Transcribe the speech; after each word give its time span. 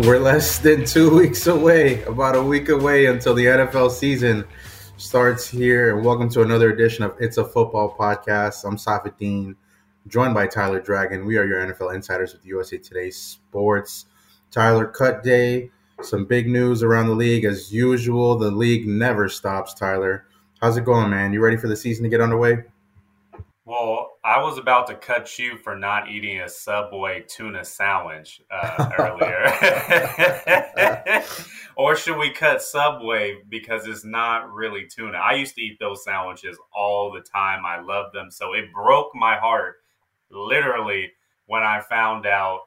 We're 0.00 0.18
less 0.18 0.58
than 0.58 0.86
two 0.86 1.14
weeks 1.14 1.46
away, 1.46 2.02
about 2.04 2.34
a 2.34 2.42
week 2.42 2.70
away 2.70 3.04
until 3.04 3.34
the 3.34 3.44
NFL 3.44 3.90
season 3.90 4.46
starts 4.96 5.46
here. 5.46 5.94
And 5.94 6.06
welcome 6.06 6.30
to 6.30 6.40
another 6.40 6.70
edition 6.70 7.04
of 7.04 7.14
It's 7.20 7.36
a 7.36 7.44
Football 7.44 7.94
Podcast. 7.98 8.64
I'm 8.64 8.78
Safid 8.78 9.18
Deen, 9.18 9.56
joined 10.08 10.32
by 10.32 10.46
Tyler 10.46 10.80
Dragon. 10.80 11.26
We 11.26 11.36
are 11.36 11.44
your 11.44 11.58
NFL 11.66 11.94
insiders 11.94 12.32
with 12.32 12.46
USA 12.46 12.78
Today 12.78 13.10
Sports. 13.10 14.06
Tyler, 14.50 14.86
cut 14.86 15.22
day. 15.22 15.70
Some 16.00 16.24
big 16.24 16.48
news 16.48 16.82
around 16.82 17.08
the 17.08 17.14
league. 17.14 17.44
As 17.44 17.70
usual, 17.70 18.38
the 18.38 18.50
league 18.50 18.86
never 18.86 19.28
stops, 19.28 19.74
Tyler. 19.74 20.24
How's 20.62 20.78
it 20.78 20.86
going, 20.86 21.10
man? 21.10 21.34
You 21.34 21.42
ready 21.42 21.58
for 21.58 21.68
the 21.68 21.76
season 21.76 22.04
to 22.04 22.08
get 22.08 22.22
underway? 22.22 22.64
Well, 23.66 24.09
I 24.22 24.42
was 24.42 24.58
about 24.58 24.86
to 24.88 24.94
cut 24.96 25.38
you 25.38 25.56
for 25.56 25.74
not 25.74 26.10
eating 26.10 26.40
a 26.40 26.48
Subway 26.48 27.24
tuna 27.26 27.64
sandwich 27.64 28.42
uh, 28.50 28.90
earlier. 28.98 29.46
or 31.76 31.96
should 31.96 32.18
we 32.18 32.30
cut 32.30 32.60
Subway 32.60 33.38
because 33.48 33.86
it's 33.86 34.04
not 34.04 34.52
really 34.52 34.86
tuna? 34.86 35.16
I 35.16 35.34
used 35.34 35.54
to 35.54 35.62
eat 35.62 35.78
those 35.80 36.04
sandwiches 36.04 36.58
all 36.74 37.10
the 37.10 37.22
time. 37.22 37.64
I 37.64 37.80
loved 37.80 38.14
them. 38.14 38.30
So 38.30 38.52
it 38.52 38.70
broke 38.74 39.14
my 39.14 39.36
heart 39.36 39.76
literally 40.30 41.12
when 41.46 41.62
I 41.62 41.80
found 41.80 42.26
out 42.26 42.60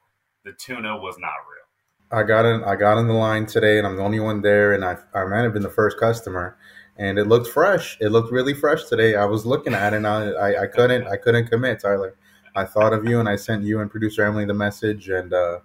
the 0.43 0.53
tuna 0.53 0.97
was 0.97 1.19
not 1.19 1.29
real. 1.29 2.19
I 2.19 2.23
got 2.23 2.45
in 2.45 2.63
I 2.63 2.75
got 2.75 2.97
in 2.97 3.07
the 3.07 3.13
line 3.13 3.45
today 3.45 3.77
and 3.77 3.87
I'm 3.87 3.95
the 3.95 4.03
only 4.03 4.19
one 4.19 4.41
there 4.41 4.73
and 4.73 4.83
I 4.83 4.97
I 5.13 5.25
might 5.25 5.41
have 5.41 5.53
been 5.53 5.63
the 5.63 5.69
first 5.69 5.99
customer 5.99 6.57
and 6.97 7.17
it 7.17 7.27
looked 7.27 7.47
fresh. 7.47 7.97
It 7.99 8.09
looked 8.09 8.31
really 8.31 8.53
fresh 8.53 8.85
today. 8.85 9.15
I 9.15 9.25
was 9.25 9.45
looking 9.45 9.73
at 9.73 9.93
it 9.93 9.97
and 9.97 10.07
I, 10.07 10.29
I, 10.29 10.61
I 10.63 10.67
couldn't 10.67 11.07
I 11.07 11.17
couldn't 11.17 11.47
commit, 11.47 11.79
Tyler. 11.79 12.15
I 12.55 12.65
thought 12.65 12.93
of 12.93 13.05
you 13.05 13.19
and 13.19 13.27
I 13.27 13.35
sent 13.35 13.63
you 13.63 13.79
and 13.79 13.89
producer 13.89 14.23
Emily 14.23 14.45
the 14.45 14.53
message 14.53 15.09
and 15.09 15.33
uh, 15.33 15.59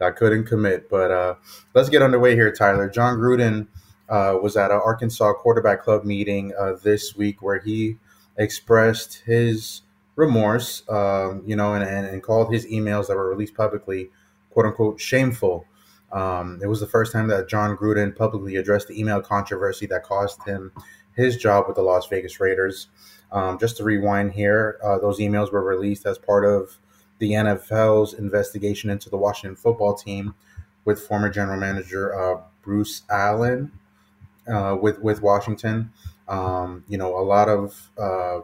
I 0.00 0.10
couldn't 0.10 0.44
commit. 0.44 0.88
But 0.88 1.10
uh, 1.10 1.34
let's 1.74 1.88
get 1.88 2.02
underway 2.02 2.34
here, 2.34 2.52
Tyler. 2.52 2.88
Jon 2.90 3.16
Gruden 3.18 3.68
uh, 4.08 4.36
was 4.42 4.56
at 4.56 4.70
an 4.70 4.80
Arkansas 4.84 5.32
quarterback 5.34 5.82
club 5.82 6.04
meeting 6.04 6.52
uh, 6.58 6.74
this 6.82 7.16
week 7.16 7.42
where 7.42 7.58
he 7.58 7.96
expressed 8.36 9.22
his 9.24 9.82
remorse, 10.16 10.82
um, 10.88 11.42
you 11.46 11.56
know, 11.56 11.74
and, 11.74 11.84
and, 11.84 12.06
and 12.06 12.22
called 12.22 12.52
his 12.52 12.66
emails 12.66 13.08
that 13.08 13.16
were 13.16 13.28
released 13.28 13.54
publicly, 13.54 14.10
quote 14.50 14.66
unquote, 14.66 15.00
shameful. 15.00 15.64
Um, 16.12 16.58
it 16.62 16.66
was 16.66 16.80
the 16.80 16.86
first 16.86 17.12
time 17.12 17.28
that 17.28 17.48
Jon 17.48 17.76
Gruden 17.76 18.14
publicly 18.14 18.56
addressed 18.56 18.88
the 18.88 18.98
email 18.98 19.20
controversy 19.20 19.86
that 19.86 20.02
cost 20.02 20.42
him 20.44 20.72
his 21.14 21.36
job 21.36 21.66
with 21.66 21.76
the 21.76 21.82
Las 21.82 22.06
Vegas 22.08 22.40
Raiders. 22.40 22.88
Um, 23.32 23.58
just 23.58 23.76
to 23.76 23.84
rewind 23.84 24.32
here, 24.32 24.78
uh, 24.82 24.98
those 24.98 25.20
emails 25.20 25.52
were 25.52 25.62
released 25.62 26.06
as 26.06 26.18
part 26.18 26.44
of 26.44 26.78
the 27.18 27.32
NFL's 27.32 28.14
investigation 28.14 28.90
into 28.90 29.08
the 29.08 29.16
Washington 29.16 29.54
football 29.54 29.94
team 29.94 30.34
with 30.84 31.00
former 31.00 31.28
general 31.28 31.58
manager 31.58 32.18
uh, 32.18 32.40
Bruce 32.62 33.02
Allen 33.10 33.70
uh, 34.48 34.76
with 34.80 34.98
with 35.00 35.22
Washington. 35.22 35.92
Um, 36.28 36.84
you 36.88 36.98
know, 36.98 37.16
a 37.18 37.22
lot 37.22 37.48
of 37.48 37.90
uh, 37.98 38.40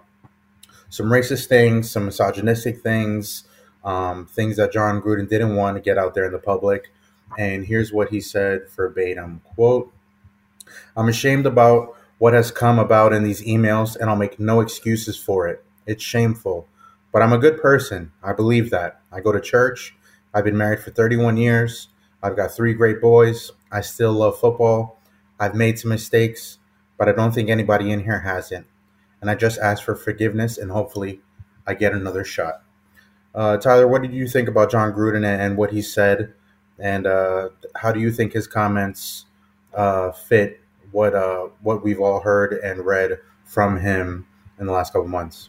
some 0.89 1.07
racist 1.07 1.47
things, 1.47 1.91
some 1.91 2.07
misogynistic 2.07 2.81
things, 2.81 3.45
um, 3.85 4.27
things 4.27 4.57
that 4.57 4.73
Jon 4.73 5.01
Gruden 5.01 5.29
didn't 5.29 5.57
want 5.57 5.77
to 5.77 5.81
get 5.81 5.99
out 5.99 6.15
there 6.15 6.27
in 6.27 6.33
the 6.33 6.39
public. 6.39 6.93
And 7.39 7.67
here's 7.67 7.93
what 7.93 8.11
he 8.11 8.21
said 8.21 8.69
verbatim 8.75 9.43
quote, 9.45 9.93
I'm 10.97 11.09
ashamed 11.09 11.47
about 11.47 11.95
what 12.19 12.33
has 12.33 12.51
come 12.51 12.79
about 12.79 13.13
in 13.13 13.23
these 13.23 13.43
emails, 13.43 13.97
and 13.97 14.09
I'll 14.09 14.17
make 14.17 14.41
no 14.41 14.61
excuses 14.61 15.17
for 15.17 15.47
it. 15.47 15.63
It's 15.87 16.03
shameful. 16.03 16.67
But 17.13 17.23
I'm 17.23 17.33
a 17.33 17.39
good 17.39 17.61
person. 17.61 18.13
I 18.23 18.33
believe 18.33 18.71
that. 18.71 19.01
I 19.13 19.21
go 19.21 19.33
to 19.33 19.41
church. 19.41 19.95
I've 20.35 20.45
been 20.45 20.57
married 20.57 20.81
for 20.81 20.91
31 20.91 21.37
years. 21.37 21.89
I've 22.23 22.37
got 22.37 22.55
three 22.55 22.75
great 22.75 23.01
boys. 23.01 23.53
I 23.71 23.81
still 23.83 24.13
love 24.13 24.39
football. 24.39 25.01
I've 25.39 25.55
made 25.55 25.79
some 25.79 25.91
mistakes, 25.91 26.59
but 26.99 27.09
I 27.09 27.13
don't 27.13 27.33
think 27.33 27.51
anybody 27.51 27.91
in 27.91 28.05
here 28.05 28.21
hasn't. 28.21 28.67
And 29.21 29.31
I 29.31 29.35
just 29.35 29.59
ask 29.59 29.83
for 29.83 29.95
forgiveness, 29.95 30.59
and 30.59 30.71
hopefully, 30.71 31.21
I 31.67 31.75
get 31.75 31.93
another 31.93 32.25
shot. 32.25 32.63
Uh, 33.35 33.59
Tyler, 33.59 33.87
what 33.87 34.03
did 34.03 34.15
you 34.15 34.27
think 34.27 34.49
about 34.49 34.71
Jon 34.71 34.93
Gruden 34.93 35.25
and 35.25 35.57
what 35.59 35.73
he 35.73 35.83
said 35.83 36.33
and 36.79 37.07
uh, 37.07 37.51
how 37.77 37.93
do 37.93 38.01
you 38.01 38.11
think 38.11 38.33
his 38.33 38.47
comments 38.47 39.27
uh, 39.75 40.13
fit 40.13 40.61
what 40.91 41.15
uh, 41.15 41.49
what 41.63 41.85
we've 41.85 42.01
all 42.01 42.21
heard 42.21 42.53
and 42.55 42.85
read 42.85 43.19
from 43.45 43.79
him 43.79 44.27
in 44.59 44.67
the 44.67 44.73
last 44.73 44.93
couple 44.93 45.09
months? 45.09 45.49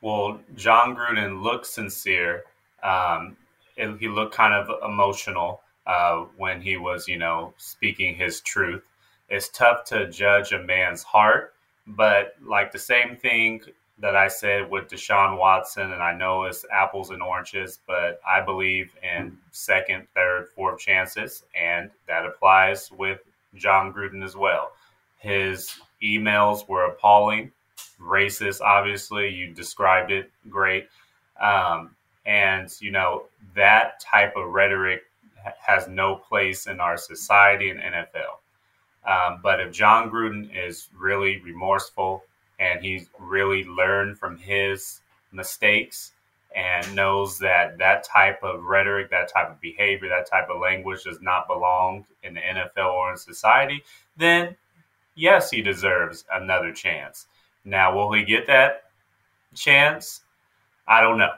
Well, 0.00 0.40
Jon 0.54 0.94
Gruden 0.94 1.42
looked 1.42 1.66
sincere. 1.66 2.44
Um, 2.82 3.36
it, 3.76 3.96
he 3.98 4.08
looked 4.08 4.34
kind 4.34 4.54
of 4.54 4.68
emotional 4.88 5.60
uh, 5.86 6.26
when 6.36 6.60
he 6.60 6.76
was, 6.76 7.08
you 7.08 7.18
know, 7.18 7.54
speaking 7.56 8.14
his 8.14 8.40
truth. 8.40 8.82
It's 9.28 9.48
tough 9.48 9.84
to 9.86 10.08
judge 10.08 10.52
a 10.52 10.62
man's 10.62 11.02
heart, 11.02 11.54
but 11.86 12.34
like 12.46 12.72
the 12.72 12.78
same 12.78 13.16
thing 13.16 13.60
that 14.00 14.14
I 14.14 14.28
said 14.28 14.70
with 14.70 14.88
Deshaun 14.88 15.38
Watson, 15.38 15.92
and 15.92 16.02
I 16.02 16.14
know 16.14 16.44
it's 16.44 16.64
apples 16.72 17.10
and 17.10 17.22
oranges, 17.22 17.80
but 17.86 18.20
I 18.26 18.40
believe 18.40 18.90
in 19.02 19.36
second, 19.50 20.06
third, 20.14 20.48
fourth 20.54 20.80
chances, 20.80 21.44
and 21.54 21.90
that 22.06 22.24
applies 22.24 22.90
with 22.92 23.20
Jon 23.54 23.92
Gruden 23.92 24.24
as 24.24 24.36
well. 24.36 24.72
His 25.18 25.80
emails 26.02 26.68
were 26.68 26.84
appalling, 26.84 27.50
racist, 28.00 28.60
obviously. 28.60 29.28
You 29.28 29.52
described 29.52 30.12
it 30.12 30.30
great. 30.48 30.88
Um, 31.40 31.96
and, 32.24 32.70
you 32.80 32.92
know, 32.92 33.24
that 33.54 34.00
type 34.00 34.34
of 34.36 34.50
rhetoric 34.50 35.02
has 35.60 35.88
no 35.88 36.16
place 36.16 36.66
in 36.66 36.78
our 36.78 36.96
society 36.96 37.70
and 37.70 37.80
NFL. 37.80 38.38
Um, 39.06 39.40
but 39.42 39.60
if 39.60 39.72
Jon 39.72 40.10
Gruden 40.10 40.50
is 40.54 40.88
really 40.96 41.40
remorseful, 41.40 42.22
and 42.58 42.82
he's 42.82 43.08
really 43.18 43.64
learned 43.64 44.18
from 44.18 44.36
his 44.36 45.00
mistakes 45.32 46.12
and 46.56 46.94
knows 46.94 47.38
that 47.38 47.78
that 47.78 48.04
type 48.04 48.42
of 48.42 48.64
rhetoric, 48.64 49.10
that 49.10 49.32
type 49.32 49.50
of 49.50 49.60
behavior, 49.60 50.08
that 50.08 50.28
type 50.28 50.48
of 50.48 50.60
language 50.60 51.04
does 51.04 51.20
not 51.20 51.46
belong 51.46 52.04
in 52.22 52.34
the 52.34 52.40
NFL 52.40 52.92
or 52.92 53.10
in 53.12 53.16
society, 53.16 53.82
then 54.16 54.56
yes, 55.14 55.50
he 55.50 55.60
deserves 55.60 56.24
another 56.32 56.72
chance. 56.72 57.26
Now, 57.64 57.94
will 57.94 58.12
he 58.12 58.24
get 58.24 58.46
that 58.46 58.84
chance? 59.54 60.22
I 60.86 61.00
don't 61.00 61.18
know. 61.18 61.32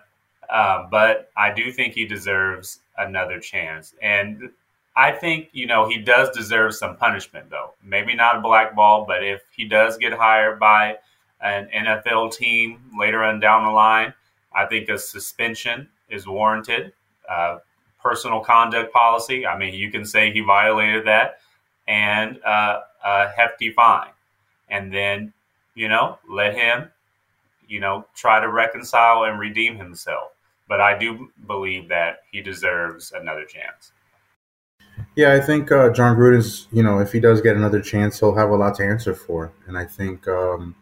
Uh, 0.48 0.86
but 0.90 1.30
I 1.36 1.52
do 1.52 1.72
think 1.72 1.94
he 1.94 2.06
deserves 2.06 2.80
another 2.98 3.40
chance. 3.40 3.94
And 4.02 4.50
I 4.96 5.12
think, 5.12 5.48
you 5.52 5.66
know, 5.66 5.88
he 5.88 5.98
does 5.98 6.30
deserve 6.30 6.74
some 6.74 6.96
punishment, 6.96 7.50
though. 7.50 7.74
Maybe 7.82 8.14
not 8.14 8.36
a 8.36 8.40
black 8.40 8.74
ball, 8.74 9.04
but 9.06 9.24
if 9.24 9.42
he 9.54 9.64
does 9.64 9.96
get 9.96 10.12
hired 10.12 10.58
by 10.58 10.98
an 11.42 11.68
NFL 11.74 12.34
team 12.34 12.80
later 12.98 13.22
on 13.22 13.40
down 13.40 13.64
the 13.64 13.70
line, 13.70 14.12
I 14.52 14.66
think 14.66 14.88
a 14.88 14.98
suspension 14.98 15.88
is 16.08 16.26
warranted. 16.26 16.92
Uh, 17.28 17.58
personal 18.02 18.40
conduct 18.40 18.92
policy, 18.92 19.46
I 19.46 19.56
mean, 19.56 19.74
you 19.74 19.90
can 19.90 20.04
say 20.04 20.32
he 20.32 20.40
violated 20.40 21.06
that, 21.06 21.40
and 21.86 22.42
uh, 22.44 22.80
a 23.04 23.28
hefty 23.28 23.70
fine. 23.70 24.10
And 24.68 24.92
then, 24.92 25.32
you 25.74 25.88
know, 25.88 26.18
let 26.28 26.54
him, 26.54 26.90
you 27.68 27.80
know, 27.80 28.06
try 28.14 28.40
to 28.40 28.48
reconcile 28.48 29.24
and 29.24 29.38
redeem 29.38 29.76
himself. 29.76 30.32
But 30.68 30.80
I 30.80 30.96
do 30.98 31.30
believe 31.46 31.88
that 31.88 32.22
he 32.30 32.40
deserves 32.40 33.12
another 33.12 33.44
chance. 33.44 33.92
Yeah, 35.16 35.32
I 35.32 35.40
think 35.40 35.72
uh, 35.72 35.90
Jon 35.90 36.16
Gruden's, 36.16 36.68
you 36.70 36.82
know, 36.82 37.00
if 37.00 37.12
he 37.12 37.20
does 37.20 37.40
get 37.40 37.56
another 37.56 37.80
chance, 37.80 38.20
he'll 38.20 38.36
have 38.36 38.50
a 38.50 38.56
lot 38.56 38.76
to 38.76 38.84
answer 38.84 39.14
for. 39.14 39.52
And 39.66 39.76
I 39.76 39.84
think, 39.84 40.28
um, 40.28 40.76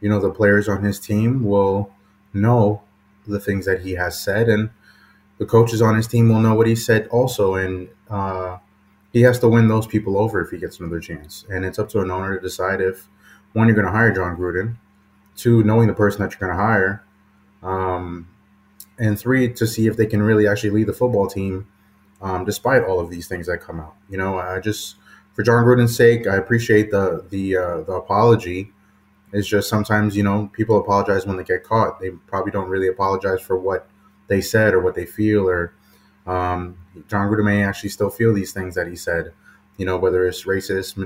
you 0.00 0.08
know, 0.08 0.20
the 0.20 0.30
players 0.30 0.68
on 0.68 0.82
his 0.82 0.98
team 1.00 1.44
will 1.44 1.92
know 2.32 2.82
the 3.26 3.40
things 3.40 3.66
that 3.66 3.82
he 3.82 3.92
has 3.92 4.20
said. 4.20 4.48
And 4.48 4.70
the 5.38 5.46
coaches 5.46 5.82
on 5.82 5.96
his 5.96 6.06
team 6.06 6.28
will 6.28 6.40
know 6.40 6.54
what 6.54 6.66
he 6.66 6.76
said 6.76 7.06
also, 7.08 7.54
and 7.54 7.88
uh, 8.08 8.58
he 9.12 9.22
has 9.22 9.38
to 9.40 9.48
win 9.48 9.68
those 9.68 9.86
people 9.86 10.18
over 10.18 10.40
if 10.40 10.50
he 10.50 10.58
gets 10.58 10.80
another 10.80 11.00
chance. 11.00 11.44
And 11.48 11.64
it's 11.64 11.78
up 11.78 11.88
to 11.90 12.00
an 12.00 12.10
owner 12.10 12.36
to 12.36 12.40
decide 12.40 12.80
if 12.80 13.08
one 13.52 13.66
you're 13.66 13.74
going 13.74 13.86
to 13.86 13.92
hire 13.92 14.12
Jon 14.12 14.36
Gruden, 14.36 14.76
two 15.36 15.64
knowing 15.64 15.88
the 15.88 15.94
person 15.94 16.22
that 16.22 16.32
you're 16.32 16.48
going 16.48 16.56
to 16.56 16.62
hire, 16.62 17.04
um, 17.62 18.28
and 18.98 19.18
three 19.18 19.52
to 19.54 19.66
see 19.66 19.86
if 19.86 19.96
they 19.96 20.06
can 20.06 20.22
really 20.22 20.46
actually 20.46 20.70
lead 20.70 20.86
the 20.86 20.92
football 20.92 21.26
team 21.26 21.66
um, 22.22 22.44
despite 22.44 22.82
all 22.84 23.00
of 23.00 23.10
these 23.10 23.26
things 23.28 23.46
that 23.46 23.60
come 23.60 23.80
out. 23.80 23.94
You 24.08 24.18
know, 24.18 24.38
I 24.38 24.60
just 24.60 24.96
for 25.32 25.42
Jon 25.42 25.64
Gruden's 25.64 25.96
sake, 25.96 26.26
I 26.26 26.36
appreciate 26.36 26.90
the 26.90 27.24
the 27.30 27.56
uh, 27.56 27.80
the 27.82 27.92
apology. 27.92 28.72
It's 29.32 29.46
just 29.46 29.68
sometimes 29.68 30.16
you 30.16 30.22
know 30.22 30.50
people 30.52 30.78
apologize 30.78 31.26
when 31.26 31.36
they 31.36 31.44
get 31.44 31.64
caught. 31.64 32.00
They 32.00 32.10
probably 32.10 32.52
don't 32.52 32.68
really 32.68 32.88
apologize 32.88 33.40
for 33.40 33.56
what 33.56 33.88
they 34.28 34.40
said 34.40 34.74
or 34.74 34.80
what 34.80 34.94
they 34.94 35.06
feel 35.06 35.48
or 35.48 35.74
um, 36.26 36.76
Jon 37.08 37.28
Gruden 37.28 37.44
may 37.44 37.64
actually 37.64 37.90
still 37.90 38.10
feel 38.10 38.32
these 38.32 38.52
things 38.52 38.74
that 38.74 38.86
he 38.86 38.96
said. 38.96 39.32
You 39.76 39.86
know, 39.86 39.96
whether 39.96 40.26
it's 40.26 40.44
racist, 40.44 40.96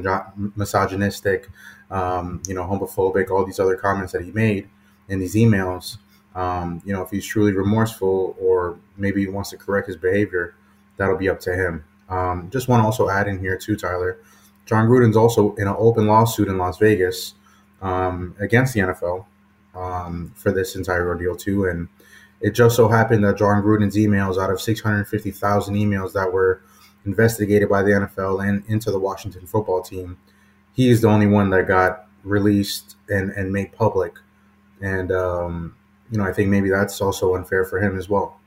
misogynistic, 0.57 1.49
um, 1.91 2.43
you 2.49 2.55
know, 2.55 2.63
homophobic, 2.65 3.31
all 3.31 3.45
these 3.45 3.61
other 3.61 3.77
comments 3.77 4.13
that 4.13 4.23
he 4.23 4.33
made 4.33 4.69
in 5.09 5.21
these 5.21 5.37
emails. 5.37 5.99
Um, 6.35 6.83
you 6.85 6.93
know, 6.93 7.03
if 7.03 7.11
he's 7.11 7.25
truly 7.25 7.53
remorseful 7.53 8.37
or 8.41 8.77
maybe 8.97 9.21
he 9.21 9.29
wants 9.29 9.51
to 9.51 9.57
correct 9.57 9.87
his 9.87 9.97
behavior, 9.97 10.57
that'll 10.97 11.17
be 11.17 11.29
up 11.29 11.39
to 11.41 11.55
him. 11.55 11.85
Um, 12.09 12.51
just 12.51 12.67
want 12.67 12.81
to 12.81 12.85
also 12.85 13.09
add 13.09 13.29
in 13.29 13.39
here 13.39 13.57
too, 13.57 13.77
Tyler. 13.77 14.19
Jon 14.67 14.89
Gruden's 14.89 15.17
also 15.17 15.55
in 15.55 15.69
an 15.69 15.77
open 15.79 16.07
lawsuit 16.07 16.49
in 16.49 16.59
Las 16.59 16.79
Vegas 16.79 17.35
um, 17.83 18.35
against 18.41 18.75
the 18.75 18.81
NFL 18.81 19.27
um, 19.75 20.33
for 20.37 20.53
this 20.53 20.77
entire 20.77 21.07
ordeal 21.09 21.37
too, 21.37 21.67
and 21.67 21.89
it 22.41 22.55
just 22.55 22.77
so 22.77 22.89
happened 22.89 23.25
that 23.25 23.39
Jon 23.39 23.63
Gruden's 23.63 23.97
emails, 23.97 24.43
out 24.43 24.51
of 24.51 24.61
650,000 24.61 25.75
emails 25.75 26.13
that 26.13 26.33
were 26.33 26.63
investigated 27.07 27.69
by 27.69 27.83
the 27.83 27.93
NFL 27.93 28.47
and 28.47 28.63
into 28.67 28.91
the 28.91 28.99
Washington 28.99 29.47
football 29.47 29.83
team, 29.83 30.19
he 30.75 30.91
is 30.91 31.01
the 31.01 31.09
only 31.09 31.27
one 31.27 31.51
that 31.51 31.67
got 31.67 32.07
released 32.23 32.97
and, 33.09 33.31
and 33.31 33.53
made 33.53 33.73
public. 33.73 34.19
And, 34.83 35.13
um, 35.13 35.77
you 36.11 36.19
know, 36.19 36.25
I 36.25 36.33
think 36.33 36.51
maybe 36.51 36.69
that's 36.69 37.01
also 37.01 37.35
unfair 37.35 37.65
for 37.65 37.81
him 37.81 37.97
as 37.97 38.09
well. 38.09 38.39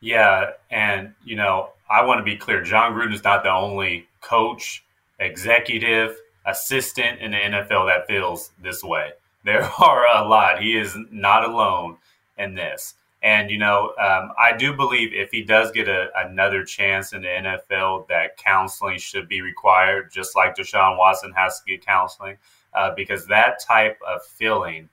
Yeah. 0.00 0.50
And, 0.70 1.14
you 1.24 1.36
know, 1.36 1.70
I 1.90 2.04
want 2.04 2.18
to 2.18 2.24
be 2.24 2.36
clear 2.36 2.62
Jon 2.62 2.92
Gruden 2.92 3.12
is 3.12 3.24
not 3.24 3.42
the 3.42 3.50
only 3.50 4.06
coach, 4.20 4.84
executive, 5.18 6.16
assistant 6.46 7.20
in 7.20 7.32
the 7.32 7.36
NFL 7.38 7.86
that 7.88 8.06
feels 8.06 8.50
this 8.62 8.82
way. 8.82 9.12
There 9.44 9.62
are 9.62 10.06
a 10.06 10.26
lot. 10.26 10.62
He 10.62 10.74
is 10.74 10.96
not 11.10 11.44
alone 11.44 11.98
in 12.38 12.54
this. 12.54 12.94
And, 13.22 13.50
you 13.50 13.58
know, 13.58 13.92
um, 13.98 14.32
I 14.38 14.56
do 14.56 14.74
believe 14.74 15.12
if 15.12 15.30
he 15.30 15.42
does 15.42 15.70
get 15.70 15.86
a, 15.86 16.08
another 16.16 16.64
chance 16.64 17.12
in 17.12 17.20
the 17.20 17.28
NFL, 17.28 18.08
that 18.08 18.38
counseling 18.38 18.98
should 18.98 19.28
be 19.28 19.42
required, 19.42 20.10
just 20.10 20.34
like 20.34 20.56
Deshaun 20.56 20.96
Watson 20.96 21.32
has 21.32 21.60
to 21.60 21.70
get 21.70 21.84
counseling, 21.84 22.38
uh, 22.74 22.94
because 22.94 23.26
that 23.26 23.60
type 23.60 23.98
of 24.06 24.22
feeling, 24.24 24.88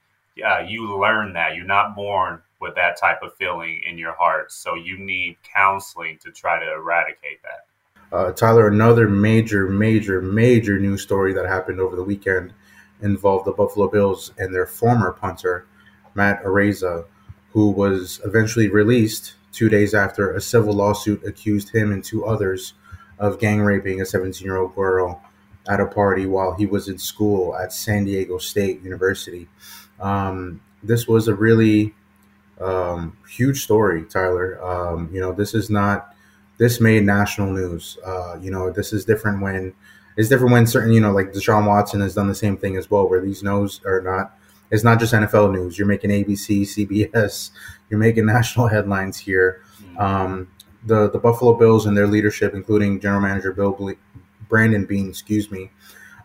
uh, 0.45 0.65
you 0.68 0.98
learn 0.98 1.31
that. 1.33 1.56
You're 1.56 1.65
not 1.65 1.95
born 1.95 2.42
with 2.62 2.75
that 2.75 2.98
type 2.98 3.21
of 3.21 3.33
feeling 3.36 3.81
in 3.86 3.98
your 3.98 4.13
heart. 4.13 4.51
So 4.51 4.75
you 4.75 4.98
need 4.98 5.38
counseling 5.44 6.18
to 6.24 6.31
try 6.31 6.59
to 6.59 6.71
eradicate 6.74 7.42
that. 7.44 7.68
Uh, 8.12 8.31
Tyler, 8.31 8.68
another 8.68 9.08
major, 9.08 9.68
major, 9.69 10.22
major 10.22 10.80
news 10.80 11.02
story 11.02 11.34
that 11.34 11.46
happened 11.46 11.80
over 11.80 11.96
the 11.96 12.04
weekend 12.04 12.54
involved 13.02 13.46
the 13.46 13.52
Buffalo 13.52 13.88
Bills 13.90 14.34
and 14.38 14.54
their 14.54 14.68
former 14.68 15.12
punter, 15.12 15.66
Matt 16.13 16.44
Araiza 16.44 17.06
who 17.54 17.69
was 17.69 18.22
eventually 18.24 18.69
released 18.69 19.36
two 19.52 19.69
days 19.69 19.94
after 19.94 20.34
a 20.34 20.42
civil 20.42 20.74
lawsuit 20.74 21.24
accused 21.25 21.74
him 21.74 21.92
and 21.92 22.04
two 22.04 22.25
others 22.25 22.74
of 23.19 23.40
gang 23.40 23.62
raping 23.62 24.02
a 24.02 24.06
17 24.06 24.44
year 24.46 24.58
old 24.58 24.74
girl 24.74 25.22
at 25.68 25.80
a 25.80 25.86
party 25.86 26.25
while 26.25 26.54
he 26.54 26.66
was 26.66 26.88
in 26.88 26.98
school 26.98 27.56
at 27.56 27.74
San 27.74 28.06
Diego 28.06 28.38
State 28.38 28.81
University. 28.81 29.48
Um, 30.00 30.62
this 30.81 31.08
was 31.08 31.28
a 31.28 31.36
really 31.36 31.94
um, 32.60 33.18
huge 33.30 33.62
story, 33.63 34.06
Tyler. 34.06 34.63
Um, 34.63 35.10
you 35.13 35.19
know, 35.19 35.34
this 35.34 35.54
is 35.54 35.69
not, 35.69 36.11
this 36.62 36.80
made 36.80 37.04
national 37.04 37.52
news. 37.52 37.98
Uh, 38.06 38.38
you 38.40 38.52
know, 38.52 38.69
this 38.69 38.94
is 38.94 39.04
different 39.04 39.42
when, 39.42 39.74
it's 40.16 40.30
different 40.30 40.52
when 40.52 40.68
certain, 40.68 40.94
you 40.94 41.00
know, 41.02 41.12
like 41.12 41.34
Deshaun 41.34 41.66
Watson 41.66 42.02
has 42.02 42.13
done 42.13 42.28
the 42.28 42.36
same 42.36 42.56
thing 42.56 42.78
as 42.78 42.92
well, 42.92 43.10
where 43.10 43.19
these 43.19 43.42
no's 43.42 43.81
are 43.84 44.00
not 44.00 44.38
it's 44.69 44.84
not 44.84 45.00
just 45.00 45.12
NFL 45.12 45.54
news. 45.54 45.80
You're 45.80 45.88
making 45.88 46.12
ABC, 46.12 46.62
CBS. 46.62 47.50
You're 47.90 48.00
making 48.00 48.25
national 48.38 48.68
headlines 48.68 49.18
here. 49.18 49.63
Mm-hmm. 49.81 49.98
Um, 49.98 50.52
the 50.86 51.10
the 51.10 51.18
Buffalo 51.18 51.56
Bills 51.56 51.88
and 51.88 51.98
their 51.98 52.06
leadership, 52.06 52.54
including 52.54 53.00
General 53.00 53.22
Manager 53.22 53.52
Bill 53.54 53.72
Ble- 53.72 53.96
Brandon 54.48 54.86
Beane, 54.86 55.10
excuse 55.10 55.50
me, 55.50 55.72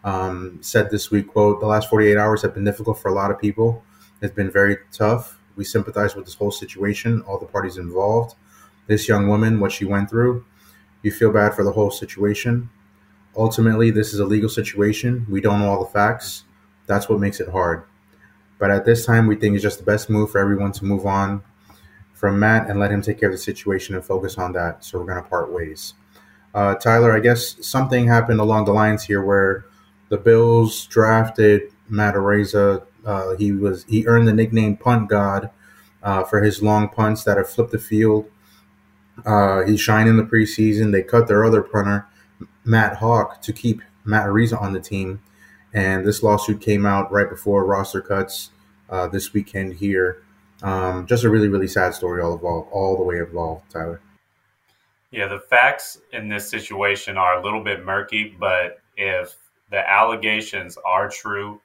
um, 0.04 0.58
said 0.60 0.90
this 0.90 1.10
week, 1.10 1.28
"quote 1.28 1.60
The 1.60 1.66
last 1.66 1.88
48 1.88 2.18
hours 2.18 2.42
have 2.42 2.52
been 2.52 2.64
difficult 2.64 2.98
for 2.98 3.08
a 3.08 3.14
lot 3.14 3.30
of 3.30 3.40
people. 3.40 3.82
It's 4.20 4.34
been 4.34 4.50
very 4.50 4.76
tough. 4.92 5.38
We 5.56 5.64
sympathize 5.64 6.14
with 6.14 6.26
this 6.26 6.34
whole 6.34 6.50
situation, 6.50 7.22
all 7.22 7.38
the 7.38 7.46
parties 7.46 7.78
involved. 7.78 8.34
This 8.86 9.08
young 9.08 9.28
woman, 9.28 9.60
what 9.60 9.72
she 9.72 9.84
went 9.84 10.10
through. 10.10 10.44
You 11.02 11.10
feel 11.10 11.32
bad 11.32 11.54
for 11.54 11.64
the 11.64 11.72
whole 11.72 11.90
situation. 11.90 12.70
Ultimately, 13.36 13.90
this 13.90 14.14
is 14.14 14.20
a 14.20 14.24
legal 14.24 14.48
situation. 14.48 15.26
We 15.28 15.40
don't 15.40 15.60
know 15.60 15.70
all 15.70 15.84
the 15.84 15.90
facts. 15.90 16.44
That's 16.86 17.08
what 17.08 17.20
makes 17.20 17.40
it 17.40 17.50
hard." 17.50 17.84
But 18.58 18.70
at 18.70 18.84
this 18.84 19.04
time, 19.06 19.26
we 19.26 19.36
think 19.36 19.54
it's 19.54 19.62
just 19.62 19.78
the 19.78 19.84
best 19.84 20.10
move 20.10 20.30
for 20.30 20.38
everyone 20.38 20.72
to 20.72 20.84
move 20.84 21.06
on 21.06 21.42
from 22.14 22.38
Matt 22.40 22.68
and 22.68 22.80
let 22.80 22.90
him 22.90 23.02
take 23.02 23.20
care 23.20 23.28
of 23.28 23.34
the 23.34 23.38
situation 23.38 23.94
and 23.94 24.04
focus 24.04 24.38
on 24.38 24.52
that. 24.52 24.84
So 24.84 24.98
we're 24.98 25.06
going 25.06 25.22
to 25.22 25.28
part 25.28 25.52
ways. 25.52 25.94
Uh, 26.54 26.74
Tyler, 26.74 27.14
I 27.14 27.20
guess 27.20 27.56
something 27.66 28.06
happened 28.08 28.40
along 28.40 28.64
the 28.64 28.72
lines 28.72 29.04
here 29.04 29.22
where 29.22 29.66
the 30.08 30.16
Bills 30.16 30.86
drafted 30.86 31.62
Matt 31.88 32.14
Araiza. 32.14 32.86
Uh, 33.04 33.36
he 33.36 33.52
was 33.52 33.84
he 33.84 34.06
earned 34.06 34.26
the 34.26 34.32
nickname 34.32 34.76
Punt 34.76 35.08
God 35.08 35.50
uh, 36.02 36.24
for 36.24 36.42
his 36.42 36.62
long 36.62 36.88
punts 36.88 37.24
that 37.24 37.36
have 37.36 37.48
flipped 37.48 37.72
the 37.72 37.78
field. 37.78 38.30
Uh, 39.24 39.62
he 39.62 39.76
shined 39.76 40.08
in 40.08 40.16
the 40.16 40.22
preseason. 40.22 40.92
They 40.92 41.02
cut 41.02 41.26
their 41.26 41.44
other 41.44 41.62
punter, 41.62 42.06
Matt 42.64 42.98
Haack, 42.98 43.40
to 43.42 43.52
keep 43.52 43.82
Matt 44.04 44.26
Araiza 44.26 44.60
on 44.60 44.72
the 44.72 44.80
team. 44.80 45.22
And 45.72 46.06
this 46.06 46.22
lawsuit 46.22 46.60
came 46.60 46.86
out 46.86 47.10
right 47.10 47.28
before 47.28 47.64
roster 47.64 48.00
cuts 48.00 48.50
uh, 48.88 49.08
this 49.08 49.32
weekend 49.32 49.74
here. 49.74 50.22
Um, 50.62 51.06
just 51.06 51.24
a 51.24 51.30
really, 51.30 51.48
really 51.48 51.68
sad 51.68 51.94
story 51.94 52.22
all 52.22 52.34
involved, 52.34 52.70
all 52.72 52.96
the 52.96 53.02
way 53.02 53.18
involved, 53.18 53.70
Tyler. 53.70 54.00
Yeah, 55.10 55.28
the 55.28 55.40
facts 55.40 55.98
in 56.12 56.28
this 56.28 56.48
situation 56.48 57.16
are 57.16 57.38
a 57.38 57.42
little 57.42 57.62
bit 57.62 57.84
murky, 57.84 58.36
but 58.38 58.80
if 58.96 59.36
the 59.70 59.88
allegations 59.88 60.78
are 60.84 61.08
true, 61.08 61.60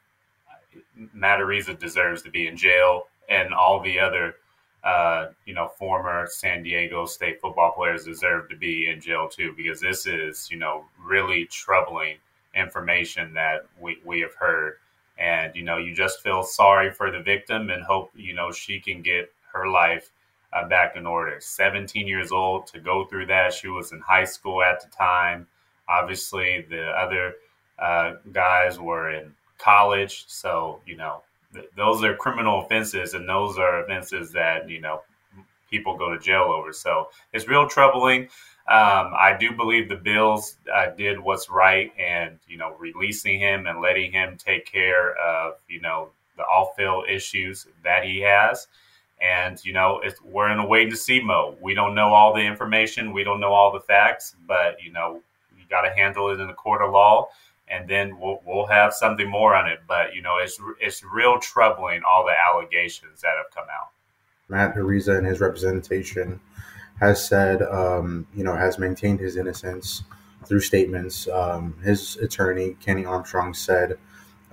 Matt 1.14 1.40
Araiza 1.40 1.78
deserves 1.78 2.22
to 2.24 2.30
be 2.30 2.48
in 2.48 2.56
jail, 2.56 3.08
and 3.30 3.54
all 3.54 3.80
the 3.82 4.00
other, 4.00 4.36
uh, 4.84 5.28
you 5.46 5.54
know, 5.54 5.68
former 5.68 6.28
San 6.30 6.64
Diego 6.64 7.06
State 7.06 7.40
football 7.40 7.72
players 7.72 8.06
deserve 8.06 8.50
to 8.50 8.56
be 8.56 8.90
in 8.90 9.00
jail 9.00 9.30
too, 9.30 9.54
because 9.56 9.80
this 9.80 10.08
is, 10.08 10.50
you 10.50 10.58
know, 10.58 10.86
really 11.04 11.46
troubling 11.46 12.18
information 12.56 13.34
that 13.34 13.66
we, 13.80 14.00
we 14.06 14.22
have 14.22 14.34
heard. 14.34 14.78
And, 15.18 15.56
you 15.56 15.64
know, 15.64 15.78
you 15.78 15.94
just 15.94 16.22
feel 16.22 16.42
sorry 16.44 16.92
for 16.92 17.12
the 17.12 17.20
victim 17.22 17.70
and 17.70 17.84
hope, 17.84 18.12
you 18.16 18.34
know, 18.34 18.52
she 18.52 18.80
can 18.80 19.02
get 19.02 19.32
her 19.54 19.68
life 19.68 20.10
uh, 20.54 20.68
back 20.68 20.96
in 20.96 21.06
order. 21.06 21.38
17 21.40 22.08
years 22.08 22.32
old 22.32 22.68
to 22.68 22.80
go 22.80 23.06
through 23.06 23.28
that. 23.28 23.54
She 23.54 23.68
was 23.68 23.92
in 23.92 24.00
high 24.00 24.26
school 24.26 24.64
at 24.64 24.82
the 24.82 24.90
time. 24.90 25.48
Obviously, 25.88 26.66
the 26.70 26.90
other 26.90 27.36
uh, 27.78 28.16
guys 28.32 28.80
were 28.80 29.12
in 29.12 29.34
college. 29.58 30.26
So, 30.28 30.80
you 30.86 30.98
know, 30.98 31.22
th- 31.54 31.70
those 31.76 32.04
are 32.04 32.16
criminal 32.16 32.66
offenses, 32.66 33.14
and 33.14 33.28
those 33.28 33.58
are 33.58 33.84
offenses 33.84 34.32
that, 34.32 34.70
you 34.70 34.82
know, 34.82 35.02
people 35.70 35.98
go 35.98 36.14
to 36.14 36.20
jail 36.20 36.54
over. 36.54 36.74
So 36.74 37.10
it's 37.34 37.48
real 37.48 37.68
troubling. 37.68 38.24
Um, 38.68 39.14
I 39.18 39.36
do 39.40 39.52
believe 39.52 39.90
the 39.90 39.96
Bills 39.96 40.58
uh, 40.74 40.92
did 40.92 41.20
what's 41.20 41.50
right, 41.50 41.92
and 41.98 42.38
you 42.48 42.58
know, 42.58 42.76
releasing 42.78 43.40
him 43.40 43.66
and 43.66 43.82
letting 43.82 44.12
him 44.12 44.38
take 44.38 44.66
care 44.66 45.16
of 45.18 45.56
you 45.68 45.82
know 45.82 46.10
the 46.38 46.44
off-field 46.44 47.06
issues 47.10 47.68
that 47.84 48.04
he 48.04 48.22
has. 48.22 48.68
And 49.22 49.64
you 49.66 49.74
know, 49.74 50.02
we're 50.24 50.50
in 50.52 50.60
a 50.60 50.66
wait 50.66 50.88
and 50.88 50.98
see 50.98 51.20
mode. 51.20 51.58
We 51.60 51.74
don't 51.74 51.96
know 51.96 52.14
all 52.14 52.34
the 52.34 52.42
information, 52.42 53.12
we 53.12 53.24
don't 53.24 53.40
know 53.40 53.52
all 53.52 53.72
the 53.72 53.82
facts, 53.82 54.36
but 54.48 54.82
you 54.82 54.92
know, 54.92 55.22
you 55.58 55.64
got 55.70 55.82
to 55.82 55.94
handle 55.94 56.30
it 56.30 56.40
in 56.40 56.48
the 56.48 56.54
court 56.54 56.82
of 56.82 56.92
law, 56.92 57.28
and 57.72 57.90
then 57.90 58.20
we'll 58.20 58.42
we'll 58.46 58.68
have 58.68 58.94
something 58.94 59.30
more 59.30 59.56
on 59.56 59.68
it. 59.68 59.80
But 59.88 60.14
you 60.14 60.22
know, 60.22 60.38
it's 60.38 60.60
it's 60.80 61.04
real 61.04 61.40
troubling 61.40 62.02
all 62.08 62.26
the 62.26 62.34
allegations 62.34 63.22
that 63.22 63.34
have 63.38 63.54
come 63.54 63.68
out. 63.72 63.90
Matt 64.50 64.76
Araiza 64.76 65.18
and 65.18 65.26
his 65.26 65.40
representation 65.40 66.40
has 67.00 67.26
said, 67.26 67.62
um, 67.64 68.28
you 68.36 68.44
know, 68.44 68.56
has 68.56 68.78
maintained 68.78 69.20
his 69.20 69.38
innocence 69.38 70.04
through 70.46 70.60
statements. 70.60 71.28
Um, 71.30 71.76
his 71.84 72.18
attorney, 72.18 72.76
Kenny 72.80 73.06
Armstrong, 73.06 73.54
said 73.54 73.98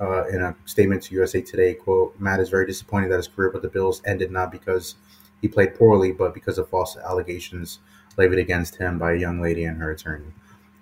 uh, 0.01 0.27
in 0.29 0.41
a 0.43 0.55
statement 0.65 1.03
to 1.05 1.15
USA 1.15 1.41
Today, 1.41 1.75
quote, 1.75 2.19
Matt 2.19 2.41
is 2.41 2.49
very 2.49 2.67
disappointed 2.67 3.11
that 3.11 3.17
his 3.17 3.29
career 3.29 3.51
with 3.51 3.63
the 3.63 3.69
Bills 3.69 4.01
ended 4.07 4.31
not 4.31 4.53
because 4.53 4.95
he 5.43 5.49
played 5.49 5.75
poorly, 5.75 6.13
but 6.13 6.33
because 6.33 6.59
of 6.59 6.69
false 6.69 6.97
allegations 6.97 7.81
levied 8.17 8.39
against 8.39 8.77
him 8.77 8.99
by 8.99 9.13
a 9.13 9.17
young 9.17 9.41
lady 9.41 9.65
and 9.65 9.79
her 9.79 9.91
attorney. 9.91 10.33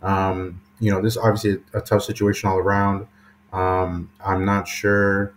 Um, 0.03 0.61
you 0.81 0.91
know, 0.91 1.01
this 1.01 1.15
is 1.15 1.19
obviously 1.19 1.59
a 1.73 1.81
tough 1.81 2.03
situation 2.03 2.49
all 2.49 2.59
around. 2.59 3.07
Um, 3.53 4.11
I'm 4.25 4.45
not 4.45 4.69
sure 4.69 5.35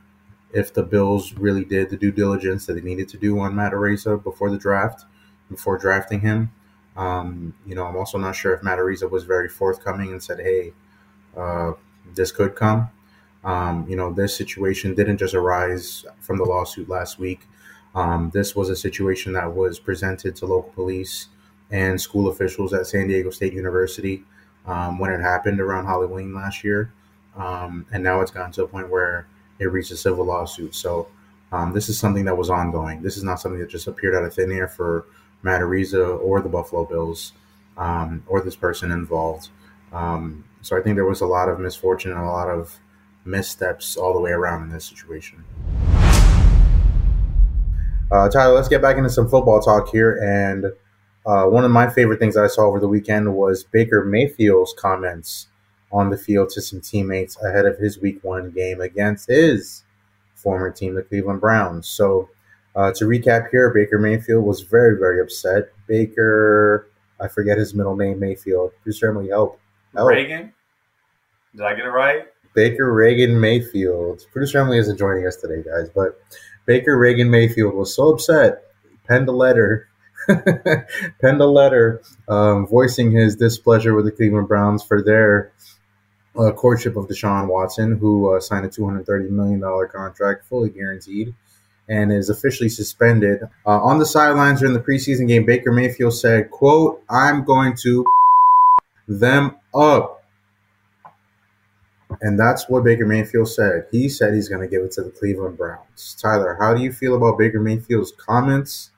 if 0.51 0.73
the 0.73 0.83
Bills 0.83 1.33
really 1.33 1.63
did 1.63 1.89
the 1.89 1.97
due 1.97 2.11
diligence 2.11 2.65
that 2.65 2.73
they 2.73 2.81
needed 2.81 3.07
to 3.09 3.17
do 3.17 3.39
on 3.39 3.55
Matt 3.55 3.71
Araiza 3.71 4.21
before 4.21 4.49
the 4.49 4.57
draft, 4.57 5.05
before 5.49 5.77
drafting 5.77 6.21
him. 6.21 6.51
Um, 6.97 7.53
you 7.65 7.75
know, 7.75 7.85
I'm 7.85 7.95
also 7.95 8.17
not 8.17 8.35
sure 8.35 8.53
if 8.53 8.63
Matt 8.63 8.79
Araiza 8.79 9.09
was 9.09 9.23
very 9.23 9.47
forthcoming 9.47 10.11
and 10.11 10.21
said, 10.21 10.39
"Hey, 10.39 10.73
uh, 11.37 11.73
this 12.13 12.31
could 12.31 12.55
come." 12.55 12.89
Um, 13.43 13.85
you 13.87 13.95
know, 13.95 14.11
this 14.11 14.35
situation 14.35 14.95
didn't 14.95 15.17
just 15.17 15.33
arise 15.33 16.05
from 16.19 16.37
the 16.37 16.43
lawsuit 16.43 16.89
last 16.89 17.19
week. 17.19 17.47
Um, 17.95 18.31
this 18.33 18.55
was 18.55 18.69
a 18.69 18.75
situation 18.75 19.33
that 19.33 19.55
was 19.55 19.79
presented 19.79 20.35
to 20.37 20.45
local 20.45 20.71
police 20.71 21.27
and 21.71 21.99
school 22.01 22.27
officials 22.27 22.73
at 22.73 22.87
San 22.87 23.07
Diego 23.07 23.29
State 23.29 23.53
University 23.53 24.23
um, 24.69 24.99
when 24.99 25.11
it 25.11 25.19
happened 25.19 25.59
around 25.59 25.85
Halloween 25.85 26.33
last 26.33 26.63
year. 26.63 26.93
Um, 27.35 27.85
and 27.91 28.03
now 28.03 28.21
it's 28.21 28.31
gotten 28.31 28.51
to 28.53 28.63
a 28.63 28.67
point 28.67 28.89
where 28.89 29.27
it 29.57 29.65
reached 29.65 29.91
a 29.91 29.97
civil 29.97 30.25
lawsuit. 30.25 30.75
So 30.75 31.07
um, 31.51 31.73
this 31.73 31.89
is 31.89 31.99
something 31.99 32.25
that 32.25 32.37
was 32.37 32.49
ongoing. 32.49 33.01
This 33.01 33.17
is 33.17 33.23
not 33.23 33.39
something 33.39 33.59
that 33.59 33.69
just 33.69 33.87
appeared 33.87 34.15
out 34.15 34.23
of 34.23 34.33
thin 34.33 34.51
air 34.51 34.67
for 34.67 35.05
Matt 35.41 35.61
Araiza 35.61 36.21
or 36.21 36.41
the 36.41 36.49
Buffalo 36.49 36.85
Bills 36.85 37.33
um, 37.77 38.23
or 38.27 38.41
this 38.41 38.55
person 38.55 38.91
involved. 38.91 39.49
Um, 39.91 40.43
so 40.61 40.77
I 40.77 40.81
think 40.81 40.95
there 40.95 41.05
was 41.05 41.21
a 41.21 41.25
lot 41.25 41.49
of 41.49 41.59
misfortune 41.59 42.11
and 42.11 42.19
a 42.19 42.25
lot 42.25 42.49
of 42.49 42.77
missteps 43.25 43.97
all 43.97 44.13
the 44.13 44.19
way 44.19 44.31
around 44.31 44.63
in 44.63 44.69
this 44.69 44.85
situation. 44.85 45.43
Uh, 48.11 48.27
Tyler, 48.29 48.53
let's 48.53 48.67
get 48.67 48.81
back 48.81 48.97
into 48.97 49.09
some 49.09 49.29
football 49.29 49.61
talk 49.61 49.89
here. 49.89 50.19
And 50.21 50.65
uh, 51.29 51.45
one 51.45 51.63
of 51.63 51.69
my 51.69 51.87
favorite 51.87 52.17
things 52.17 52.35
I 52.35 52.47
saw 52.47 52.63
over 52.63 52.79
the 52.79 52.87
weekend 52.87 53.35
was 53.35 53.63
Baker 53.63 54.03
Mayfield's 54.03 54.73
comments 54.73 55.47
on 55.91 56.09
the 56.09 56.17
field 56.17 56.49
to 56.49 56.61
some 56.61 56.81
teammates 56.81 57.39
ahead 57.43 57.67
of 57.67 57.77
his 57.77 57.99
week 57.99 58.17
one 58.23 58.49
game 58.49 58.81
against 58.81 59.27
his 59.27 59.83
former 60.33 60.71
team, 60.71 60.95
the 60.95 61.03
Cleveland 61.03 61.39
Browns. 61.39 61.87
So, 61.87 62.29
uh, 62.75 62.91
to 62.93 63.05
recap 63.05 63.51
here, 63.51 63.71
Baker 63.71 63.99
Mayfield 63.99 64.43
was 64.43 64.61
very, 64.61 64.97
very 64.97 65.21
upset. 65.21 65.71
Baker, 65.85 66.89
I 67.19 67.27
forget 67.27 67.59
his 67.59 67.75
middle 67.75 67.95
name, 67.95 68.19
Mayfield. 68.19 68.71
Please 68.83 68.99
certainly 68.99 69.29
help. 69.29 69.59
help. 69.93 70.09
Reagan? 70.09 70.51
Did 71.55 71.61
I 71.61 71.75
get 71.75 71.85
it 71.85 71.89
right? 71.89 72.25
Baker 72.55 72.91
Reagan 72.91 73.39
Mayfield. 73.39 74.25
Producer 74.31 74.57
Emily 74.57 74.79
isn't 74.79 74.97
joining 74.97 75.27
us 75.27 75.35
today, 75.35 75.61
guys, 75.61 75.91
but 75.93 76.19
Baker 76.65 76.97
Reagan 76.97 77.29
Mayfield 77.29 77.75
was 77.75 77.93
so 77.93 78.09
upset, 78.09 78.63
penned 79.07 79.29
a 79.29 79.31
letter, 79.31 79.88
penned 81.21 81.41
a 81.41 81.45
letter 81.45 82.01
um, 82.27 82.67
voicing 82.67 83.11
his 83.11 83.35
displeasure 83.35 83.93
with 83.93 84.05
the 84.05 84.11
Cleveland 84.11 84.47
Browns 84.47 84.83
for 84.83 85.01
their 85.01 85.51
uh, 86.37 86.51
courtship 86.51 86.95
of 86.95 87.07
Deshaun 87.07 87.47
Watson, 87.47 87.97
who 87.97 88.35
uh, 88.35 88.39
signed 88.39 88.65
a 88.65 88.69
$230 88.69 89.29
million 89.29 89.61
contract, 89.91 90.45
fully 90.45 90.69
guaranteed, 90.69 91.33
and 91.87 92.11
is 92.11 92.29
officially 92.29 92.69
suspended. 92.69 93.41
Uh, 93.65 93.81
on 93.81 93.99
the 93.99 94.05
sidelines 94.05 94.59
during 94.59 94.73
the 94.73 94.79
preseason 94.79 95.27
game, 95.27 95.45
Baker 95.45 95.71
Mayfield 95.71 96.13
said, 96.13 96.51
quote, 96.51 97.03
I'm 97.09 97.43
going 97.43 97.75
to 97.81 98.05
them 99.07 99.55
up 99.73 100.19
and 102.21 102.39
that's 102.39 102.67
what 102.67 102.83
Baker 102.83 103.05
Mayfield 103.05 103.49
said. 103.49 103.85
He 103.91 104.09
said 104.09 104.33
he's 104.33 104.49
going 104.49 104.61
to 104.61 104.67
give 104.67 104.83
it 104.83 104.91
to 104.93 105.03
the 105.03 105.11
Cleveland 105.11 105.57
Browns. 105.57 106.15
Tyler, 106.19 106.57
how 106.59 106.73
do 106.73 106.81
you 106.81 106.91
feel 106.91 107.15
about 107.15 107.37
Baker 107.37 107.59
Mayfield's 107.59 108.11
comments? 108.11 108.91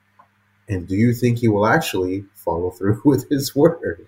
And 0.70 0.88
do 0.88 0.96
you 0.96 1.14
think 1.14 1.40
he 1.40 1.48
will 1.48 1.68
actually 1.68 2.26
follow 2.36 2.72
through 2.72 3.02
with 3.06 3.30
his 3.30 3.56
word? 3.56 4.06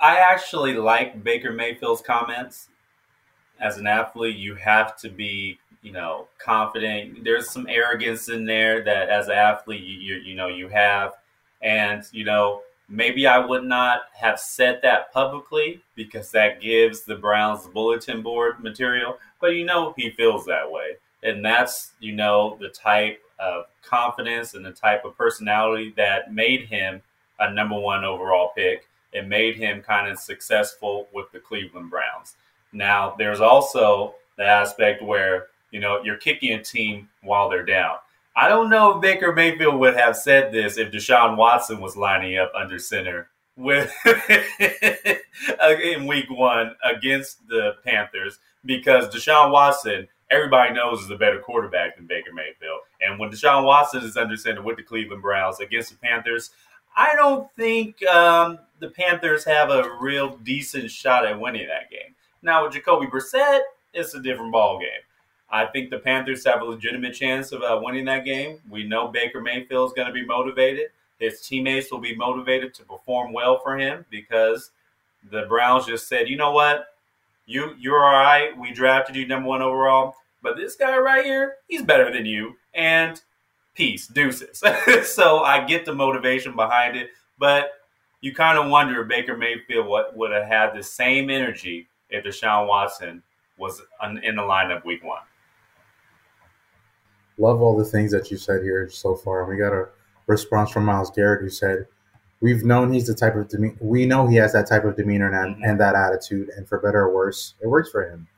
I 0.00 0.16
actually 0.16 0.74
like 0.74 1.22
Baker 1.22 1.52
Mayfield's 1.52 2.02
comments. 2.02 2.68
As 3.58 3.78
an 3.78 3.86
athlete, 3.86 4.36
you 4.36 4.54
have 4.56 4.98
to 4.98 5.08
be, 5.08 5.58
you 5.80 5.92
know, 5.92 6.28
confident. 6.38 7.24
There's 7.24 7.50
some 7.50 7.66
arrogance 7.68 8.28
in 8.28 8.44
there 8.44 8.84
that 8.84 9.08
as 9.08 9.28
an 9.28 9.34
athlete, 9.34 9.82
you, 9.82 9.98
you, 9.98 10.14
you 10.16 10.34
know, 10.34 10.48
you 10.48 10.68
have. 10.68 11.12
And, 11.62 12.04
you 12.12 12.24
know, 12.24 12.62
Maybe 12.88 13.26
I 13.26 13.38
would 13.38 13.64
not 13.64 14.02
have 14.14 14.38
said 14.38 14.80
that 14.82 15.12
publicly 15.12 15.82
because 15.96 16.30
that 16.30 16.60
gives 16.60 17.02
the 17.02 17.16
Browns 17.16 17.66
bulletin 17.66 18.22
board 18.22 18.62
material, 18.62 19.18
but 19.40 19.54
you 19.54 19.64
know 19.64 19.92
he 19.96 20.10
feels 20.10 20.44
that 20.46 20.70
way. 20.70 20.96
And 21.22 21.44
that's, 21.44 21.92
you 21.98 22.12
know, 22.12 22.56
the 22.60 22.68
type 22.68 23.20
of 23.38 23.64
confidence 23.82 24.54
and 24.54 24.64
the 24.64 24.72
type 24.72 25.04
of 25.04 25.16
personality 25.16 25.92
that 25.96 26.32
made 26.32 26.66
him 26.66 27.02
a 27.38 27.52
number 27.52 27.78
one 27.78 28.04
overall 28.04 28.52
pick 28.56 28.88
and 29.14 29.28
made 29.28 29.56
him 29.56 29.82
kind 29.82 30.10
of 30.10 30.18
successful 30.18 31.08
with 31.12 31.30
the 31.32 31.38
Cleveland 31.38 31.90
Browns. 31.90 32.36
Now, 32.72 33.14
there's 33.16 33.40
also 33.40 34.14
the 34.36 34.44
aspect 34.44 35.02
where, 35.02 35.46
you 35.70 35.80
know, 35.80 36.02
you're 36.02 36.16
kicking 36.16 36.52
a 36.52 36.62
team 36.62 37.08
while 37.22 37.48
they're 37.48 37.64
down. 37.64 37.96
I 38.34 38.48
don't 38.48 38.68
know 38.68 38.96
if 38.96 39.00
Baker 39.00 39.32
Mayfield 39.32 39.80
would 39.80 39.96
have 39.96 40.16
said 40.16 40.52
this 40.52 40.76
if 40.76 40.92
Deshaun 40.92 41.36
Watson 41.36 41.80
was 41.80 41.96
lining 41.96 42.36
up 42.36 42.52
under 42.54 42.78
center 42.78 43.30
with 43.56 43.90
in 45.82 46.06
week 46.06 46.30
one 46.30 46.74
against 46.84 47.48
the 47.48 47.76
Panthers 47.82 48.38
because 48.66 49.08
Deshaun 49.08 49.50
Watson, 49.50 50.06
everybody 50.30 50.72
knows, 50.74 51.02
is 51.02 51.10
a 51.10 51.16
better 51.16 51.38
quarterback 51.38 51.96
than 51.96 52.06
Baker 52.06 52.32
Mayfield. 52.32 52.80
And 53.00 53.18
when 53.18 53.30
Deshaun 53.30 53.64
Watson 53.64 54.02
is 54.02 54.16
under 54.16 54.36
center 54.36 54.62
with 54.62 54.76
the 54.76 54.82
Cleveland 54.82 55.22
Browns 55.22 55.60
against 55.60 55.90
the 55.90 55.96
Panthers, 55.96 56.50
I 56.96 57.14
don't 57.14 57.50
think 57.52 58.04
um, 58.06 58.58
the 58.80 58.90
Panthers 58.90 59.44
have 59.44 59.70
a 59.70 59.96
real 60.00 60.36
decent 60.38 60.90
shot 60.90 61.26
at 61.26 61.38
winning 61.38 61.68
that 61.68 61.90
game. 61.90 62.14
Now 62.42 62.64
with 62.64 62.72
Jacoby 62.72 63.06
Brissett, 63.06 63.60
it's 63.92 64.14
a 64.14 64.22
different 64.22 64.52
ball 64.52 64.78
game. 64.78 64.88
I 65.50 65.66
think 65.66 65.90
the 65.90 65.98
Panthers 65.98 66.44
have 66.44 66.60
a 66.60 66.64
legitimate 66.64 67.14
chance 67.14 67.52
of 67.52 67.62
uh, 67.62 67.78
winning 67.82 68.04
that 68.06 68.24
game. 68.24 68.58
We 68.68 68.84
know 68.84 69.08
Baker 69.08 69.40
Mayfield 69.40 69.90
is 69.90 69.94
going 69.94 70.08
to 70.08 70.12
be 70.12 70.24
motivated. 70.24 70.86
His 71.18 71.40
teammates 71.40 71.90
will 71.90 72.00
be 72.00 72.14
motivated 72.14 72.74
to 72.74 72.82
perform 72.84 73.32
well 73.32 73.60
for 73.62 73.78
him 73.78 74.04
because 74.10 74.70
the 75.30 75.42
Browns 75.48 75.86
just 75.86 76.08
said, 76.08 76.28
you 76.28 76.36
know 76.36 76.52
what, 76.52 76.95
you 77.46 77.74
you're 77.78 78.04
all 78.04 78.12
right. 78.12 78.56
We 78.56 78.72
drafted 78.72 79.16
you 79.16 79.26
number 79.26 79.48
one 79.48 79.62
overall, 79.62 80.14
but 80.42 80.56
this 80.56 80.76
guy 80.76 80.96
right 80.98 81.24
here, 81.24 81.56
he's 81.68 81.82
better 81.82 82.12
than 82.12 82.26
you. 82.26 82.56
And 82.74 83.20
peace, 83.74 84.06
deuces. 84.06 84.62
so 85.04 85.40
I 85.40 85.64
get 85.64 85.84
the 85.84 85.94
motivation 85.94 86.54
behind 86.54 86.96
it, 86.96 87.10
but 87.38 87.70
you 88.20 88.34
kind 88.34 88.58
of 88.58 88.70
wonder 88.70 89.02
if 89.02 89.08
Baker 89.08 89.36
Mayfield 89.36 89.86
what 89.86 90.16
would 90.16 90.32
have 90.32 90.46
had 90.46 90.74
the 90.74 90.82
same 90.82 91.30
energy 91.30 91.88
if 92.10 92.24
Deshaun 92.24 92.66
Watson 92.66 93.22
was 93.58 93.80
in 94.22 94.36
the 94.36 94.42
lineup 94.42 94.84
week 94.84 95.02
one 95.02 95.22
love 97.38 97.60
all 97.60 97.76
the 97.76 97.84
things 97.84 98.10
that 98.12 98.30
you 98.30 98.36
said 98.36 98.62
here 98.62 98.88
so 98.88 99.14
far. 99.14 99.44
We 99.44 99.56
got 99.56 99.72
a 99.72 99.88
response 100.26 100.70
from 100.70 100.84
Myles 100.84 101.10
Garrett 101.10 101.42
who 101.42 101.50
said, 101.50 101.86
"We've 102.40 102.64
known 102.64 102.92
he's 102.92 103.06
the 103.06 103.14
type 103.14 103.34
of 103.34 103.48
deme- 103.48 103.78
we 103.80 104.06
know 104.06 104.26
he 104.26 104.36
has 104.36 104.52
that 104.52 104.68
type 104.68 104.84
of 104.84 104.96
demeanor 104.96 105.26
and, 105.32 105.56
mm-hmm. 105.56 105.64
and 105.64 105.80
that 105.80 105.94
attitude, 105.94 106.50
and 106.56 106.68
for 106.68 106.78
better 106.78 107.02
or 107.02 107.14
worse, 107.14 107.54
it 107.60 107.68
works 107.68 107.90
for 107.90 108.08
him. 108.08 108.28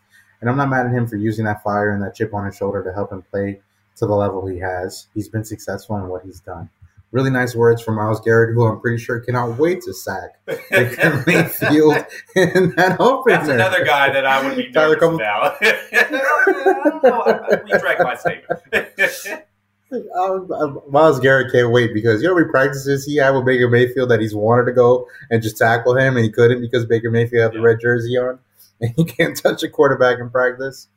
And 0.41 0.49
I'm 0.49 0.57
not 0.57 0.71
mad 0.71 0.87
at 0.87 0.93
him 0.93 1.07
for 1.07 1.17
using 1.17 1.45
that 1.47 1.63
fire 1.63 1.91
and 1.91 2.03
that 2.03 2.15
chip 2.15 2.33
on 2.33 2.47
his 2.47 2.57
shoulder 2.57 2.83
to 2.85 2.93
help 2.93 3.13
him 3.13 3.23
play 3.23 3.61
to 3.97 4.07
the 4.07 4.15
level 4.15 4.47
he 4.47 4.61
has. 4.61 5.09
He's 5.15 5.29
been 5.29 5.45
successful 5.45 5.97
in 5.97 6.09
what 6.09 6.23
he's 6.23 6.41
done." 6.41 6.71
Really 7.11 7.31
nice 7.31 7.55
words 7.55 7.81
from 7.81 7.95
Myles 7.95 8.21
Garrett, 8.21 8.55
who 8.55 8.67
I'm 8.67 8.81
pretty 8.81 9.03
sure 9.03 9.19
cannot 9.21 9.59
wait 9.59 9.81
to 9.85 9.95
sack 9.95 10.39
Baker 10.45 11.25
Mayfield 11.27 12.05
in 12.37 12.75
that 12.77 13.01
opener. 13.01 13.35
That's 13.35 13.49
another 13.49 13.83
guy 13.83 14.11
that 14.13 14.27
I 14.27 14.47
would 14.47 14.59
be 14.59 14.69
nervous 14.69 15.01
Tyler, 15.01 15.15
about. 15.15 15.57
I 15.63 17.61
retract 17.63 18.03
my 18.03 18.15
statement. 18.15 19.45
Myles 19.91 21.21
Garrett 21.21 21.51
can't 21.51 21.73
wait 21.73 21.95
because 21.95 22.21
you 22.21 22.29
know 22.29 22.35
how 22.35 22.41
many 22.41 22.51
practices 22.51 23.07
he 23.07 23.17
had 23.17 23.31
with 23.31 23.47
Baker 23.47 23.69
Mayfield 23.69 24.11
that 24.11 24.21
he's 24.21 24.35
wanted 24.35 24.67
to 24.67 24.73
go 24.73 25.07
and 25.31 25.43
just 25.43 25.57
tackle 25.57 25.97
him 25.97 26.17
and 26.17 26.25
he 26.25 26.31
couldn't 26.31 26.61
because 26.61 26.85
Baker 26.85 27.11
Mayfield 27.11 27.43
had 27.43 27.53
the 27.53 27.63
red 27.63 27.81
jersey 27.81 28.17
on 28.19 28.39
and 28.81 28.93
he 28.97 29.05
can't 29.05 29.37
touch 29.37 29.63
a 29.63 29.69
quarterback 29.69 30.19
in 30.19 30.31
practice. 30.31 30.89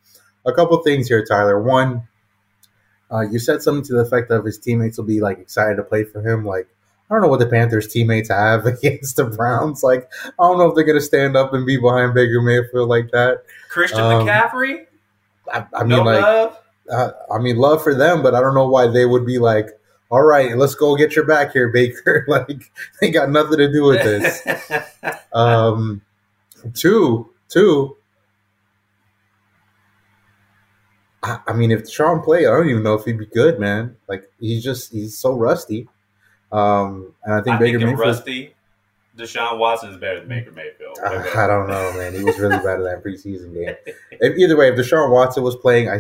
A 0.46 0.52
couple 0.52 0.78
things 0.84 1.08
here, 1.08 1.24
Tyler. 1.24 1.62
One, 1.62 2.08
uh, 3.12 3.22
you 3.22 3.40
said 3.40 3.62
something 3.62 3.84
to 3.86 3.94
the 3.94 4.02
effect 4.02 4.32
of 4.32 4.46
his 4.46 4.58
teammates 4.58 4.98
will 4.98 5.06
be 5.06 5.22
like 5.22 5.40
excited 5.40 5.76
to 5.76 5.84
play 5.84 6.04
for 6.04 6.22
him. 6.22 6.46
Like, 6.46 6.68
I 7.10 7.14
don't 7.14 7.22
know 7.22 7.28
what 7.28 7.40
the 7.40 7.48
Panthers 7.48 7.88
teammates 7.88 8.30
have 8.30 8.66
against 8.66 9.16
the 9.16 9.26
Browns. 9.26 9.84
Like, 9.84 10.10
I 10.26 10.32
don't 10.40 10.58
know 10.58 10.68
if 10.68 10.76
they're 10.76 10.84
going 10.84 11.00
to 11.00 11.06
stand 11.06 11.38
up 11.38 11.54
and 11.54 11.66
be 11.66 11.78
behind 11.78 12.14
Baker 12.14 12.42
Mayfield 12.42 12.90
like 12.90 13.12
that. 13.12 13.44
Christian 13.70 14.00
um, 14.00 14.26
McCaffrey. 14.26 14.86
I, 15.52 15.66
I 15.74 15.84
mean, 15.84 15.90
no 15.90 16.04
like, 16.04 16.22
love. 16.22 16.58
Uh, 16.90 17.12
I 17.34 17.40
mean, 17.40 17.58
love 17.58 17.84
for 17.84 17.94
them, 17.94 18.22
but 18.22 18.34
I 18.34 18.42
don't 18.42 18.56
know 18.56 18.68
why 18.68 18.88
they 18.88 19.06
would 19.06 19.26
be 19.26 19.40
like, 19.40 19.68
"All 20.10 20.24
right, 20.24 20.58
let's 20.58 20.76
go 20.76 20.96
get 20.96 21.16
your 21.16 21.26
back 21.26 21.54
here, 21.54 21.70
Baker." 21.74 22.26
like, 22.28 22.72
they 23.00 23.12
got 23.12 23.30
nothing 23.30 23.58
to 23.58 23.72
do 23.72 23.84
with 23.84 24.02
this. 24.02 24.48
um, 25.34 26.02
two, 26.74 27.30
two. 27.50 27.98
I, 31.24 31.40
I 31.48 31.54
mean, 31.54 31.72
if 31.72 31.84
Deshaun 31.84 32.24
played, 32.24 32.48
I 32.48 32.52
don't 32.52 32.70
even 32.70 32.84
know 32.84 32.96
if 32.96 33.06
he'd 33.06 33.20
be 33.20 33.28
good, 33.28 33.60
man. 33.60 33.96
Like 34.08 34.32
he's 34.40 34.64
just 34.64 34.92
he's 34.92 35.18
so 35.18 35.34
rusty. 35.34 35.88
Um, 36.52 37.14
and 37.24 37.36
I 37.36 37.42
think 37.42 37.56
I 37.56 37.60
Baker 37.60 37.78
think 37.78 37.92
Mayfield. 37.92 38.08
Rusty, 38.08 38.56
Deshaun 39.18 39.58
Watson 39.58 39.90
is 39.90 39.98
better 39.98 40.20
than 40.20 40.30
Baker 40.30 40.52
Mayfield. 40.52 40.98
I, 41.04 41.44
I 41.44 41.48
don't 41.48 41.68
know, 41.68 41.94
man. 41.94 42.14
He 42.14 42.24
was 42.24 42.38
really 42.40 42.58
bad 42.58 42.80
at 42.80 42.84
that 42.84 43.04
preseason 43.06 43.54
game. 43.54 43.76
If, 44.12 44.38
either 44.38 44.58
way, 44.58 44.70
if 44.70 44.76
Deshaun 44.76 45.12
Watson 45.12 45.44
was 45.44 45.56
playing, 45.56 45.90
I, 45.90 46.00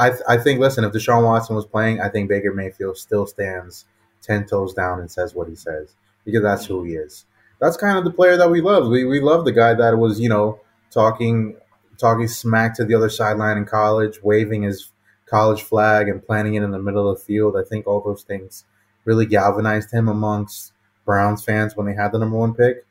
I, 0.00 0.12
I 0.26 0.36
think. 0.38 0.60
Listen, 0.60 0.84
if 0.84 0.92
Deshaun 0.92 1.24
Watson 1.24 1.54
was 1.54 1.66
playing, 1.66 2.00
I 2.00 2.08
think 2.08 2.28
Baker 2.28 2.54
Mayfield 2.54 2.96
still 2.96 3.26
stands 3.26 3.84
ten 4.22 4.46
toes 4.46 4.72
down 4.72 4.98
and 4.98 5.10
says 5.10 5.34
what 5.34 5.48
he 5.48 5.54
says 5.54 5.94
because 6.24 6.42
that's 6.42 6.64
who 6.64 6.84
he 6.84 6.94
is. 6.94 7.26
That's 7.60 7.76
kind 7.76 7.98
of 7.98 8.04
the 8.04 8.10
player 8.10 8.36
that 8.38 8.50
we 8.50 8.62
love. 8.62 8.88
We 8.88 9.04
we 9.04 9.20
love 9.20 9.44
the 9.44 9.52
guy 9.52 9.74
that 9.74 9.98
was 9.98 10.18
you 10.18 10.30
know 10.30 10.60
talking 10.90 11.56
talking 11.98 12.28
smack 12.28 12.74
to 12.76 12.84
the 12.84 12.94
other 12.94 13.10
sideline 13.10 13.58
in 13.58 13.66
college, 13.66 14.22
waving 14.22 14.62
his 14.62 14.90
college 15.26 15.62
flag 15.62 16.08
and 16.08 16.24
planting 16.24 16.54
it 16.54 16.62
in 16.62 16.70
the 16.70 16.78
middle 16.78 17.08
of 17.08 17.18
the 17.18 17.24
field. 17.24 17.54
I 17.56 17.62
think 17.62 17.86
all 17.86 18.00
those 18.00 18.22
things 18.22 18.64
really 19.04 19.26
galvanized 19.26 19.92
him 19.92 20.08
amongst 20.08 20.72
Browns 21.04 21.44
fans 21.44 21.76
when 21.76 21.86
they 21.86 21.94
had 21.94 22.12
the 22.12 22.18
number 22.18 22.38
one 22.38 22.54
pick, 22.54 22.86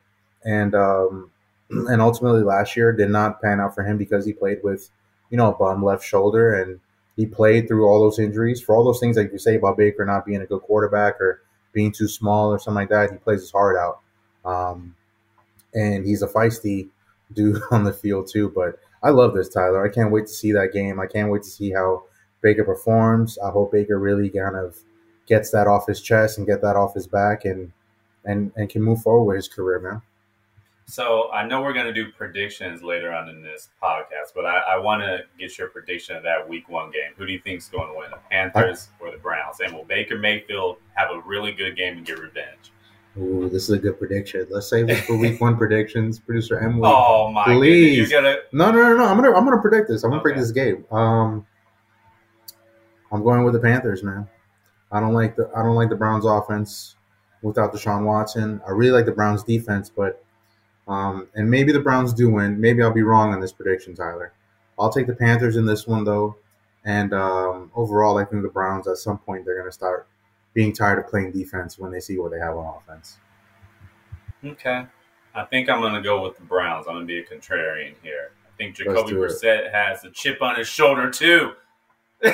and 0.46 0.76
um, 0.76 1.32
and 1.72 2.02
ultimately 2.02 2.44
last 2.44 2.78
year 2.78 2.92
did 2.94 3.10
not 3.10 3.42
pan 3.42 3.60
out 3.60 3.74
for 3.74 3.84
him 3.84 3.98
because 3.98 4.26
he 4.26 4.34
played 4.34 4.60
with 4.64 4.92
you 5.32 5.38
know 5.38 5.52
a 5.52 5.58
bum 5.58 5.84
left 5.84 6.04
shoulder 6.04 6.54
and 6.54 6.80
he 7.16 7.26
played 7.26 7.68
through 7.68 7.88
all 7.88 8.00
those 8.02 8.20
injuries 8.20 8.62
for 8.62 8.76
all 8.76 8.84
those 8.84 9.00
things 9.00 9.18
like 9.18 9.32
you 9.32 9.38
say 9.38 9.56
about 9.56 9.78
Baker 9.78 10.06
not 10.06 10.26
being 10.26 10.42
a 10.42 10.46
good 10.46 10.62
quarterback 10.62 11.20
or 11.20 11.42
being 11.74 11.92
too 11.92 12.08
small 12.08 12.52
or 12.52 12.60
something 12.60 12.76
like 12.76 12.90
that. 12.90 13.12
He 13.12 13.18
plays 13.18 13.42
his 13.42 13.52
heart 13.52 13.78
out, 13.78 14.00
um, 14.46 14.96
and 15.74 16.06
he's 16.06 16.22
a 16.22 16.28
feisty 16.28 16.90
dude 17.34 17.62
on 17.72 17.84
the 17.84 17.94
field 17.94 18.28
too. 18.32 18.52
But 18.56 18.80
I 19.04 19.10
love 19.10 19.34
this 19.34 19.50
Tyler. 19.50 19.86
I 19.86 19.94
can't 19.94 20.12
wait 20.12 20.28
to 20.28 20.34
see 20.34 20.52
that 20.54 20.74
game. 20.74 21.00
I 21.00 21.08
can't 21.08 21.32
wait 21.32 21.44
to 21.44 21.50
see 21.50 21.72
how 21.72 22.04
Baker 22.42 22.64
performs. 22.64 23.38
I 23.40 23.52
hope 23.52 23.72
Baker 23.72 24.00
really 24.00 24.30
kind 24.30 24.56
of 24.56 24.78
gets 25.28 25.52
that 25.52 25.68
off 25.68 25.88
his 25.88 26.02
chest 26.02 26.38
and 26.38 26.48
get 26.48 26.62
that 26.62 26.76
off 26.76 26.96
his 26.96 27.08
back 27.08 27.46
and 27.46 27.72
and 28.26 28.52
and 28.56 28.70
can 28.70 28.82
move 28.82 29.02
forward 29.02 29.26
with 29.26 29.36
his 29.38 29.48
career, 29.48 29.80
man. 29.80 30.02
So 30.90 31.30
I 31.32 31.46
know 31.46 31.62
we're 31.62 31.74
going 31.74 31.86
to 31.86 31.94
do 31.94 32.12
predictions 32.12 32.82
later 32.82 33.14
on 33.14 33.30
in 33.30 33.44
this 33.44 33.70
podcast, 33.82 34.34
but 34.34 34.48
I, 34.48 34.58
I 34.74 34.78
want 34.80 35.04
to 35.04 35.20
get 35.38 35.56
your 35.56 35.68
prediction 35.68 36.16
of 36.16 36.24
that 36.24 36.50
Week 36.50 36.68
One 36.68 36.90
game. 36.90 37.12
Who 37.16 37.28
do 37.28 37.32
you 37.32 37.40
think 37.40 37.60
is 37.60 37.68
going 37.68 37.90
to 37.90 37.94
win, 37.96 38.10
the 38.10 38.18
Panthers 38.32 38.90
or 39.00 39.12
the 39.12 39.20
Browns? 39.20 39.60
And 39.64 39.72
will 39.72 39.84
Baker 39.84 40.18
Mayfield 40.18 40.78
have 40.96 41.12
a 41.12 41.22
really 41.28 41.52
good 41.52 41.76
game 41.78 41.98
and 41.98 42.06
get 42.08 42.18
revenge? 42.18 42.72
Ooh, 43.20 43.50
this 43.50 43.64
is 43.64 43.70
a 43.70 43.78
good 43.78 44.00
prediction. 44.00 44.48
Let's 44.50 44.68
save 44.68 44.90
it 44.90 44.98
for 45.02 45.16
Week 45.16 45.40
One 45.40 45.58
predictions, 45.58 46.20
producer 46.20 46.60
Emily. 46.60 46.90
Oh 46.92 47.30
my 47.32 47.44
Please. 47.44 48.10
goodness! 48.10 48.12
Gonna 48.12 48.36
No, 48.52 48.72
no, 48.72 48.90
no, 48.90 48.98
no. 48.98 49.06
I'm 49.06 49.16
gonna 49.22 49.36
I'm 49.36 49.46
gonna 49.46 49.62
predict 49.62 49.90
this. 49.90 50.04
I'm 50.04 50.10
gonna 50.10 50.22
Okay. 50.22 50.34
predict 50.34 50.42
this 50.42 50.52
game. 50.52 50.86
Um, 50.92 51.46
I'm 53.12 53.24
going 53.24 53.44
with 53.44 53.54
the 53.54 53.60
Panthers, 53.60 54.02
man. 54.04 54.28
I 54.92 55.00
don't 55.00 55.14
like 55.14 55.36
the 55.36 55.52
I 55.56 55.62
don't 55.62 55.76
like 55.76 55.90
the 55.90 55.96
Browns 55.96 56.26
offense 56.26 56.96
without 57.44 57.74
Deshaun 57.74 58.06
Watson. 58.06 58.60
I 58.68 58.72
really 58.72 58.92
like 58.92 59.06
the 59.06 59.12
Browns 59.12 59.44
defense, 59.44 59.92
but 59.96 60.24
um, 60.90 61.28
and 61.36 61.50
maybe 61.50 61.72
the 61.72 61.80
Browns 61.80 62.14
do 62.14 62.30
win. 62.30 62.60
Maybe 62.60 62.82
I'll 62.82 62.94
be 62.94 63.04
wrong 63.04 63.34
on 63.34 63.40
this 63.40 63.54
prediction, 63.54 63.96
Tyler. 63.96 64.34
I'll 64.78 64.92
take 64.92 65.08
the 65.08 65.16
Panthers 65.16 65.56
in 65.56 65.66
this 65.66 65.88
one 65.88 66.04
though, 66.04 66.36
and 66.84 67.14
um, 67.14 67.72
overall, 67.76 68.18
I 68.18 68.26
think 68.26 68.42
the 68.42 68.50
Browns 68.50 68.88
at 68.88 68.98
some 68.98 69.18
point 69.20 69.46
they're 69.46 69.58
gonna 69.58 69.72
start 69.72 70.08
being 70.54 70.74
tired 70.74 71.00
of 71.00 71.08
playing 71.08 71.32
defense 71.32 71.80
when 71.80 71.92
they 71.92 72.00
see 72.00 72.18
what 72.18 72.32
they 72.32 72.40
have 72.40 72.58
on 72.58 72.76
offense. 72.78 73.18
Okay. 74.44 74.86
I 75.36 75.46
think 75.46 75.70
I'm 75.70 75.80
going 75.80 75.94
to 75.94 76.02
go 76.02 76.24
with 76.24 76.38
the 76.38 76.44
Browns. 76.44 76.88
I'm 76.88 76.96
going 76.96 77.06
to 77.06 77.08
be 77.08 77.20
a 77.20 77.24
contrarian 77.24 77.94
here. 78.02 78.32
I 78.46 78.58
think 78.58 78.76
Jacoby 78.76 79.12
it. 79.12 79.16
Brissett 79.16 79.72
has 79.72 80.04
a 80.04 80.10
chip 80.10 80.42
on 80.42 80.58
his 80.58 80.68
shoulder 80.68 81.10
too. 81.12 81.54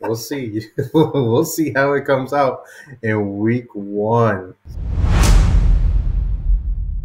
We'll 0.00 0.16
see. 0.16 0.68
we'll 0.94 1.46
see 1.46 1.72
how 1.72 1.94
it 1.94 2.04
comes 2.04 2.34
out 2.34 2.64
in 3.02 3.38
week 3.38 3.74
one. 3.74 4.54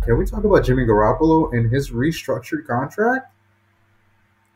Can 0.10 0.18
we 0.18 0.26
talk 0.26 0.44
about 0.44 0.66
Jimmy 0.66 0.88
Garoppolo 0.88 1.54
and 1.54 1.72
his 1.72 1.92
restructured 1.92 2.66
contract? 2.66 3.32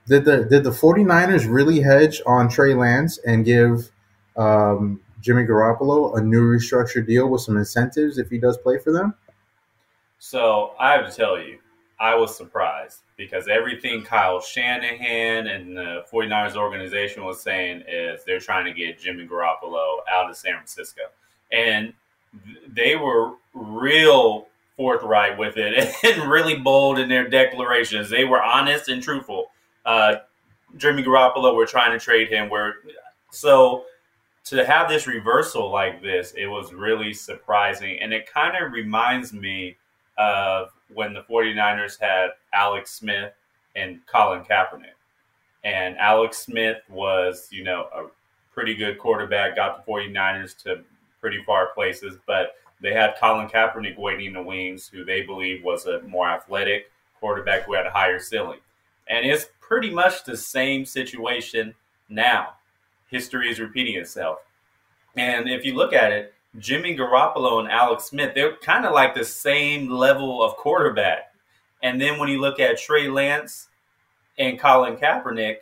Did 0.08 0.26
the 0.26 0.46
did 0.46 0.64
the 0.64 0.72
49ers 0.72 1.48
really 1.48 1.80
hedge 1.80 2.24
on 2.26 2.50
Trey 2.50 2.74
Lance 2.74 3.20
and 3.20 3.46
give 3.46 3.92
um, 4.36 5.00
Jimmy 5.22 5.44
Garoppolo 5.44 6.18
a 6.18 6.22
new 6.22 6.42
restructured 6.42 7.06
deal 7.06 7.30
with 7.30 7.42
some 7.42 7.56
incentives 7.56 8.18
if 8.18 8.32
he 8.32 8.40
does 8.40 8.58
play 8.58 8.80
for 8.80 8.92
them? 8.92 9.14
so 10.18 10.74
I 10.80 10.94
have 10.94 11.08
to 11.08 11.16
tell 11.16 11.40
you, 11.40 11.60
I 12.00 12.16
was 12.16 12.36
surprised 12.36 13.02
because 13.16 13.48
everything 13.48 14.02
Kyle 14.02 14.42
Shanahan 14.42 15.46
and 15.46 15.78
the 15.78 16.04
49ers 16.12 16.56
organization 16.56 17.26
was 17.26 17.44
saying 17.44 17.84
is 17.88 18.24
they're 18.26 18.40
trying 18.40 18.66
to 18.66 18.74
get 18.74 19.00
Jimmy 19.00 19.28
Garoppolo 19.28 20.00
out 20.12 20.32
of 20.32 20.36
San 20.36 20.56
Francisco. 20.56 21.04
And 21.52 21.94
they 22.68 22.96
were 22.96 23.34
real 23.54 24.48
forthright 24.78 25.38
with 25.38 25.58
it 25.58 25.94
and 26.04 26.30
really 26.30 26.56
bold 26.56 27.00
in 27.00 27.10
their 27.10 27.28
declarations. 27.28 28.10
They 28.10 28.26
were 28.26 28.42
honest 28.42 28.90
and 28.90 29.02
truthful. 29.02 29.52
Uh, 29.86 30.16
Jimmy 30.78 31.04
Garoppolo, 31.04 31.56
we're 31.56 31.68
trying 31.68 31.98
to 31.98 32.04
trade 32.04 32.30
him. 32.30 32.50
We're 32.50 32.74
so 33.32 33.86
to 34.46 34.66
have 34.66 34.90
this 34.90 35.08
reversal 35.08 35.72
like 35.72 36.02
this, 36.02 36.34
it 36.36 36.48
was 36.48 36.74
really 36.74 37.14
surprising. 37.14 38.00
And 38.02 38.14
it 38.14 38.32
kind 38.32 38.62
of 38.62 38.74
reminds 38.74 39.34
me 39.34 39.78
of 40.18 40.70
when 40.94 41.14
the 41.14 41.22
49ers 41.22 42.00
had 42.00 42.32
Alex 42.54 42.92
Smith 42.92 43.34
and 43.76 44.00
Colin 44.06 44.44
Kaepernick. 44.44 44.98
And 45.64 45.98
Alex 45.98 46.40
Smith 46.40 46.78
was, 46.90 47.48
you 47.52 47.64
know, 47.64 47.88
a 47.96 48.08
pretty 48.54 48.76
good 48.76 49.00
quarterback, 49.00 49.56
got 49.56 49.86
the 49.86 49.92
49ers 49.92 50.58
to 50.64 50.84
pretty 51.22 51.42
far 51.46 51.68
places, 51.74 52.18
but 52.28 52.56
they 52.84 52.94
had 52.94 53.16
Colin 53.18 53.48
Kaepernick 53.48 53.98
waiting 53.98 54.28
in 54.28 54.34
the 54.34 54.44
wings, 54.44 54.90
who 54.90 55.06
they 55.06 55.22
believe 55.22 55.64
was 55.64 55.86
a 55.86 56.02
more 56.02 56.30
athletic 56.30 56.92
quarterback 57.18 57.64
who 57.64 57.74
had 57.74 57.88
a 57.88 57.92
higher 57.92 58.20
ceiling. 58.20 58.60
And 59.08 59.26
it's 59.26 59.48
pretty 59.62 59.90
much 59.90 60.26
the 60.26 60.36
same 60.36 60.86
situation 60.86 61.74
now. 62.10 62.56
History 63.10 63.50
is 63.50 63.62
repeating 63.62 63.96
itself. 63.96 64.40
And 65.16 65.50
if 65.50 65.64
you 65.64 65.76
look 65.76 65.94
at 65.94 66.12
it, 66.12 66.34
Jimmy 66.60 66.96
Garoppolo 66.96 67.60
and 67.60 67.72
Alex 67.72 68.06
Smith, 68.06 68.34
they're 68.36 68.58
kind 68.58 68.86
of 68.86 68.92
like 68.92 69.16
the 69.16 69.24
same 69.24 69.90
level 69.90 70.44
of 70.44 70.58
quarterback. 70.58 71.34
And 71.82 72.02
then 72.02 72.20
when 72.20 72.28
you 72.28 72.42
look 72.42 72.60
at 72.60 72.78
Trey 72.78 73.08
Lance 73.08 73.70
and 74.38 74.60
Colin 74.60 74.98
Kaepernick, 74.98 75.58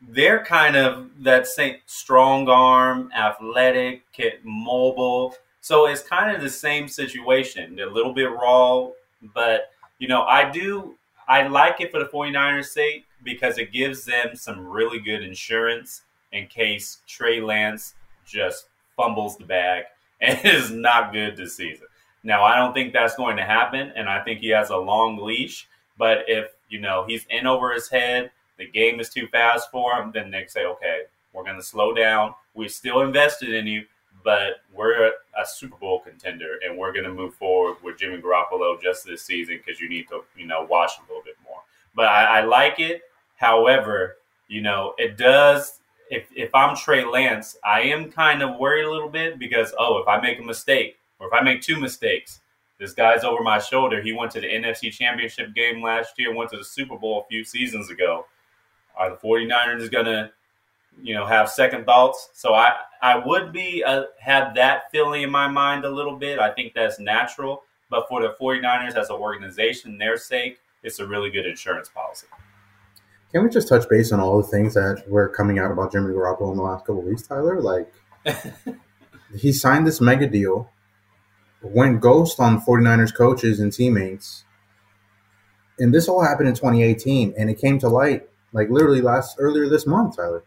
they're 0.00 0.44
kind 0.44 0.74
of 0.74 1.08
that 1.22 1.46
same 1.46 1.76
strong 1.86 2.48
arm, 2.48 3.10
athletic, 3.16 4.02
mobile. 4.42 5.34
So 5.68 5.84
it's 5.84 6.00
kind 6.00 6.34
of 6.34 6.40
the 6.40 6.48
same 6.48 6.88
situation. 6.88 7.78
A 7.78 7.84
little 7.84 8.14
bit 8.14 8.30
raw, 8.30 8.88
but 9.34 9.70
you 9.98 10.08
know, 10.08 10.22
I 10.22 10.50
do 10.50 10.96
I 11.28 11.46
like 11.46 11.82
it 11.82 11.90
for 11.90 11.98
the 11.98 12.06
49ers 12.06 12.68
sake 12.68 13.04
because 13.22 13.58
it 13.58 13.70
gives 13.70 14.06
them 14.06 14.34
some 14.34 14.66
really 14.66 14.98
good 14.98 15.22
insurance 15.22 16.04
in 16.32 16.46
case 16.46 17.02
Trey 17.06 17.42
Lance 17.42 17.96
just 18.24 18.70
fumbles 18.96 19.36
the 19.36 19.44
bag 19.44 19.84
and 20.22 20.42
is 20.42 20.70
not 20.70 21.12
good 21.12 21.36
this 21.36 21.56
season. 21.56 21.86
Now, 22.22 22.44
I 22.44 22.56
don't 22.56 22.72
think 22.72 22.94
that's 22.94 23.16
going 23.16 23.36
to 23.36 23.44
happen, 23.44 23.92
and 23.94 24.08
I 24.08 24.24
think 24.24 24.40
he 24.40 24.48
has 24.48 24.70
a 24.70 24.76
long 24.78 25.18
leash. 25.18 25.68
But 25.98 26.20
if 26.28 26.46
you 26.70 26.80
know 26.80 27.04
he's 27.06 27.26
in 27.28 27.46
over 27.46 27.74
his 27.74 27.90
head, 27.90 28.30
the 28.56 28.66
game 28.66 29.00
is 29.00 29.10
too 29.10 29.28
fast 29.28 29.70
for 29.70 29.92
him, 30.00 30.12
then 30.14 30.30
they 30.30 30.46
say, 30.46 30.64
okay, 30.64 31.02
we're 31.34 31.44
going 31.44 31.56
to 31.56 31.62
slow 31.62 31.92
down. 31.92 32.32
We're 32.54 32.70
still 32.70 33.02
invested 33.02 33.52
in 33.52 33.66
you, 33.66 33.84
but 34.28 34.56
we're 34.74 35.06
a, 35.06 35.12
Super 35.46 35.78
Bowl 35.78 36.00
contender, 36.00 36.58
and 36.62 36.76
we're 36.76 36.92
going 36.92 37.06
to 37.06 37.14
move 37.14 37.32
forward 37.32 37.76
with 37.82 37.96
Jimmy 37.96 38.20
Garoppolo 38.20 38.78
just 38.82 39.06
this 39.06 39.22
season 39.22 39.56
because 39.56 39.80
you 39.80 39.88
need 39.88 40.06
to, 40.08 40.22
you 40.36 40.46
know, 40.46 40.66
watch 40.68 40.90
a 40.98 41.08
little 41.08 41.24
bit 41.24 41.36
more. 41.42 41.60
But 41.94 42.08
I, 42.08 42.40
I 42.40 42.44
like 42.44 42.78
it. 42.78 43.00
However, 43.36 44.16
you 44.48 44.60
know, 44.60 44.92
it 44.98 45.16
does. 45.16 45.80
If 46.10 46.26
if 46.36 46.54
I'm 46.54 46.76
Trey 46.76 47.06
Lance, 47.06 47.56
I 47.64 47.80
am 47.82 48.12
kind 48.12 48.42
of 48.42 48.58
worried 48.58 48.84
a 48.84 48.90
little 48.90 49.08
bit 49.08 49.38
because 49.38 49.72
oh, 49.78 49.96
if 50.02 50.08
I 50.08 50.20
make 50.20 50.38
a 50.38 50.44
mistake 50.44 50.98
or 51.18 51.28
if 51.28 51.32
I 51.32 51.40
make 51.40 51.62
two 51.62 51.80
mistakes, 51.80 52.40
this 52.78 52.92
guy's 52.92 53.24
over 53.24 53.42
my 53.42 53.58
shoulder. 53.58 54.02
He 54.02 54.12
went 54.12 54.32
to 54.32 54.42
the 54.42 54.48
NFC 54.48 54.92
Championship 54.92 55.54
game 55.54 55.82
last 55.82 56.18
year, 56.18 56.34
went 56.34 56.50
to 56.50 56.58
the 56.58 56.64
Super 56.64 56.98
Bowl 56.98 57.22
a 57.22 57.28
few 57.30 57.44
seasons 57.44 57.88
ago. 57.88 58.26
Are 58.94 59.08
the 59.08 59.16
49ers 59.16 59.90
going 59.90 60.06
to, 60.06 60.30
you 61.02 61.14
know, 61.14 61.26
have 61.26 61.48
second 61.48 61.84
thoughts? 61.84 62.30
So 62.34 62.54
I, 62.54 62.74
I 63.02 63.22
would 63.24 63.52
be, 63.52 63.82
uh, 63.84 64.04
have 64.20 64.54
that 64.54 64.90
feeling 64.90 65.22
in 65.22 65.30
my 65.30 65.48
mind 65.48 65.84
a 65.84 65.90
little 65.90 66.16
bit. 66.16 66.38
I 66.38 66.50
think 66.52 66.74
that's 66.74 66.98
natural. 66.98 67.62
But 67.90 68.06
for 68.08 68.20
the 68.20 68.34
49ers 68.40 68.96
as 68.96 69.08
an 69.08 69.16
organization, 69.16 69.98
their 69.98 70.16
sake, 70.16 70.58
it's 70.82 70.98
a 70.98 71.06
really 71.06 71.30
good 71.30 71.46
insurance 71.46 71.88
policy. 71.88 72.26
Can 73.32 73.44
we 73.44 73.50
just 73.50 73.68
touch 73.68 73.88
base 73.88 74.12
on 74.12 74.20
all 74.20 74.40
the 74.40 74.48
things 74.48 74.74
that 74.74 75.04
were 75.08 75.28
coming 75.28 75.58
out 75.58 75.70
about 75.70 75.92
Jimmy 75.92 76.14
Garoppolo 76.14 76.50
in 76.50 76.56
the 76.56 76.62
last 76.62 76.80
couple 76.80 77.00
of 77.00 77.04
weeks, 77.04 77.26
Tyler? 77.26 77.60
Like, 77.60 77.92
he 79.38 79.52
signed 79.52 79.86
this 79.86 80.00
mega 80.00 80.26
deal, 80.26 80.70
went 81.62 82.00
ghost 82.00 82.40
on 82.40 82.60
49ers 82.60 83.14
coaches 83.14 83.60
and 83.60 83.72
teammates. 83.72 84.44
And 85.78 85.94
this 85.94 86.08
all 86.08 86.24
happened 86.24 86.48
in 86.48 86.54
2018, 86.54 87.34
and 87.38 87.50
it 87.50 87.58
came 87.58 87.78
to 87.80 87.88
light 87.88 88.28
like 88.52 88.70
literally 88.70 89.00
last 89.00 89.36
earlier 89.38 89.68
this 89.68 89.86
month, 89.86 90.16
Tyler. 90.16 90.44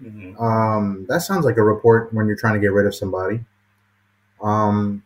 Mhm. 0.00 0.40
Um, 0.40 1.06
that 1.08 1.22
sounds 1.22 1.44
like 1.44 1.56
a 1.56 1.62
report 1.62 2.12
when 2.12 2.26
you're 2.26 2.36
trying 2.36 2.54
to 2.54 2.60
get 2.60 2.72
rid 2.72 2.86
of 2.86 2.94
somebody. 2.94 3.44
Um, 4.42 5.02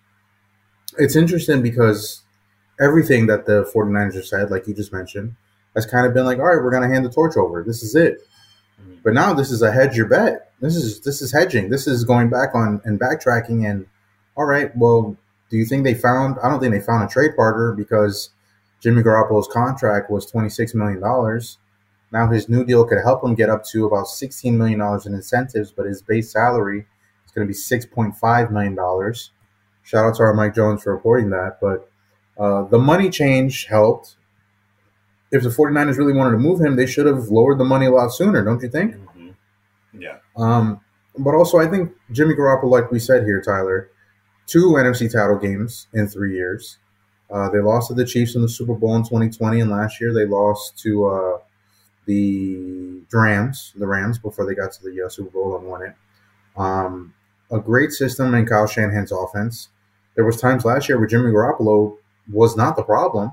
it's 0.99 1.16
interesting 1.16 1.62
because 1.62 2.22
everything 2.81 3.27
that 3.27 3.46
the 3.46 3.64
49ers 3.75 4.14
have 4.14 4.27
said, 4.27 4.51
like 4.51 4.66
you 4.66 4.75
just 4.75 4.92
mentioned, 4.92 5.35
has 5.75 5.87
kind 5.87 6.07
of 6.07 6.14
been 6.14 6.25
like, 6.25 6.38
all 6.38 6.44
right, 6.46 6.62
we're 6.62 6.70
going 6.70 6.83
to 6.83 6.88
hand 6.88 7.05
the 7.05 7.11
torch 7.11 7.37
over. 7.37 7.62
This 7.62 7.83
is 7.83 7.94
it. 7.94 8.27
Mhm. 8.81 8.99
But 9.03 9.14
now 9.14 9.35
this 9.35 9.51
is 9.51 9.62
a 9.62 9.72
hedge 9.72 9.96
your 9.96 10.07
bet. 10.07 10.53
This 10.61 10.75
is 10.77 11.01
this 11.01 11.20
is 11.20 11.33
hedging. 11.33 11.68
This 11.68 11.87
is 11.87 12.05
going 12.05 12.31
back 12.31 12.55
on 12.55 12.81
and 12.85 12.99
backtracking. 12.99 13.68
And 13.68 13.87
all 14.37 14.46
right, 14.46 14.75
well, 14.77 15.16
do 15.51 15.57
you 15.59 15.66
think 15.66 15.85
they 15.85 15.94
found? 15.94 16.38
I 16.42 16.49
don't 16.49 16.61
think 16.61 16.72
they 16.72 16.81
found 16.81 17.05
a 17.05 17.12
trade 17.12 17.37
partner 17.37 17.72
because 17.72 18.31
Jimmy 18.81 19.03
Garoppolo's 19.03 19.49
contract 19.49 20.11
was 20.11 20.25
twenty 20.31 20.49
six 20.49 20.75
million 20.75 21.01
dollars. 21.01 21.59
Now 22.12 22.29
his 22.31 22.49
new 22.49 22.64
deal 22.64 22.85
could 22.85 22.99
help 23.03 23.23
him 23.25 23.35
get 23.35 23.51
up 23.51 23.64
to 23.66 23.87
about 23.87 24.07
sixteen 24.09 24.57
million 24.57 24.79
dollars 24.79 25.07
in 25.07 25.14
incentives, 25.14 25.73
but 25.73 25.87
his 25.87 26.03
base 26.03 26.31
salary 26.33 26.87
is 27.27 27.33
going 27.33 27.47
to 27.47 27.51
be 27.51 27.55
six 27.55 27.85
point 27.85 28.16
five 28.16 28.51
million 28.51 28.75
dollars. 28.75 29.33
Shout 29.83 30.05
out 30.05 30.16
to 30.16 30.23
our 30.25 30.35
Mike 30.35 30.55
Jones 30.55 30.83
for 30.83 30.95
reporting 30.95 31.31
that. 31.31 31.59
But 31.61 31.90
uh, 32.38 32.64
the 32.64 32.79
money 32.79 33.11
change 33.11 33.66
helped. 33.66 34.16
If 35.33 35.42
the 35.42 35.49
49ers 35.51 35.99
really 35.99 36.12
wanted 36.12 36.33
to 36.33 36.38
move 36.38 36.61
him, 36.61 36.77
they 36.77 36.87
should 36.87 37.07
have 37.07 37.29
lowered 37.29 37.59
the 37.59 37.64
money 37.64 37.87
a 37.87 37.90
lot 37.90 38.09
sooner, 38.12 38.45
don't 38.45 38.62
you 38.62 38.69
think? 38.69 38.95
Mhm. 38.95 39.35
Yeah. 39.92 40.19
Um, 40.37 40.81
but 41.19 41.35
also, 41.35 41.59
I 41.59 41.66
think 41.66 41.92
Jimmy 42.12 42.35
Garoppolo, 42.35 42.71
like 42.71 42.90
we 42.90 42.99
said 42.99 43.25
here, 43.25 43.40
Tyler, 43.40 43.90
two 44.47 44.77
NFC 44.77 45.11
title 45.11 45.37
games 45.38 45.88
in 45.95 46.07
three 46.07 46.35
years. 46.35 46.79
Uh, 47.31 47.49
they 47.51 47.59
lost 47.59 47.88
to 47.88 47.95
the 47.95 48.05
Chiefs 48.05 48.37
in 48.37 48.42
the 48.42 48.49
Super 48.49 48.75
Bowl 48.75 48.95
in 48.97 49.03
2020, 49.03 49.61
and 49.61 49.71
last 49.71 50.01
year 50.01 50.14
they 50.14 50.27
lost 50.27 50.79
to 50.81 51.07
uh, 51.07 51.38
the 52.07 53.03
Rams, 53.12 53.73
the 53.77 53.87
Rams, 53.87 54.19
before 54.19 54.47
they 54.47 54.55
got 54.55 54.73
to 54.73 54.83
the 54.83 55.05
uh, 55.05 55.09
Super 55.09 55.31
Bowl 55.31 55.57
and 55.57 55.66
won 55.66 55.83
it. 55.83 55.95
Um, 56.57 57.14
a 57.51 57.59
great 57.59 57.92
system 57.92 58.35
in 58.35 58.47
Kyle 58.47 58.66
Shanahan's 58.66 59.12
offense. 59.12 59.69
There 60.14 60.25
was 60.25 60.40
times 60.40 60.64
last 60.64 60.88
year 60.88 60.99
where 60.99 61.07
Jimmy 61.07 61.31
Garoppolo 61.31 61.97
was 62.33 62.57
not 62.57 62.77
the 62.77 62.83
problem. 62.83 63.33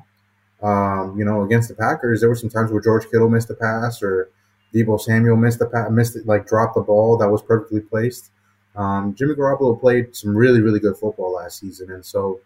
Um, 0.61 1.17
you 1.17 1.25
know, 1.25 1.43
against 1.43 1.69
the 1.69 1.75
Packers, 1.75 2.19
there 2.19 2.29
were 2.29 2.35
some 2.35 2.49
times 2.49 2.71
where 2.71 2.81
George 2.81 3.09
Kittle 3.09 3.29
missed 3.29 3.49
a 3.49 3.55
pass 3.55 4.01
or 4.01 4.29
Deebo 4.73 4.99
Samuel 4.99 5.37
missed 5.37 5.59
the 5.59 5.67
pass, 5.67 5.89
missed 5.91 6.15
it, 6.15 6.25
like 6.25 6.47
dropped 6.47 6.75
the 6.75 6.81
ball 6.81 7.17
that 7.17 7.29
was 7.29 7.41
perfectly 7.41 7.81
placed. 7.81 8.31
Um, 8.75 9.13
Jimmy 9.13 9.35
Garoppolo 9.35 9.79
played 9.79 10.15
some 10.15 10.35
really, 10.35 10.61
really 10.61 10.79
good 10.79 10.97
football 10.97 11.33
last 11.33 11.59
season. 11.59 11.91
And 11.91 12.05
so 12.05 12.39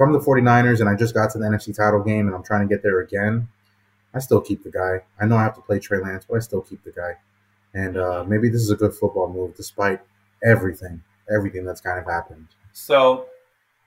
I'm 0.00 0.12
the 0.12 0.20
49ers 0.20 0.80
and 0.80 0.88
I 0.88 0.94
just 0.94 1.14
got 1.14 1.30
to 1.32 1.38
the 1.38 1.44
NFC 1.44 1.74
title 1.74 2.02
game 2.02 2.26
and 2.26 2.34
I'm 2.34 2.42
trying 2.42 2.66
to 2.66 2.74
get 2.74 2.82
there 2.82 3.00
again, 3.00 3.48
I 4.16 4.18
still 4.18 4.40
keep 4.40 4.64
the 4.64 4.70
guy. 4.70 5.02
I 5.20 5.26
know 5.26 5.36
I 5.36 5.42
have 5.42 5.54
to 5.56 5.60
play 5.60 5.78
Trey 5.78 6.00
Lance, 6.00 6.24
but 6.28 6.36
I 6.36 6.40
still 6.40 6.62
keep 6.62 6.82
the 6.82 6.90
guy. 6.90 7.12
And 7.74 7.98
uh, 7.98 8.24
maybe 8.26 8.48
this 8.48 8.62
is 8.62 8.70
a 8.70 8.76
good 8.76 8.94
football 8.94 9.30
move 9.30 9.54
despite 9.54 10.00
everything, 10.42 11.02
everything 11.30 11.66
that's 11.66 11.82
kind 11.82 11.98
of 11.98 12.06
happened. 12.06 12.46
So 12.72 13.26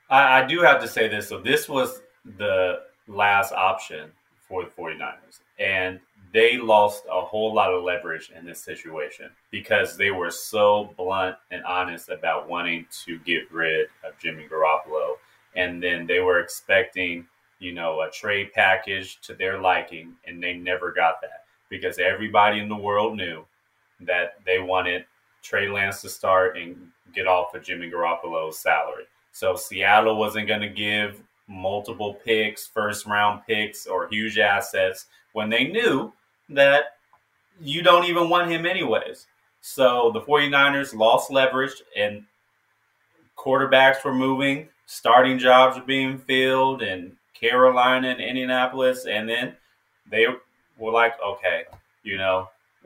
I, 0.10 0.42
I 0.42 0.46
do 0.46 0.62
have 0.62 0.80
to 0.82 0.88
say 0.88 1.08
this. 1.08 1.28
So 1.28 1.40
this 1.40 1.68
was 1.68 2.02
the 2.38 2.82
last 3.08 3.52
option 3.54 4.12
for 4.48 4.64
the 4.64 4.70
49ers. 4.70 5.40
And 5.58 6.00
they 6.32 6.58
lost 6.58 7.06
a 7.12 7.22
whole 7.22 7.52
lot 7.54 7.74
of 7.74 7.84
leverage 7.84 8.32
in 8.38 8.46
this 8.46 8.62
situation 8.62 9.32
because 9.50 9.98
they 9.98 10.12
were 10.12 10.30
so 10.30 10.94
blunt 10.96 11.38
and 11.50 11.64
honest 11.64 12.10
about 12.10 12.48
wanting 12.48 12.86
to 13.06 13.18
get 13.20 13.52
rid 13.52 13.88
of 14.06 14.14
Jimmy 14.22 14.46
Garoppolo. 14.48 15.16
And 15.56 15.82
then 15.82 16.06
they 16.06 16.20
were 16.20 16.40
expecting, 16.40 17.26
you 17.60 17.74
know, 17.74 18.02
a 18.02 18.10
trade 18.10 18.54
package 18.54 19.20
to 19.22 19.34
their 19.34 19.60
liking, 19.60 20.16
and 20.26 20.42
they 20.42 20.54
never 20.54 20.92
got 20.92 21.22
that 21.22 21.44
because 21.70 22.00
everybody 22.00 22.60
in 22.60 22.70
the 22.70 22.76
world 22.76 23.16
knew 23.16 23.46
that 24.02 24.36
they 24.46 24.60
wanted 24.60 25.06
Trey 25.44 25.70
Lance 25.70 26.02
to 26.02 26.10
start 26.10 26.58
and 26.58 26.76
get 27.14 27.28
off 27.28 27.54
of 27.54 27.64
Jimmy 27.64 27.90
Garoppolo's 27.90 28.60
salary. 28.60 29.04
So 29.32 29.56
Seattle 29.56 30.18
wasn't 30.18 30.48
going 30.48 30.62
to 30.62 30.70
give 30.70 31.22
multiple 31.48 32.16
picks, 32.26 32.68
first 32.68 33.06
round 33.06 33.42
picks, 33.48 33.86
or 33.86 34.08
huge 34.08 34.38
assets 34.38 35.08
when 35.34 35.50
they 35.50 35.66
knew 35.66 36.14
that 36.50 36.96
you 37.62 37.84
don't 37.84 38.06
even 38.06 38.30
want 38.30 38.50
him 38.50 38.66
anyways. 38.66 39.28
So 39.62 40.12
the 40.14 40.22
49ers 40.22 40.96
lost 40.96 41.32
leverage 41.32 41.84
and 41.98 42.24
quarterbacks 43.38 44.04
were 44.04 44.14
moving, 44.14 44.70
starting 44.86 45.38
jobs 45.38 45.78
were 45.78 45.86
being 45.86 46.18
filled 46.18 46.82
in 46.82 47.16
Carolina 47.40 48.10
and 48.10 48.22
Indianapolis. 48.22 49.06
And 49.06 49.28
then 49.28 49.56
they 50.10 50.28
were 50.78 50.92
like, 50.92 51.14
okay, 51.26 51.64
you 52.04 52.18
know, 52.18 52.50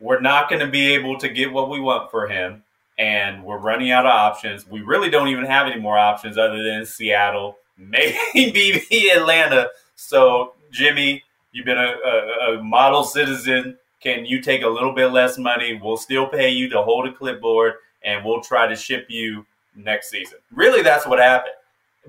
we're 0.00 0.20
not 0.20 0.48
going 0.48 0.60
to 0.60 0.66
be 0.68 0.92
able 0.94 1.18
to 1.18 1.28
get 1.28 1.52
what 1.52 1.70
we 1.70 1.80
want 1.80 2.10
for 2.10 2.26
him. 2.26 2.62
And 2.98 3.42
we're 3.44 3.58
running 3.58 3.90
out 3.90 4.06
of 4.06 4.12
options. 4.12 4.68
We 4.68 4.80
really 4.80 5.10
don't 5.10 5.28
even 5.28 5.46
have 5.46 5.66
any 5.66 5.80
more 5.80 5.98
options 5.98 6.36
other 6.36 6.62
than 6.62 6.84
Seattle, 6.84 7.56
maybe 7.76 9.10
Atlanta. 9.10 9.68
So, 9.96 10.54
Jimmy, 10.70 11.22
you've 11.52 11.64
been 11.64 11.78
a, 11.78 11.94
a, 12.04 12.58
a 12.58 12.62
model 12.62 13.02
citizen. 13.02 13.78
Can 14.00 14.26
you 14.26 14.42
take 14.42 14.62
a 14.62 14.68
little 14.68 14.92
bit 14.92 15.08
less 15.08 15.38
money? 15.38 15.80
We'll 15.82 15.96
still 15.96 16.26
pay 16.26 16.50
you 16.50 16.68
to 16.70 16.82
hold 16.82 17.06
a 17.06 17.12
clipboard 17.12 17.74
and 18.04 18.24
we'll 18.24 18.42
try 18.42 18.66
to 18.66 18.76
ship 18.76 19.06
you 19.08 19.46
next 19.74 20.10
season. 20.10 20.38
Really, 20.52 20.82
that's 20.82 21.06
what 21.06 21.18
happened. 21.18 21.54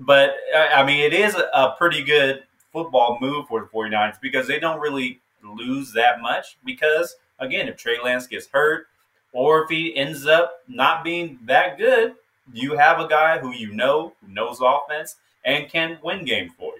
But, 0.00 0.36
I 0.56 0.84
mean, 0.84 1.00
it 1.00 1.12
is 1.12 1.34
a 1.34 1.74
pretty 1.78 2.02
good 2.02 2.44
football 2.72 3.18
move 3.20 3.46
for 3.46 3.60
the 3.60 3.66
49ers 3.66 4.20
because 4.20 4.48
they 4.48 4.58
don't 4.58 4.80
really 4.80 5.20
lose 5.42 5.92
that 5.92 6.20
much. 6.20 6.58
Because, 6.64 7.14
again, 7.38 7.68
if 7.68 7.76
Trey 7.76 7.98
Lance 8.02 8.26
gets 8.26 8.48
hurt 8.48 8.86
or 9.32 9.62
if 9.62 9.70
he 9.70 9.96
ends 9.96 10.26
up 10.26 10.62
not 10.68 11.04
being 11.04 11.38
that 11.46 11.78
good, 11.78 12.14
you 12.52 12.76
have 12.76 13.00
a 13.00 13.08
guy 13.08 13.38
who 13.38 13.52
you 13.52 13.72
know, 13.72 14.12
who 14.20 14.32
knows 14.32 14.60
offense, 14.60 15.16
and 15.44 15.68
can 15.68 15.98
win 16.02 16.24
games 16.24 16.52
for 16.58 16.72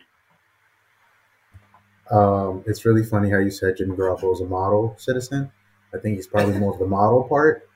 you. 2.11 2.16
Um, 2.16 2.62
it's 2.66 2.85
really 2.85 3.03
funny 3.03 3.31
how 3.31 3.38
you 3.38 3.50
said 3.50 3.77
Jimmy 3.77 3.96
Garoppolo 3.96 4.35
is 4.35 4.40
a 4.40 4.46
model 4.46 4.94
citizen. 4.98 5.50
I 5.94 5.98
think 5.98 6.16
he's 6.16 6.27
probably 6.27 6.59
more 6.59 6.72
of 6.72 6.79
the 6.79 6.87
model 6.87 7.24
part. 7.24 7.68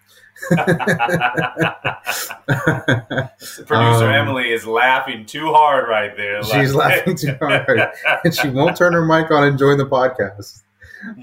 Producer 3.66 4.06
Um, 4.08 4.14
Emily 4.14 4.50
is 4.50 4.66
laughing 4.66 5.26
too 5.26 5.52
hard 5.52 5.88
right 5.88 6.16
there. 6.16 6.42
She's 6.42 6.74
laughing 6.74 7.16
too 7.16 7.34
hard. 7.40 7.80
and 8.24 8.34
she 8.34 8.48
won't 8.48 8.76
turn 8.76 8.92
her 8.92 9.04
mic 9.04 9.30
on 9.30 9.44
and 9.44 9.58
join 9.58 9.78
the 9.78 9.86
podcast. 9.86 10.62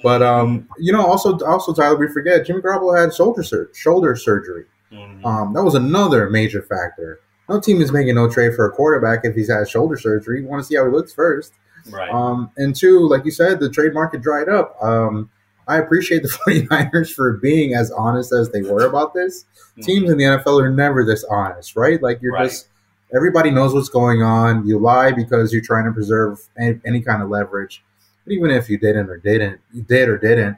But 0.04 0.22
um, 0.22 0.68
you 0.78 0.94
know, 0.94 1.06
also 1.06 1.38
also 1.46 1.74
Tyler, 1.74 1.98
we 1.98 2.08
forget 2.08 2.46
Jimmy 2.46 2.62
Garoppolo 2.62 3.00
had 3.00 3.14
shoulder 3.14 3.44
sur- 3.44 3.70
shoulder 3.74 4.16
surgery. 4.16 4.66
Mhm. 4.92 5.26
Um, 5.26 5.54
that 5.54 5.64
was 5.64 5.76
another 5.76 6.30
major 6.30 6.62
factor. 6.62 7.20
No 7.50 7.60
team 7.60 7.82
is 7.82 7.92
making 7.92 8.16
no 8.16 8.30
trade 8.30 8.56
for 8.56 8.66
a 8.66 8.72
quarterback 8.72 9.20
if 9.24 9.36
he's 9.36 9.50
had 9.52 9.68
shoulder 9.68 9.98
surgery. 9.98 10.42
You 10.42 10.48
want 10.48 10.62
to 10.64 10.66
see 10.68 10.76
how 10.76 10.86
he 10.86 10.92
looks 10.92 11.14
first. 11.14 11.54
right. 11.92 12.10
Um, 12.10 12.50
and 12.58 12.76
two, 12.76 13.08
like 13.08 13.26
you 13.26 13.32
said, 13.32 13.60
the 13.60 13.70
trade 13.70 13.94
market 13.94 14.22
dried 14.22 14.48
up. 14.50 14.76
Um, 14.82 15.30
I 15.68 15.78
appreciate 15.78 16.22
the 16.24 16.30
49ers 16.48 17.14
for 17.14 17.34
being 17.34 17.74
as 17.74 17.92
honest 17.92 18.32
as 18.34 18.50
they 18.52 18.62
were 18.62 18.86
about 18.86 19.14
this. 19.14 19.46
Teams 19.82 20.10
in 20.10 20.18
the 20.18 20.24
NFL 20.24 20.62
are 20.62 20.70
never 20.70 21.04
this 21.04 21.24
honest, 21.26 21.76
right? 21.76 22.02
Like 22.02 22.22
you're 22.22 22.34
Right. 22.34 22.50
just 22.50 22.68
everybody 23.14 23.52
knows 23.52 23.74
what's 23.74 23.90
going 23.90 24.22
on. 24.22 24.66
You 24.68 24.80
lie 24.80 25.12
because 25.12 25.52
you're 25.54 25.62
trying 25.62 25.86
to 25.86 25.92
preserve 25.92 26.40
any, 26.58 26.80
any 26.86 27.02
kind 27.02 27.22
of 27.22 27.30
leverage. 27.30 27.84
But 28.26 28.34
even 28.34 28.52
if 28.52 28.70
you 28.70 28.78
didn't 28.78 29.10
or 29.10 29.18
didn't, 29.18 29.60
you 29.74 29.82
did 29.84 30.08
or 30.10 30.18
didn't, 30.18 30.58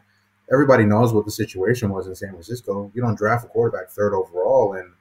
everybody 0.51 0.85
knows 0.85 1.13
what 1.13 1.25
the 1.25 1.31
situation 1.31 1.89
was 1.89 2.07
in 2.07 2.15
San 2.15 2.29
Francisco. 2.29 2.91
You 2.93 3.01
don't 3.01 3.17
draft 3.17 3.45
a 3.45 3.47
quarterback 3.49 3.89
third 3.89 4.13
overall, 4.13 4.73
and 4.73 4.91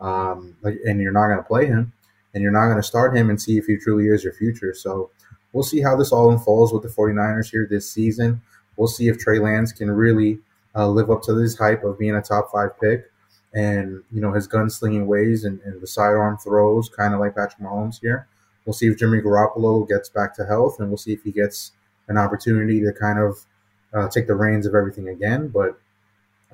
um, 0.00 0.56
like, 0.62 0.78
and 0.84 1.00
you're 1.00 1.12
not 1.12 1.26
going 1.26 1.38
to 1.38 1.42
play 1.44 1.66
him, 1.66 1.92
and 2.34 2.42
you're 2.42 2.52
not 2.52 2.66
going 2.66 2.76
to 2.76 2.82
start 2.82 3.16
him 3.16 3.30
and 3.30 3.40
see 3.40 3.56
if 3.58 3.66
he 3.66 3.76
truly 3.76 4.08
is 4.08 4.24
your 4.24 4.32
future. 4.32 4.74
So 4.74 5.10
we'll 5.52 5.62
see 5.64 5.80
how 5.80 5.96
this 5.96 6.12
all 6.12 6.30
unfolds 6.32 6.72
with 6.72 6.82
the 6.82 6.88
49ers 6.88 7.50
here 7.50 7.66
this 7.70 7.90
season. 7.90 8.42
We'll 8.76 8.88
see 8.88 9.08
if 9.08 9.18
Trey 9.18 9.38
Lance 9.38 9.72
can 9.72 9.90
really 9.90 10.40
uh, 10.74 10.88
live 10.88 11.10
up 11.10 11.22
to 11.22 11.32
this 11.32 11.56
hype 11.56 11.84
of 11.84 11.98
being 11.98 12.14
a 12.14 12.22
top 12.22 12.50
five 12.52 12.78
pick 12.80 13.10
and 13.54 14.02
you 14.12 14.20
know 14.20 14.32
his 14.32 14.46
gunslinging 14.46 15.06
ways 15.06 15.44
and, 15.44 15.60
and 15.62 15.80
the 15.80 15.86
sidearm 15.86 16.36
throws, 16.38 16.88
kind 16.88 17.14
of 17.14 17.20
like 17.20 17.34
Patrick 17.34 17.60
Mahomes 17.60 18.00
here. 18.00 18.28
We'll 18.64 18.74
see 18.74 18.88
if 18.88 18.98
Jimmy 18.98 19.20
Garoppolo 19.20 19.88
gets 19.88 20.08
back 20.08 20.34
to 20.36 20.44
health, 20.44 20.80
and 20.80 20.88
we'll 20.88 20.98
see 20.98 21.12
if 21.12 21.22
he 21.22 21.32
gets 21.32 21.72
an 22.08 22.18
opportunity 22.18 22.80
to 22.80 22.92
kind 22.92 23.18
of 23.18 23.38
uh, 23.94 24.08
take 24.08 24.26
the 24.26 24.34
reins 24.34 24.66
of 24.66 24.74
everything 24.74 25.08
again. 25.08 25.48
But 25.48 25.78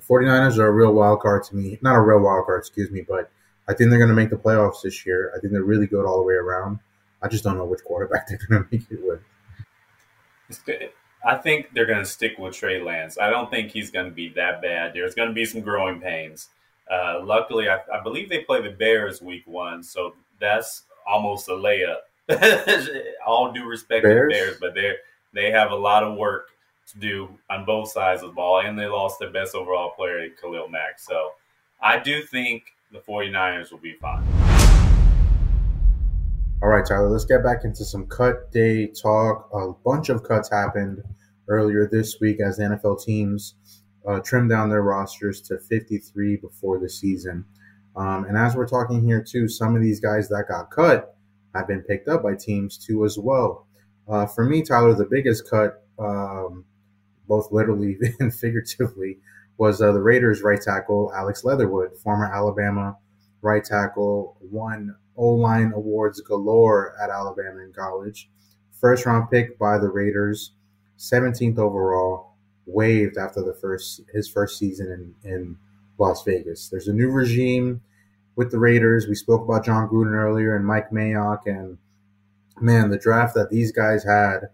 49ers 0.09 0.59
are 0.59 0.67
a 0.67 0.73
real 0.73 0.93
wild 0.93 1.21
card 1.21 1.45
to 1.45 1.57
me. 1.57 1.79
Not 1.83 1.97
a 1.97 2.01
real 2.01 2.21
wild 2.21 2.47
card, 2.47 2.61
excuse 2.61 2.91
me, 2.91 3.05
but 3.09 3.31
I 3.69 3.75
think 3.75 3.91
they're 3.91 3.99
going 3.99 4.09
to 4.09 4.15
make 4.15 4.31
the 4.31 4.37
playoffs 4.37 4.83
this 4.83 5.07
year. 5.07 5.33
I 5.37 5.41
think 5.41 5.53
they're 5.53 5.63
really 5.63 5.87
good 5.87 6.05
all 6.05 6.19
the 6.19 6.25
way 6.25 6.35
around. 6.35 6.81
I 7.23 7.29
just 7.29 7.45
don't 7.45 7.57
know 7.57 7.65
which 7.65 7.85
quarterback 7.85 8.27
they're 8.29 8.39
going 8.49 8.65
to 8.65 8.69
make 8.71 8.91
it 8.91 8.99
with. 9.03 9.21
It's 10.49 10.59
good. 10.59 10.91
I 11.25 11.37
think 11.37 11.71
they're 11.73 11.87
going 11.87 12.01
to 12.03 12.05
stick 12.05 12.39
with 12.39 12.57
Trey 12.57 12.83
Lance. 12.83 13.19
I 13.19 13.31
don't 13.31 13.51
think 13.51 13.71
he's 13.71 13.91
going 13.91 14.07
to 14.07 14.13
be 14.13 14.29
that 14.31 14.61
bad. 14.61 14.93
There's 14.95 15.15
going 15.15 15.29
to 15.29 15.35
be 15.35 15.45
some 15.45 15.61
growing 15.61 16.01
pains. 16.01 16.49
Uh, 16.91 17.21
luckily, 17.23 17.69
I, 17.69 17.79
I 17.93 18.03
believe 18.03 18.29
they 18.29 18.41
play 18.41 18.61
the 18.61 18.71
Bears 18.71 19.23
week 19.23 19.47
one, 19.47 19.83
so 19.83 20.15
that's 20.41 20.83
almost 21.07 21.49
a 21.49 21.53
layup. 21.53 21.99
All 23.27 23.53
due 23.53 23.67
respect 23.67 24.03
to 24.03 24.09
Bears? 24.09 24.29
the 24.29 24.35
Bears, 24.35 24.57
but 24.61 24.75
they 24.75 24.95
they 25.33 25.51
have 25.51 25.71
a 25.71 25.77
lot 25.77 26.03
of 26.03 26.17
work 26.17 26.49
to 26.89 26.99
do 26.99 27.29
on 27.49 27.65
both 27.65 27.91
sides 27.91 28.23
of 28.23 28.31
the 28.31 28.35
ball, 28.35 28.61
and 28.61 28.79
they 28.79 28.87
lost 28.87 29.19
their 29.19 29.31
best 29.31 29.55
overall 29.55 29.91
player, 29.91 30.29
Khalil 30.41 30.69
Mack. 30.69 30.99
So 30.99 31.31
I 31.81 31.99
do 31.99 32.23
think 32.23 32.65
the 32.93 32.99
49ers 32.99 33.71
will 33.71 33.79
be 33.79 33.95
fine. 33.95 34.52
All 36.63 36.69
right, 36.69 36.87
Tyler, 36.87 37.09
let's 37.09 37.25
get 37.25 37.43
back 37.43 37.65
into 37.65 37.85
some 37.85 38.07
cut 38.07 38.53
day 38.53 38.87
talk. 38.87 39.49
A 39.53 39.73
bunch 39.85 40.11
of 40.11 40.23
cuts 40.23 40.49
happened 40.49 41.03
earlier 41.49 41.89
this 41.91 42.21
week 42.21 42.39
as 42.41 42.57
the 42.57 42.63
NFL 42.63 43.03
teams 43.05 43.57
uh, 44.07 44.21
trimmed 44.21 44.51
down 44.51 44.71
their 44.71 44.83
rosters 44.83 45.41
to 45.41 45.59
53 45.59 46.37
before 46.37 46.79
the 46.79 46.89
season. 46.89 47.45
Um, 47.97 48.27
and 48.27 48.39
as 48.39 48.55
we're 48.55 48.69
talking 48.69 49.05
here, 49.05 49.21
too, 49.21 49.49
some 49.49 49.75
of 49.75 49.83
these 49.83 49.99
guys 49.99 50.29
that 50.29 50.45
got 50.49 50.71
cut 50.71 51.17
have 51.53 51.67
been 51.67 51.83
picked 51.83 52.07
up 52.07 52.23
by 52.23 52.37
teams, 52.37 52.79
too, 52.79 53.05
as 53.05 53.19
well. 53.19 53.67
Uh, 54.09 54.27
for 54.27 54.45
me, 54.45 54.63
Tyler, 54.63 54.95
the 54.95 55.05
biggest 55.05 55.51
cut, 55.51 55.83
um, 55.99 56.65
both 57.27 57.51
literally 57.51 57.99
and 58.21 58.33
figuratively, 58.33 59.19
was 59.59 59.83
uh, 59.83 59.91
the 59.91 60.01
Raiders 60.01 60.43
right 60.43 60.63
tackle 60.63 61.13
Alex 61.13 61.43
Leatherwood, 61.43 61.97
former 61.97 62.33
Alabama 62.33 62.97
right 63.41 63.65
tackle, 63.65 64.37
won 64.41 64.95
O 65.17 65.29
line 65.29 65.73
awards 65.75 66.21
galore 66.21 66.95
at 67.03 67.11
Alabama 67.11 67.61
in 67.61 67.73
college. 67.73 68.31
First 68.81 69.07
round 69.07 69.31
pick 69.31 69.59
by 69.59 69.79
the 69.79 69.89
Raiders, 69.89 70.53
17th 70.99 71.59
overall, 71.59 72.35
waived 72.67 73.19
after 73.19 73.43
the 73.43 73.55
first 73.55 74.03
his 74.13 74.29
first 74.29 74.59
season 74.59 75.15
in, 75.25 75.31
in 75.31 75.57
Las 75.99 76.23
Vegas. 76.25 76.69
There's 76.69 76.89
a 76.89 76.93
new 76.93 77.11
regime 77.11 77.83
with 78.37 78.51
the 78.51 78.59
Raiders. 78.59 79.07
We 79.07 79.15
spoke 79.15 79.45
about 79.45 79.65
Jon 79.65 79.89
Gruden 79.89 80.15
earlier 80.15 80.57
and 80.57 80.67
Mike 80.67 80.91
Mayock, 80.91 81.47
and 81.47 81.79
man, 82.61 82.91
the 82.91 82.99
draft 82.99 83.35
that 83.35 83.51
these 83.51 83.73
guys 83.73 84.05
had 84.05 84.49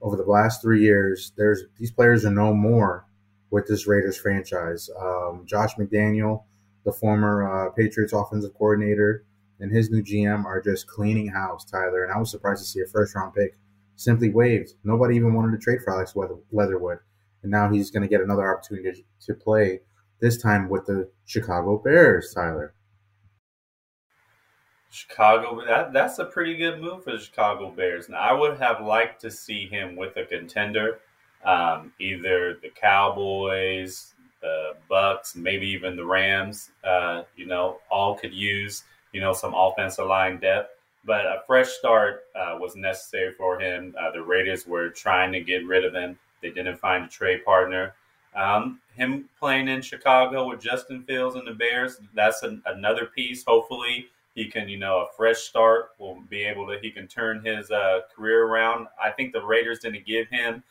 over 0.00 0.16
the 0.16 0.24
last 0.24 0.62
three 0.62 0.82
years. 0.82 1.32
There's 1.36 1.64
these 1.78 1.92
players 1.92 2.24
are 2.24 2.30
no 2.30 2.52
more 2.52 3.06
with 3.50 3.66
this 3.66 3.86
Raiders 3.86 4.16
franchise. 4.16 4.90
Um, 4.98 5.44
Josh 5.46 5.74
McDaniel, 5.74 6.44
the 6.84 6.92
former 6.92 7.68
uh, 7.68 7.70
Patriots 7.70 8.12
offensive 8.12 8.54
coordinator, 8.54 9.24
and 9.62 9.70
his 9.72 9.90
new 9.90 10.02
GM 10.02 10.44
are 10.44 10.60
just 10.60 10.88
cleaning 10.88 11.28
house, 11.28 11.64
Tyler. 11.64 12.02
And 12.04 12.12
I 12.12 12.18
was 12.18 12.30
surprised 12.30 12.62
to 12.62 12.68
see 12.68 12.80
a 12.80 12.86
first 12.86 13.14
round 13.14 13.32
pick 13.32 13.56
simply 13.94 14.28
waived. 14.28 14.74
Nobody 14.82 15.14
even 15.16 15.34
wanted 15.34 15.52
to 15.52 15.58
trade 15.58 15.80
for 15.82 15.94
Alex 15.94 16.14
Leatherwood. 16.50 16.98
And 17.42 17.50
now 17.50 17.70
he's 17.70 17.90
going 17.90 18.02
to 18.02 18.08
get 18.08 18.20
another 18.20 18.52
opportunity 18.52 19.06
to 19.20 19.34
play, 19.34 19.80
this 20.20 20.36
time 20.36 20.68
with 20.68 20.86
the 20.86 21.08
Chicago 21.26 21.78
Bears, 21.78 22.32
Tyler. 22.34 22.74
Chicago, 24.90 25.64
that, 25.64 25.92
that's 25.92 26.18
a 26.18 26.24
pretty 26.24 26.56
good 26.56 26.80
move 26.80 27.04
for 27.04 27.12
the 27.12 27.18
Chicago 27.18 27.70
Bears. 27.70 28.08
Now, 28.08 28.18
I 28.18 28.32
would 28.32 28.58
have 28.58 28.80
liked 28.82 29.20
to 29.22 29.30
see 29.30 29.68
him 29.68 29.94
with 29.94 30.16
a 30.16 30.24
contender, 30.24 30.98
um, 31.44 31.92
either 32.00 32.58
the 32.60 32.68
Cowboys, 32.68 34.14
the 34.40 34.74
Bucks, 34.88 35.36
maybe 35.36 35.68
even 35.68 35.96
the 35.96 36.04
Rams. 36.04 36.72
Uh, 36.82 37.22
you 37.36 37.46
know, 37.46 37.78
all 37.90 38.16
could 38.16 38.34
use 38.34 38.82
you 39.12 39.20
know, 39.20 39.32
some 39.32 39.54
offensive 39.54 40.06
line 40.06 40.38
depth. 40.38 40.70
But 41.04 41.26
a 41.26 41.42
fresh 41.46 41.68
start 41.68 42.24
uh, 42.34 42.58
was 42.60 42.76
necessary 42.76 43.32
for 43.32 43.60
him. 43.60 43.94
Uh, 44.00 44.12
the 44.12 44.22
Raiders 44.22 44.66
were 44.66 44.88
trying 44.88 45.32
to 45.32 45.40
get 45.40 45.66
rid 45.66 45.84
of 45.84 45.94
him. 45.94 46.18
They 46.40 46.50
didn't 46.50 46.76
find 46.76 47.04
a 47.04 47.08
trade 47.08 47.44
partner. 47.44 47.94
Um, 48.34 48.80
him 48.94 49.28
playing 49.38 49.68
in 49.68 49.82
Chicago 49.82 50.48
with 50.48 50.60
Justin 50.60 51.02
Fields 51.02 51.36
and 51.36 51.46
the 51.46 51.52
Bears, 51.52 52.00
that's 52.14 52.42
an, 52.42 52.62
another 52.66 53.06
piece. 53.06 53.44
Hopefully, 53.44 54.08
he 54.34 54.46
can, 54.46 54.68
you 54.68 54.78
know, 54.78 55.00
a 55.00 55.16
fresh 55.16 55.38
start 55.38 55.90
will 55.98 56.20
be 56.30 56.44
able 56.44 56.66
to, 56.68 56.78
he 56.80 56.90
can 56.90 57.06
turn 57.06 57.44
his 57.44 57.70
uh, 57.70 58.00
career 58.14 58.46
around. 58.46 58.86
I 59.02 59.10
think 59.10 59.32
the 59.32 59.44
Raiders 59.44 59.80
didn't 59.80 60.06
give 60.06 60.28
him 60.28 60.62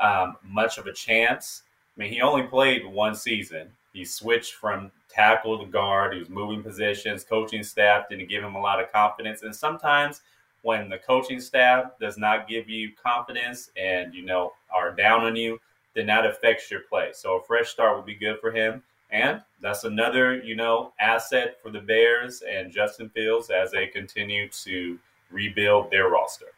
um, 0.00 0.36
much 0.44 0.78
of 0.78 0.86
a 0.86 0.92
chance. 0.92 1.62
I 1.96 2.00
mean, 2.00 2.12
he 2.12 2.20
only 2.20 2.42
played 2.42 2.84
one 2.84 3.14
season. 3.14 3.68
He 3.96 4.04
switched 4.04 4.52
from 4.56 4.90
tackle 5.08 5.58
to 5.58 5.64
guard. 5.64 6.12
He 6.12 6.18
was 6.18 6.28
moving 6.28 6.62
positions. 6.62 7.24
Coaching 7.24 7.62
staff 7.62 8.10
didn't 8.10 8.28
give 8.28 8.44
him 8.44 8.54
a 8.54 8.60
lot 8.60 8.78
of 8.78 8.92
confidence. 8.92 9.42
And 9.42 9.56
sometimes 9.56 10.20
when 10.60 10.90
the 10.90 10.98
coaching 10.98 11.40
staff 11.40 11.92
does 11.98 12.18
not 12.18 12.46
give 12.46 12.68
you 12.68 12.90
confidence 13.02 13.70
and, 13.74 14.12
you 14.12 14.22
know, 14.22 14.52
are 14.70 14.92
down 14.92 15.22
on 15.22 15.34
you, 15.34 15.58
then 15.94 16.04
that 16.08 16.26
affects 16.26 16.70
your 16.70 16.80
play. 16.80 17.12
So 17.14 17.38
a 17.38 17.42
fresh 17.42 17.70
start 17.70 17.96
would 17.96 18.04
be 18.04 18.14
good 18.14 18.38
for 18.38 18.52
him. 18.52 18.82
And 19.10 19.40
that's 19.62 19.84
another, 19.84 20.42
you 20.42 20.56
know, 20.56 20.92
asset 21.00 21.56
for 21.62 21.70
the 21.70 21.80
Bears 21.80 22.42
and 22.42 22.70
Justin 22.70 23.08
Fields 23.08 23.48
as 23.48 23.70
they 23.70 23.86
continue 23.86 24.50
to 24.64 24.98
rebuild 25.30 25.90
their 25.90 26.10
roster. 26.10 26.52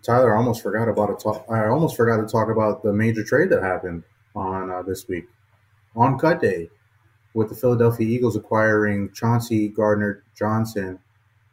Tyler, 0.00 0.32
I 0.32 0.36
almost 0.36 0.62
forgot 0.62 0.88
about 0.88 1.10
it. 1.10 1.50
I 1.50 1.66
almost 1.66 1.96
forgot 1.96 2.18
to 2.18 2.26
talk 2.28 2.50
about 2.50 2.84
the 2.84 2.92
major 2.92 3.24
trade 3.24 3.50
that 3.50 3.64
happened 3.64 4.04
on 4.36 4.70
uh, 4.70 4.82
this 4.82 5.08
week 5.08 5.24
on 5.96 6.18
cut 6.18 6.40
day 6.40 6.70
with 7.34 7.48
the 7.48 7.54
Philadelphia 7.54 8.06
Eagles 8.06 8.36
acquiring 8.36 9.10
Chauncey 9.12 9.68
Gardner 9.68 10.22
Johnson 10.36 10.98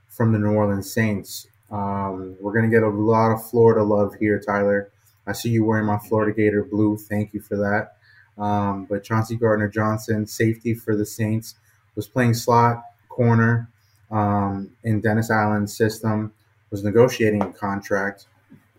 from 0.10 0.32
the 0.32 0.40
New 0.40 0.54
Orleans 0.54 0.94
Saints. 0.94 1.48
Um, 1.72 2.36
we're 2.40 2.54
going 2.54 2.70
to 2.70 2.76
get 2.76 2.84
a 2.84 2.90
lot 2.90 3.32
of 3.32 3.50
Florida 3.50 3.84
love 3.84 4.14
here, 4.20 4.40
Tyler. 4.40 4.92
I 5.26 5.34
see 5.34 5.50
you 5.50 5.64
wearing 5.64 5.86
my 5.86 5.98
Florida 5.98 6.34
Gator 6.34 6.64
blue. 6.64 6.98
Thank 6.98 7.34
you 7.34 7.42
for 7.42 7.58
that. 7.58 7.96
Um, 8.42 8.86
but 8.86 9.04
Chauncey 9.04 9.36
Gardner 9.36 9.70
Johnson, 9.70 10.26
safety 10.28 10.74
for 10.74 10.96
the 10.96 11.06
Saints, 11.06 11.56
was 11.96 12.08
playing 12.08 12.34
slot 12.34 12.84
corner 13.10 13.70
um, 14.10 14.72
in 14.84 15.02
Dennis 15.02 15.30
Allen's 15.30 15.76
system, 15.76 16.34
was 16.70 16.84
negotiating 16.84 17.42
a 17.42 17.54
contract. 17.54 18.28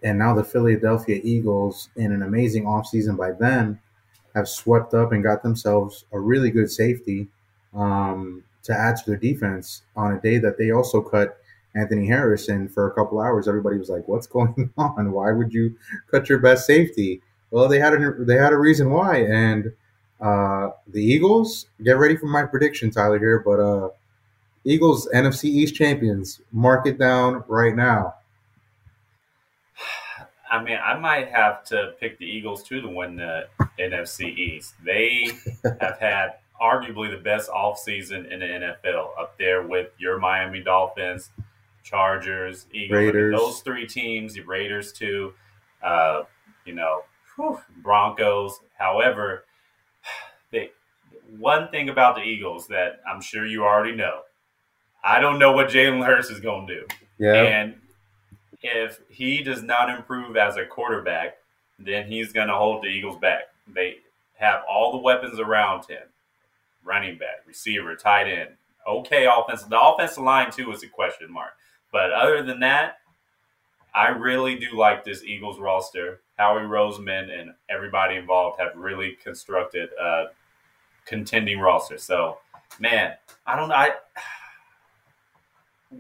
And 0.03 0.18
now 0.18 0.35
the 0.35 0.44
Philadelphia 0.44 1.20
Eagles, 1.22 1.88
in 1.96 2.12
an 2.12 2.22
amazing 2.22 2.64
offseason 2.64 3.16
by 3.16 3.33
them, 3.33 3.81
have 4.35 4.49
swept 4.49 4.95
up 4.95 5.12
and 5.12 5.23
got 5.23 5.42
themselves 5.42 6.05
a 6.12 6.18
really 6.18 6.51
good 6.51 6.71
safety 6.71 7.29
um, 7.75 8.42
to 8.62 8.73
add 8.73 8.97
to 8.97 9.03
their 9.07 9.18
defense 9.18 9.83
on 9.97 10.12
a 10.12 10.21
day 10.21 10.38
that 10.38 10.59
they 10.59 10.71
also 10.71 11.01
cut 11.01 11.38
Anthony 11.75 12.07
Harrison 12.07 12.68
for 12.68 12.87
a 12.87 12.95
couple 12.95 13.21
hours. 13.21 13.49
Everybody 13.49 13.79
was 13.79 13.88
like, 13.88 14.07
"What's 14.09 14.27
going 14.37 14.71
on? 14.77 15.12
Why 15.12 15.33
would 15.33 15.53
you 15.53 15.77
cut 16.11 16.29
your 16.29 16.38
best 16.38 16.66
safety?" 16.66 17.23
Well, 17.51 17.68
they 17.68 17.79
had 17.79 17.95
a 17.95 18.14
they 18.18 18.37
had 18.37 18.53
a 18.53 18.59
reason 18.59 18.90
why, 18.90 19.25
and 19.25 19.73
uh, 20.21 20.71
the 20.87 21.03
Eagles 21.03 21.66
get 21.83 21.99
ready 21.99 22.16
for 22.16 22.27
my 22.27 22.45
prediction, 22.45 22.90
Tyler 22.90 23.18
here, 23.18 23.40
but 23.45 23.61
uh, 23.61 23.88
Eagles 24.64 25.09
NFC 25.14 25.45
East 25.45 25.75
champions. 25.75 26.40
Mark 26.53 26.87
it 26.87 26.99
down 26.99 27.45
right 27.49 27.75
now. 27.75 28.14
I 30.51 30.62
mean, 30.62 30.79
I 30.85 30.99
might 30.99 31.29
have 31.29 31.64
to 31.66 31.95
pick 31.99 32.18
the 32.18 32.27
Eagles 32.27 32.62
too 32.62 32.81
to 32.81 32.88
win 32.88 33.16
the 33.16 33.47
NFC 33.78 34.37
East. 34.37 34.74
They 34.85 35.30
have 35.80 35.98
had 35.98 36.35
arguably 36.61 37.11
the 37.11 37.22
best 37.22 37.50
offseason 37.50 38.30
in 38.30 38.40
the 38.40 38.46
NFL 38.46 39.11
up 39.18 39.37
there 39.38 39.62
with 39.66 39.88
your 39.98 40.18
Miami 40.18 40.61
Dolphins, 40.61 41.30
Chargers, 41.82 42.66
Eagles. 42.72 42.98
Raiders. 42.98 43.37
those 43.37 43.61
three 43.61 43.87
teams, 43.87 44.35
the 44.35 44.42
Raiders 44.42 44.92
too, 44.92 45.35
uh, 45.82 46.22
you 46.64 46.74
know, 46.74 47.02
whew, 47.37 47.61
Broncos. 47.78 48.61
However, 48.78 49.44
they, 50.52 50.70
one 51.38 51.68
thing 51.68 51.88
about 51.88 52.16
the 52.16 52.22
Eagles 52.22 52.68
that 52.68 53.00
I'm 53.08 53.20
sure 53.20 53.44
you 53.44 53.64
already 53.64 53.96
know, 53.96 54.20
I 55.02 55.18
don't 55.18 55.38
know 55.38 55.52
what 55.52 55.68
Jalen 55.68 56.04
Hurts 56.04 56.30
is 56.30 56.38
going 56.38 56.68
to 56.68 56.74
do. 56.74 56.87
Yeah. 57.18 57.42
And 57.42 57.74
if 58.62 59.00
he 59.08 59.42
does 59.42 59.62
not 59.62 59.90
improve 59.90 60.37
as 60.37 60.56
a 60.56 60.64
quarterback, 60.64 61.38
then 61.78 62.06
he's 62.06 62.32
going 62.32 62.48
to 62.48 62.54
hold 62.54 62.82
the 62.85 62.88
Eagles 62.88 63.18
back. 63.18 63.42
They 63.66 63.96
have 64.35 64.62
all 64.68 64.92
the 64.92 64.98
weapons 64.98 65.38
around 65.38 65.87
him 65.87 66.03
running 66.85 67.18
back, 67.18 67.46
receiver, 67.46 67.94
tight 67.94 68.29
end. 68.29 68.51
Okay, 68.88 69.27
offensive. 69.27 69.68
The 69.68 69.81
offensive 69.81 70.25
line, 70.25 70.51
too, 70.51 70.72
is 70.72 70.83
a 70.83 70.88
question 70.88 71.33
mark. 71.33 71.53
But 71.92 72.12
other 72.12 72.42
than 72.42 72.61
that, 72.61 72.98
I 73.94 74.09
really 74.09 74.59
do 74.59 74.77
like 74.77 75.05
this 75.05 75.22
Eagles 75.22 75.61
roster. 75.61 76.20
Howie 76.38 76.62
Roseman 76.62 77.31
and 77.38 77.53
everybody 77.68 78.16
involved 78.16 78.59
have 78.59 78.75
really 78.75 79.16
constructed 79.22 79.90
a 80.01 80.25
contending 81.05 81.61
roster. 81.61 81.98
So, 81.98 82.38
man, 82.81 83.14
I 83.46 83.57
don't 83.57 83.68
know. 83.68 83.75
I 83.75 83.92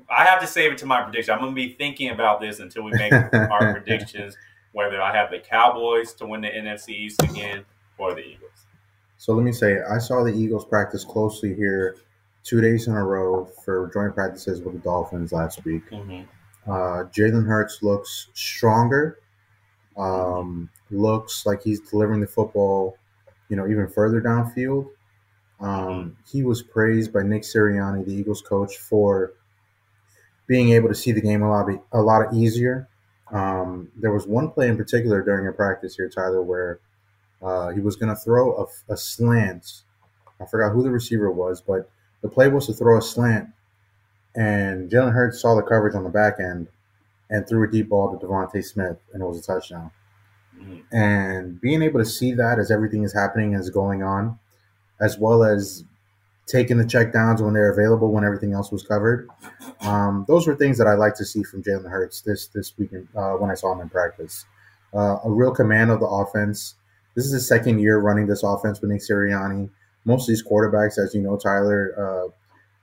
I 0.08 0.24
have 0.24 0.40
to 0.40 0.46
save 0.46 0.72
it 0.72 0.78
to 0.78 0.86
my 0.86 1.02
prediction. 1.02 1.34
I'm 1.34 1.40
going 1.40 1.52
to 1.52 1.54
be 1.54 1.74
thinking 1.74 2.10
about 2.10 2.40
this 2.40 2.60
until 2.60 2.82
we 2.82 2.92
make 2.92 3.12
our 3.12 3.72
predictions, 3.72 4.36
whether 4.72 5.00
I 5.00 5.14
have 5.14 5.30
the 5.30 5.38
Cowboys 5.38 6.12
to 6.14 6.26
win 6.26 6.40
the 6.40 6.48
NFC 6.48 6.90
East 6.90 7.22
again 7.22 7.64
or 7.98 8.14
the 8.14 8.22
Eagles. 8.22 8.66
So 9.18 9.34
let 9.34 9.44
me 9.44 9.52
say, 9.52 9.80
I 9.82 9.98
saw 9.98 10.24
the 10.24 10.32
Eagles 10.32 10.64
practice 10.64 11.04
closely 11.04 11.54
here 11.54 11.96
two 12.42 12.60
days 12.60 12.88
in 12.88 12.94
a 12.94 13.04
row 13.04 13.48
for 13.64 13.90
joint 13.92 14.14
practices 14.14 14.60
with 14.60 14.74
the 14.74 14.80
Dolphins 14.80 15.32
last 15.32 15.64
week. 15.64 15.88
Mm-hmm. 15.90 16.22
Uh, 16.70 17.04
Jalen 17.04 17.46
Hurts 17.46 17.82
looks 17.82 18.28
stronger, 18.34 19.18
um, 19.96 20.70
looks 20.90 21.46
like 21.46 21.62
he's 21.62 21.80
delivering 21.80 22.20
the 22.20 22.26
football, 22.26 22.96
you 23.48 23.56
know, 23.56 23.68
even 23.68 23.88
further 23.88 24.20
downfield. 24.20 24.88
Um. 25.60 26.16
He 26.28 26.42
was 26.42 26.62
praised 26.62 27.12
by 27.12 27.22
Nick 27.22 27.42
Sirianni, 27.42 28.04
the 28.04 28.12
Eagles 28.12 28.42
coach, 28.42 28.78
for 28.78 29.34
being 30.48 30.70
able 30.70 30.88
to 30.88 30.94
see 30.94 31.12
the 31.12 31.20
game 31.20 31.42
a 31.42 31.48
lot 31.48 31.70
a 31.92 32.02
lot 32.02 32.34
easier 32.34 32.88
Um, 33.32 33.90
there 33.96 34.12
was 34.12 34.26
one 34.26 34.50
play 34.50 34.68
in 34.68 34.76
particular 34.76 35.22
during 35.22 35.48
a 35.48 35.52
practice 35.52 35.96
here, 35.96 36.08
Tyler, 36.08 36.42
where 36.42 36.80
uh, 37.42 37.70
he 37.70 37.80
was 37.80 37.96
going 37.96 38.14
to 38.14 38.20
throw 38.20 38.54
a, 38.56 38.92
a 38.92 38.96
slant. 38.96 39.82
I 40.40 40.44
forgot 40.44 40.72
who 40.72 40.82
the 40.82 40.90
receiver 40.90 41.30
was, 41.30 41.60
but 41.60 41.90
the 42.20 42.28
play 42.28 42.48
was 42.48 42.66
to 42.66 42.74
throw 42.74 42.98
a 42.98 43.02
slant, 43.02 43.48
and 44.36 44.90
Jalen 44.90 45.12
Hurts 45.12 45.40
saw 45.40 45.54
the 45.54 45.62
coverage 45.62 45.94
on 45.94 46.04
the 46.04 46.10
back 46.10 46.38
end 46.38 46.68
and 47.30 47.48
threw 47.48 47.66
a 47.66 47.70
deep 47.70 47.88
ball 47.88 48.16
to 48.16 48.24
DeVonta 48.24 48.62
Smith, 48.62 48.98
and 49.12 49.22
it 49.22 49.26
was 49.26 49.38
a 49.38 49.42
touchdown. 49.42 49.90
Mm-hmm. 50.56 50.94
And 50.94 51.60
being 51.60 51.82
able 51.82 52.00
to 52.00 52.06
see 52.06 52.32
that 52.34 52.58
as 52.58 52.70
everything 52.70 53.02
is 53.02 53.14
happening 53.14 53.54
and 53.54 53.62
is 53.62 53.70
going 53.70 54.02
on, 54.02 54.38
as 55.00 55.18
well 55.18 55.42
as 55.42 55.84
taking 56.46 56.76
the 56.76 56.86
check 56.86 57.12
downs 57.12 57.40
when 57.40 57.54
they're 57.54 57.72
available 57.72 58.10
when 58.10 58.24
everything 58.24 58.52
else 58.52 58.72
was 58.72 58.82
covered. 58.82 59.28
Um, 59.80 60.24
those 60.28 60.46
were 60.46 60.54
things 60.54 60.78
that 60.78 60.86
I 60.86 60.94
like 60.94 61.14
to 61.16 61.24
see 61.24 61.42
from 61.42 61.62
Jalen 61.62 61.90
Hurts 61.90 62.20
this 62.20 62.48
this 62.48 62.76
weekend 62.78 63.08
uh, 63.16 63.32
when 63.32 63.50
I 63.50 63.54
saw 63.54 63.72
him 63.72 63.80
in 63.80 63.88
practice. 63.88 64.44
Uh, 64.94 65.18
a 65.24 65.30
real 65.30 65.52
command 65.52 65.90
of 65.90 66.00
the 66.00 66.06
offense. 66.06 66.74
This 67.14 67.26
is 67.26 67.32
his 67.32 67.48
second 67.48 67.78
year 67.78 67.98
running 67.98 68.26
this 68.26 68.42
offense 68.42 68.80
with 68.80 68.90
Nick 68.90 69.00
Sirianni. 69.00 69.70
Most 70.04 70.22
of 70.22 70.28
these 70.28 70.44
quarterbacks, 70.44 70.98
as 70.98 71.14
you 71.14 71.20
know, 71.22 71.36
Tyler, 71.36 71.94
uh, 71.96 72.28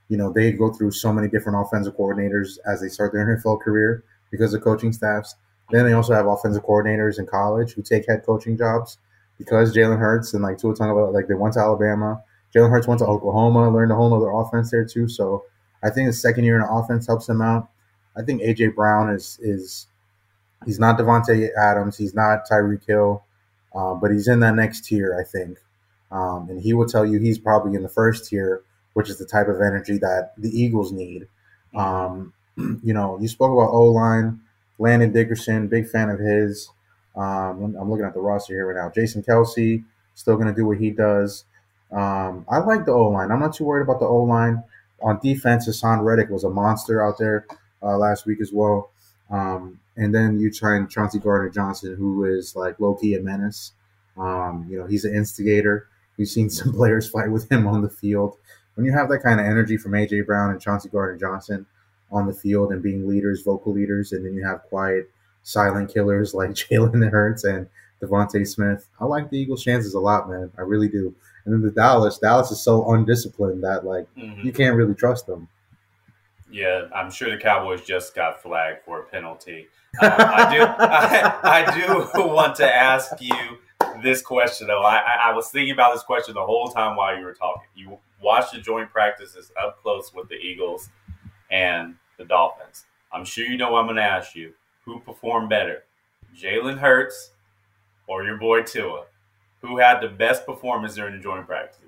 you 0.08 0.16
know 0.16 0.32
they 0.32 0.52
go 0.52 0.72
through 0.72 0.90
so 0.92 1.12
many 1.12 1.28
different 1.28 1.58
offensive 1.64 1.96
coordinators 1.96 2.58
as 2.66 2.80
they 2.80 2.88
start 2.88 3.12
their 3.12 3.26
NFL 3.26 3.60
career 3.60 4.04
because 4.30 4.54
of 4.54 4.62
coaching 4.62 4.92
staffs. 4.92 5.36
Then 5.70 5.84
they 5.84 5.92
also 5.92 6.14
have 6.14 6.26
offensive 6.26 6.64
coordinators 6.64 7.18
in 7.18 7.26
college 7.26 7.72
who 7.72 7.82
take 7.82 8.08
head 8.08 8.24
coaching 8.26 8.56
jobs 8.58 8.98
because 9.38 9.74
Jalen 9.74 9.98
Hurts 9.98 10.34
and 10.34 10.42
like 10.42 10.58
Tua 10.58 10.74
Tagovailoa, 10.74 11.12
like 11.14 11.28
they 11.28 11.34
went 11.34 11.54
to 11.54 11.60
Alabama 11.60 12.22
Jalen 12.54 12.70
Hurts 12.70 12.86
went 12.86 12.98
to 13.00 13.06
Oklahoma, 13.06 13.70
learned 13.70 13.92
a 13.92 13.94
whole 13.94 14.12
other 14.14 14.30
offense 14.30 14.70
there 14.70 14.84
too. 14.84 15.08
So 15.08 15.44
I 15.82 15.90
think 15.90 16.08
the 16.08 16.12
second 16.12 16.44
year 16.44 16.56
in 16.56 16.62
offense 16.62 17.06
helps 17.06 17.28
him 17.28 17.40
out. 17.40 17.68
I 18.16 18.22
think 18.22 18.42
AJ 18.42 18.74
Brown 18.74 19.10
is 19.10 19.38
is 19.40 19.86
he's 20.66 20.78
not 20.78 20.98
Davante 20.98 21.48
Adams, 21.56 21.96
he's 21.96 22.14
not 22.14 22.48
Tyreek 22.50 22.86
Hill, 22.86 23.24
uh, 23.74 23.94
but 23.94 24.10
he's 24.10 24.28
in 24.28 24.40
that 24.40 24.54
next 24.54 24.84
tier, 24.84 25.18
I 25.18 25.24
think. 25.24 25.58
Um, 26.10 26.48
and 26.50 26.60
he 26.60 26.72
will 26.74 26.86
tell 26.86 27.06
you 27.06 27.18
he's 27.18 27.38
probably 27.38 27.74
in 27.76 27.82
the 27.82 27.88
first 27.88 28.28
tier, 28.28 28.62
which 28.94 29.08
is 29.08 29.18
the 29.18 29.26
type 29.26 29.48
of 29.48 29.60
energy 29.60 29.98
that 29.98 30.32
the 30.36 30.48
Eagles 30.50 30.92
need. 30.92 31.28
Um, 31.74 32.32
you 32.56 32.92
know, 32.92 33.18
you 33.20 33.28
spoke 33.28 33.52
about 33.52 33.72
O 33.72 33.84
line, 33.84 34.40
Landon 34.78 35.12
Dickerson, 35.12 35.68
big 35.68 35.88
fan 35.88 36.10
of 36.10 36.18
his. 36.18 36.68
Um, 37.16 37.76
I'm 37.78 37.90
looking 37.90 38.04
at 38.04 38.14
the 38.14 38.20
roster 38.20 38.54
here 38.54 38.66
right 38.66 38.82
now. 38.82 38.90
Jason 38.90 39.22
Kelce, 39.22 39.84
still 40.14 40.36
going 40.36 40.48
to 40.48 40.54
do 40.54 40.66
what 40.66 40.78
he 40.78 40.90
does. 40.90 41.44
Um, 41.92 42.46
I 42.48 42.58
like 42.58 42.84
the 42.84 42.92
O 42.92 43.08
line. 43.08 43.30
I'm 43.30 43.40
not 43.40 43.54
too 43.54 43.64
worried 43.64 43.82
about 43.84 44.00
the 44.00 44.06
O 44.06 44.22
line. 44.22 44.62
On 45.02 45.18
defense, 45.22 45.68
Haason 45.68 46.04
Reddick 46.04 46.28
was 46.28 46.44
a 46.44 46.50
monster 46.50 47.04
out 47.04 47.18
there 47.18 47.46
uh, 47.82 47.96
last 47.96 48.26
week 48.26 48.40
as 48.40 48.52
well. 48.52 48.90
Um, 49.30 49.80
and 49.96 50.14
then 50.14 50.38
you 50.38 50.50
try 50.50 50.76
and 50.76 50.90
Chauncey 50.90 51.18
Gardner 51.18 51.50
Johnson, 51.50 51.96
who 51.96 52.24
is 52.24 52.54
like 52.54 52.78
low 52.80 52.94
key 52.94 53.14
a 53.14 53.20
menace. 53.20 53.72
Um, 54.16 54.66
you 54.68 54.78
know, 54.78 54.86
he's 54.86 55.04
an 55.04 55.14
instigator. 55.14 55.88
We've 56.16 56.28
seen 56.28 56.50
some 56.50 56.72
players 56.72 57.08
fight 57.08 57.30
with 57.30 57.50
him 57.50 57.66
on 57.66 57.82
the 57.82 57.90
field. 57.90 58.36
When 58.74 58.86
you 58.86 58.92
have 58.92 59.08
that 59.08 59.22
kind 59.22 59.40
of 59.40 59.46
energy 59.46 59.76
from 59.76 59.92
AJ 59.92 60.26
Brown 60.26 60.50
and 60.50 60.60
Chauncey 60.60 60.88
Gardner 60.88 61.18
Johnson 61.18 61.66
on 62.10 62.26
the 62.26 62.32
field 62.32 62.72
and 62.72 62.82
being 62.82 63.08
leaders, 63.08 63.42
vocal 63.42 63.72
leaders, 63.72 64.12
and 64.12 64.24
then 64.24 64.34
you 64.34 64.44
have 64.46 64.62
quiet, 64.64 65.10
silent 65.42 65.92
killers 65.92 66.34
like 66.34 66.50
Jalen 66.50 67.08
Hurts 67.10 67.44
and 67.44 67.68
DeVonta 68.02 68.46
Smith. 68.46 68.88
I 69.00 69.04
like 69.04 69.30
the 69.30 69.38
Eagles' 69.38 69.62
chances 69.62 69.94
a 69.94 70.00
lot, 70.00 70.28
man. 70.28 70.50
I 70.56 70.62
really 70.62 70.88
do. 70.88 71.14
And 71.44 71.54
then 71.54 71.62
the 71.62 71.70
Dallas, 71.70 72.18
Dallas 72.18 72.50
is 72.50 72.62
so 72.62 72.90
undisciplined 72.92 73.64
that 73.64 73.84
like 73.84 74.06
mm-hmm. 74.16 74.46
you 74.46 74.52
can't 74.52 74.76
really 74.76 74.94
trust 74.94 75.26
them. 75.26 75.48
Yeah, 76.50 76.88
I'm 76.94 77.10
sure 77.10 77.30
the 77.30 77.36
Cowboys 77.36 77.82
just 77.82 78.14
got 78.14 78.42
flagged 78.42 78.84
for 78.84 79.00
a 79.00 79.04
penalty. 79.04 79.68
Um, 80.02 80.12
I 80.12 80.56
do, 80.56 80.62
I, 80.62 81.40
I, 81.42 82.12
do 82.14 82.26
want 82.26 82.56
to 82.56 82.74
ask 82.74 83.12
you 83.20 83.58
this 84.02 84.22
question 84.22 84.66
though. 84.66 84.82
I, 84.82 84.98
I 85.26 85.32
was 85.32 85.48
thinking 85.50 85.72
about 85.72 85.94
this 85.94 86.02
question 86.02 86.34
the 86.34 86.44
whole 86.44 86.68
time 86.68 86.96
while 86.96 87.16
you 87.16 87.24
were 87.24 87.34
talking. 87.34 87.68
You 87.74 87.98
watched 88.20 88.52
the 88.52 88.60
joint 88.60 88.90
practices 88.90 89.52
up 89.60 89.80
close 89.82 90.12
with 90.14 90.28
the 90.28 90.36
Eagles 90.36 90.90
and 91.50 91.94
the 92.18 92.24
Dolphins. 92.24 92.84
I'm 93.12 93.24
sure 93.24 93.44
you 93.44 93.56
know 93.56 93.72
what 93.72 93.80
I'm 93.80 93.86
going 93.86 93.96
to 93.96 94.02
ask 94.02 94.34
you. 94.34 94.52
Who 94.84 95.00
performed 95.00 95.48
better, 95.48 95.84
Jalen 96.36 96.78
Hurts 96.78 97.32
or 98.06 98.24
your 98.24 98.38
boy 98.38 98.62
Tua? 98.62 99.04
Who 99.62 99.78
had 99.78 100.00
the 100.00 100.08
best 100.08 100.46
performance 100.46 100.94
during 100.94 101.16
the 101.16 101.22
joint 101.22 101.46
practice? 101.46 101.80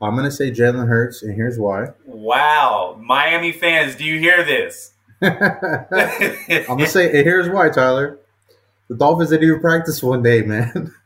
I'm 0.00 0.14
going 0.14 0.24
to 0.26 0.30
say 0.30 0.50
Jalen 0.50 0.86
Hurts, 0.88 1.22
and 1.22 1.34
here's 1.34 1.58
why. 1.58 1.88
Wow. 2.06 2.96
Miami 3.00 3.50
fans, 3.50 3.96
do 3.96 4.04
you 4.04 4.18
hear 4.18 4.44
this? 4.44 4.92
I'm 5.22 5.36
going 5.38 6.78
to 6.78 6.86
say, 6.86 7.10
here's 7.10 7.48
why, 7.48 7.68
Tyler. 7.70 8.18
The 8.88 8.96
Dolphins 8.96 9.30
didn't 9.30 9.48
even 9.48 9.60
practice 9.60 10.02
one 10.02 10.22
day, 10.22 10.42
man. 10.42 10.94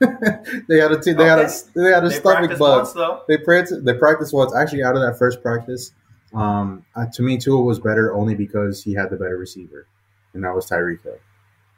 they 0.69 0.79
had 0.79 0.93
a 0.93 0.99
they 0.99 1.15
okay. 1.15 1.25
had 1.25 1.39
a 1.41 1.51
they 1.75 1.91
had 1.91 2.05
a 2.05 2.11
they 2.11 2.15
stomach 2.15 2.57
bug. 2.57 2.95
Once, 2.95 3.23
they 3.27 3.39
practiced 3.39 3.85
they 3.85 3.95
practiced 3.95 4.33
once. 4.33 4.55
Actually, 4.55 4.85
out 4.85 4.95
of 4.95 5.03
that 5.03 5.19
first 5.19 5.43
practice, 5.43 5.91
um, 6.33 6.85
uh, 6.95 7.07
to 7.15 7.23
me, 7.23 7.39
Tua 7.39 7.61
was 7.61 7.81
better 7.81 8.15
only 8.15 8.37
because 8.37 8.85
he 8.85 8.95
had 8.95 9.11
the 9.11 9.17
better 9.17 9.37
receiver, 9.37 9.89
and 10.33 10.45
that 10.45 10.55
was 10.55 10.71
Tyreek 10.71 11.03
Hill. 11.03 11.19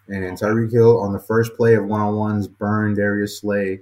And 0.08 0.37
Tyreek 0.37 0.72
Hill 0.72 1.00
on 1.00 1.14
the 1.14 1.18
first 1.18 1.54
play 1.56 1.74
of 1.74 1.87
one 1.87 2.02
on 2.02 2.16
ones 2.16 2.48
burned 2.48 2.96
Darius 2.96 3.40
Slay 3.40 3.80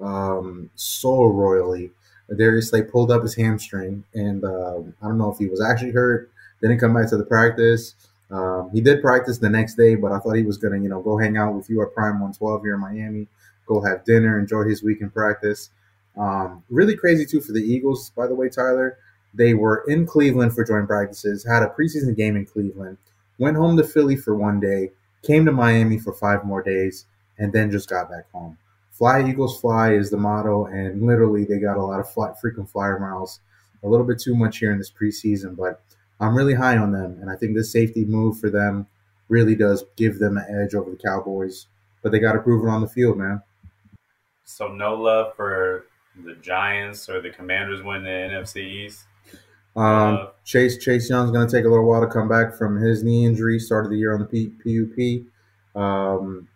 um, 0.00 0.70
so 0.74 1.24
royally. 1.24 1.90
Darius 2.36 2.68
Slay 2.68 2.82
pulled 2.82 3.10
up 3.10 3.22
his 3.22 3.34
hamstring, 3.34 4.04
and 4.14 4.44
uh, 4.44 4.80
I 5.02 5.06
don't 5.06 5.18
know 5.18 5.32
if 5.32 5.38
he 5.38 5.46
was 5.46 5.62
actually 5.62 5.92
hurt. 5.92 6.30
Didn't 6.60 6.78
come 6.78 6.94
back 6.94 7.08
to 7.10 7.16
the 7.16 7.24
practice. 7.24 7.94
Um, 8.30 8.70
he 8.72 8.80
did 8.80 9.00
practice 9.00 9.38
the 9.38 9.48
next 9.48 9.74
day, 9.74 9.94
but 9.94 10.12
I 10.12 10.18
thought 10.18 10.34
he 10.34 10.42
was 10.42 10.58
gonna, 10.58 10.78
you 10.78 10.88
know, 10.88 11.00
go 11.00 11.16
hang 11.16 11.36
out 11.36 11.54
with 11.54 11.70
you 11.70 11.80
at 11.82 11.94
Prime 11.94 12.20
112 12.20 12.62
here 12.62 12.74
in 12.74 12.80
Miami, 12.80 13.26
go 13.66 13.80
have 13.80 14.04
dinner, 14.04 14.38
enjoy 14.38 14.64
his 14.64 14.82
week 14.82 15.00
in 15.00 15.10
practice. 15.10 15.70
Um, 16.18 16.62
really 16.68 16.96
crazy 16.96 17.24
too 17.24 17.40
for 17.40 17.52
the 17.52 17.62
Eagles, 17.62 18.10
by 18.10 18.26
the 18.26 18.34
way, 18.34 18.48
Tyler. 18.48 18.98
They 19.32 19.54
were 19.54 19.84
in 19.88 20.04
Cleveland 20.06 20.54
for 20.54 20.64
joint 20.64 20.88
practices, 20.88 21.44
had 21.44 21.62
a 21.62 21.68
preseason 21.68 22.16
game 22.16 22.36
in 22.36 22.44
Cleveland, 22.44 22.98
went 23.38 23.56
home 23.56 23.76
to 23.76 23.84
Philly 23.84 24.16
for 24.16 24.34
one 24.34 24.60
day, 24.60 24.90
came 25.22 25.46
to 25.46 25.52
Miami 25.52 25.98
for 25.98 26.12
five 26.12 26.44
more 26.44 26.62
days, 26.62 27.06
and 27.38 27.52
then 27.52 27.70
just 27.70 27.88
got 27.88 28.10
back 28.10 28.30
home. 28.32 28.58
Fly 28.98 29.28
Eagles 29.28 29.60
Fly 29.60 29.92
is 29.92 30.10
the 30.10 30.16
motto, 30.16 30.66
and 30.66 31.06
literally 31.06 31.44
they 31.44 31.60
got 31.60 31.76
a 31.76 31.82
lot 31.82 32.00
of 32.00 32.10
fly, 32.10 32.32
frequent 32.40 32.68
flyer 32.68 32.98
miles. 32.98 33.38
A 33.84 33.88
little 33.88 34.04
bit 34.04 34.18
too 34.18 34.34
much 34.34 34.58
here 34.58 34.72
in 34.72 34.78
this 34.78 34.90
preseason, 34.90 35.56
but 35.56 35.80
I'm 36.18 36.36
really 36.36 36.54
high 36.54 36.76
on 36.76 36.90
them, 36.90 37.16
and 37.20 37.30
I 37.30 37.36
think 37.36 37.54
this 37.54 37.70
safety 37.70 38.04
move 38.04 38.40
for 38.40 38.50
them 38.50 38.88
really 39.28 39.54
does 39.54 39.84
give 39.94 40.18
them 40.18 40.36
an 40.36 40.46
edge 40.50 40.74
over 40.74 40.90
the 40.90 40.96
Cowboys. 40.96 41.68
But 42.02 42.10
they 42.10 42.18
got 42.18 42.32
to 42.32 42.40
prove 42.40 42.66
it 42.66 42.70
on 42.70 42.80
the 42.80 42.88
field, 42.88 43.18
man. 43.18 43.40
So 44.44 44.66
no 44.66 44.94
love 44.94 45.36
for 45.36 45.86
the 46.24 46.34
Giants 46.34 47.08
or 47.08 47.20
the 47.20 47.30
Commanders 47.30 47.84
win 47.84 48.02
the 48.02 48.08
NFC 48.08 48.64
East. 48.64 49.04
Um, 49.76 49.84
uh, 49.84 50.26
Chase 50.44 50.76
Chase 50.78 51.08
Young's 51.08 51.30
going 51.30 51.46
to 51.46 51.56
take 51.56 51.66
a 51.66 51.68
little 51.68 51.86
while 51.86 52.00
to 52.00 52.08
come 52.08 52.28
back 52.28 52.56
from 52.56 52.76
his 52.76 53.04
knee 53.04 53.24
injury. 53.24 53.60
Started 53.60 53.92
the 53.92 53.96
year 53.96 54.12
on 54.12 54.18
the 54.18 54.26
P- 54.26 54.48
PUP. 54.48 55.80
Um, 55.80 56.48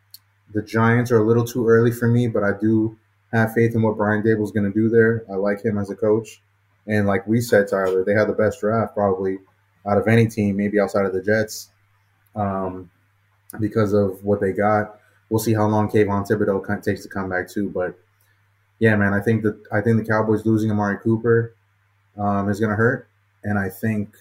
the 0.52 0.62
Giants 0.62 1.10
are 1.10 1.18
a 1.18 1.26
little 1.26 1.44
too 1.44 1.66
early 1.68 1.90
for 1.92 2.08
me, 2.08 2.28
but 2.28 2.42
I 2.42 2.52
do 2.60 2.96
have 3.32 3.54
faith 3.54 3.74
in 3.74 3.82
what 3.82 3.96
Brian 3.96 4.22
Daboll 4.22 4.44
is 4.44 4.50
going 4.50 4.70
to 4.70 4.78
do 4.78 4.88
there. 4.88 5.24
I 5.30 5.34
like 5.34 5.64
him 5.64 5.78
as 5.78 5.90
a 5.90 5.96
coach, 5.96 6.42
and 6.86 7.06
like 7.06 7.26
we 7.26 7.40
said, 7.40 7.68
Tyler, 7.68 8.04
they 8.04 8.14
had 8.14 8.28
the 8.28 8.34
best 8.34 8.60
draft 8.60 8.94
probably 8.94 9.38
out 9.86 9.98
of 9.98 10.08
any 10.08 10.26
team, 10.26 10.56
maybe 10.56 10.78
outside 10.78 11.06
of 11.06 11.12
the 11.12 11.22
Jets, 11.22 11.70
um, 12.36 12.90
because 13.60 13.92
of 13.92 14.22
what 14.24 14.40
they 14.40 14.52
got. 14.52 14.98
We'll 15.30 15.40
see 15.40 15.54
how 15.54 15.66
long 15.66 15.88
Kayvon 15.90 16.28
Thibodeaux 16.28 16.82
takes 16.82 17.02
to 17.02 17.08
come 17.08 17.30
back 17.30 17.48
too, 17.48 17.70
but 17.70 17.98
yeah, 18.78 18.96
man, 18.96 19.14
I 19.14 19.20
think 19.20 19.44
that 19.44 19.56
I 19.72 19.80
think 19.80 19.98
the 19.98 20.04
Cowboys 20.04 20.44
losing 20.44 20.70
Amari 20.70 20.98
Cooper 20.98 21.54
um, 22.18 22.48
is 22.48 22.58
going 22.58 22.70
to 22.70 22.76
hurt, 22.76 23.06
and 23.44 23.56
I 23.58 23.68
think 23.68 24.16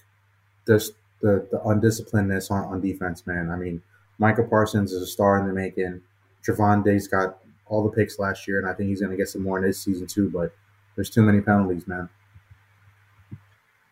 just 0.68 0.94
the 1.22 1.48
the 1.52 1.58
undisciplinedness 1.66 2.52
on, 2.52 2.66
on 2.66 2.80
defense, 2.80 3.26
man. 3.26 3.50
I 3.50 3.56
mean, 3.56 3.82
Micah 4.20 4.44
Parsons 4.44 4.92
is 4.92 5.02
a 5.02 5.08
star 5.08 5.40
in 5.40 5.48
the 5.48 5.54
making. 5.54 6.02
Javonte's 6.46 7.08
got 7.08 7.38
all 7.68 7.84
the 7.84 7.90
picks 7.90 8.20
last 8.20 8.48
year, 8.48 8.60
and 8.60 8.68
I 8.68 8.74
think 8.74 8.90
he's 8.90 9.00
going 9.00 9.12
to 9.12 9.18
get 9.18 9.30
some 9.30 9.44
more 9.44 9.58
in 9.58 9.64
this 9.64 9.82
season 9.82 10.08
too. 10.08 10.30
But 10.30 10.54
there's 10.96 11.10
too 11.10 11.22
many 11.22 11.42
penalties, 11.42 11.88
man. 11.88 12.10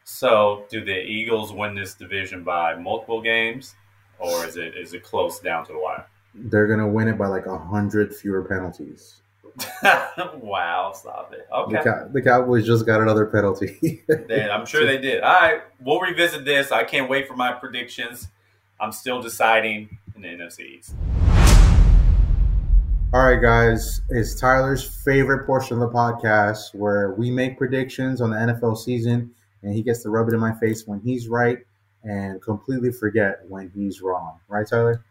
So, 0.03 0.65
do 0.69 0.83
the 0.83 0.99
Eagles 0.99 1.53
win 1.53 1.75
this 1.75 1.93
division 1.93 2.43
by 2.43 2.75
multiple 2.75 3.21
games, 3.21 3.75
or 4.17 4.45
is 4.45 4.57
it 4.57 4.75
is 4.75 4.93
it 4.93 5.03
close 5.03 5.39
down 5.39 5.65
to 5.67 5.73
the 5.73 5.79
wire? 5.79 6.07
They're 6.33 6.67
going 6.67 6.79
to 6.79 6.87
win 6.87 7.07
it 7.07 7.17
by 7.17 7.27
like 7.27 7.45
a 7.45 7.57
hundred 7.57 8.15
fewer 8.15 8.43
penalties. 8.43 9.21
wow, 10.41 10.93
stop 10.95 11.33
it. 11.33 11.47
Okay. 11.51 11.77
The, 11.77 11.83
Cow- 11.83 12.07
the, 12.11 12.21
Cowboys 12.21 12.65
just 12.65 12.85
got 12.85 13.01
another 13.01 13.25
penalty. 13.25 14.03
I'm 14.29 14.65
sure 14.65 14.85
they 14.85 14.97
did. 14.97 15.21
All 15.21 15.33
right, 15.33 15.61
we'll 15.81 15.99
revisit 15.99 16.45
this. 16.45 16.71
I 16.71 16.83
can't 16.83 17.09
wait 17.09 17.27
for 17.27 17.35
my 17.35 17.51
predictions. 17.51 18.27
I'm 18.79 18.91
still 18.91 19.21
deciding 19.21 19.97
in 20.15 20.21
the 20.21 20.27
NFC 20.29 20.77
East. 20.77 20.95
All 23.11 23.25
right, 23.25 23.41
guys, 23.41 24.01
it's 24.09 24.39
Tyler's 24.39 24.83
favorite 25.03 25.47
portion 25.47 25.73
of 25.73 25.79
the 25.79 25.89
podcast 25.89 26.75
where 26.75 27.13
we 27.13 27.31
make 27.31 27.57
predictions 27.57 28.21
on 28.21 28.29
the 28.29 28.35
NFL 28.35 28.77
season 28.77 29.31
and 29.63 29.73
he 29.73 29.81
gets 29.81 30.03
to 30.03 30.11
rub 30.11 30.27
it 30.27 30.35
in 30.35 30.39
my 30.39 30.53
face 30.59 30.85
when 30.85 30.99
he's 30.99 31.27
right 31.27 31.57
and 32.03 32.39
completely 32.39 32.91
forget 32.91 33.39
when 33.47 33.71
he's 33.73 34.03
wrong. 34.03 34.39
Right, 34.47 34.67
Tyler? 34.67 35.03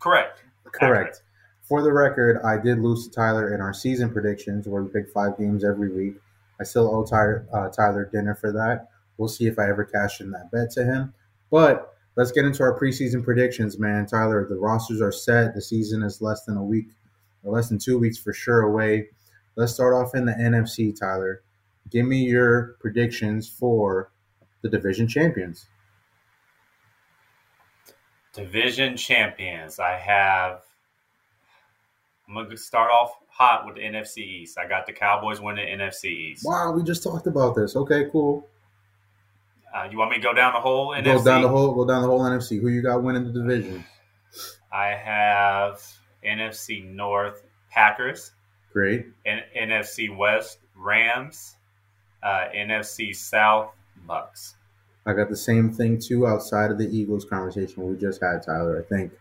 Correct. 0.00 0.42
Correct. 0.64 0.82
Accurate. 0.82 1.22
For 1.62 1.80
the 1.80 1.92
record, 1.92 2.40
I 2.42 2.58
did 2.58 2.80
lose 2.80 3.06
to 3.06 3.14
Tyler 3.14 3.54
in 3.54 3.60
our 3.60 3.72
season 3.72 4.12
predictions 4.12 4.66
where 4.66 4.82
we 4.82 4.90
pick 4.90 5.08
five 5.08 5.38
games 5.38 5.64
every 5.64 5.92
week. 5.92 6.16
I 6.60 6.64
still 6.64 6.92
owe 6.92 7.04
Tyler, 7.04 7.46
uh, 7.52 7.68
Tyler 7.68 8.10
dinner 8.12 8.34
for 8.34 8.50
that. 8.50 8.88
We'll 9.16 9.28
see 9.28 9.46
if 9.46 9.60
I 9.60 9.68
ever 9.68 9.84
cash 9.84 10.20
in 10.20 10.32
that 10.32 10.50
bet 10.50 10.72
to 10.72 10.84
him. 10.84 11.14
But 11.52 11.95
let's 12.16 12.32
get 12.32 12.44
into 12.44 12.62
our 12.62 12.78
preseason 12.78 13.22
predictions, 13.22 13.78
man. 13.78 14.06
Tyler, 14.06 14.46
the 14.48 14.56
rosters 14.56 15.00
are 15.00 15.12
set. 15.12 15.54
The 15.54 15.62
season 15.62 16.02
is 16.02 16.20
less 16.20 16.44
than 16.44 16.56
a 16.56 16.64
week, 16.64 16.88
or 17.44 17.52
less 17.52 17.68
than 17.68 17.78
two 17.78 17.98
weeks 17.98 18.18
for 18.18 18.32
sure 18.32 18.62
away. 18.62 19.08
Let's 19.54 19.72
start 19.72 19.94
off 19.94 20.14
in 20.14 20.24
the 20.24 20.32
NFC, 20.32 20.98
Tyler. 20.98 21.42
Give 21.90 22.04
me 22.04 22.24
your 22.24 22.76
predictions 22.80 23.48
for 23.48 24.10
the 24.62 24.68
division 24.68 25.06
champions. 25.06 25.66
Division 28.32 28.96
champions. 28.96 29.78
I 29.78 29.96
have. 29.96 30.62
I'm 32.28 32.34
gonna 32.34 32.56
start 32.56 32.90
off 32.90 33.12
hot 33.28 33.64
with 33.66 33.76
the 33.76 33.82
NFC 33.82 34.18
East. 34.18 34.58
I 34.58 34.66
got 34.66 34.86
the 34.86 34.92
Cowboys 34.92 35.40
winning 35.40 35.78
the 35.78 35.84
NFC 35.84 36.06
East. 36.06 36.44
Wow, 36.44 36.72
we 36.72 36.82
just 36.82 37.02
talked 37.02 37.26
about 37.26 37.54
this. 37.54 37.76
Okay, 37.76 38.08
cool. 38.10 38.46
Uh, 39.76 39.88
you 39.90 39.98
want 39.98 40.10
me 40.10 40.16
to 40.16 40.22
go 40.22 40.32
down 40.32 40.54
the 40.54 40.60
whole 40.60 40.94
Go 40.94 41.00
NFC? 41.00 41.24
down 41.24 41.42
the 41.42 41.48
whole. 41.48 41.74
Go 41.74 41.86
down 41.86 42.00
the 42.00 42.08
whole 42.08 42.20
NFC. 42.20 42.60
Who 42.60 42.68
you 42.68 42.80
got 42.82 43.02
winning 43.02 43.24
the 43.24 43.32
division? 43.32 43.84
I 44.72 44.86
have 44.88 45.82
NFC 46.24 46.84
North 46.84 47.42
Packers, 47.70 48.32
Great. 48.72 49.06
N- 49.26 49.42
NFC 49.56 50.14
West 50.16 50.58
Rams, 50.74 51.56
uh, 52.22 52.46
NFC 52.54 53.14
South 53.14 53.70
Bucks. 54.06 54.54
I 55.04 55.12
got 55.12 55.28
the 55.28 55.36
same 55.36 55.72
thing 55.72 55.98
too 55.98 56.26
outside 56.26 56.70
of 56.70 56.78
the 56.78 56.88
Eagles 56.88 57.24
conversation 57.24 57.84
we 57.86 57.96
just 57.96 58.22
had, 58.22 58.42
Tyler. 58.42 58.82
I 58.82 58.82
think 58.82 59.12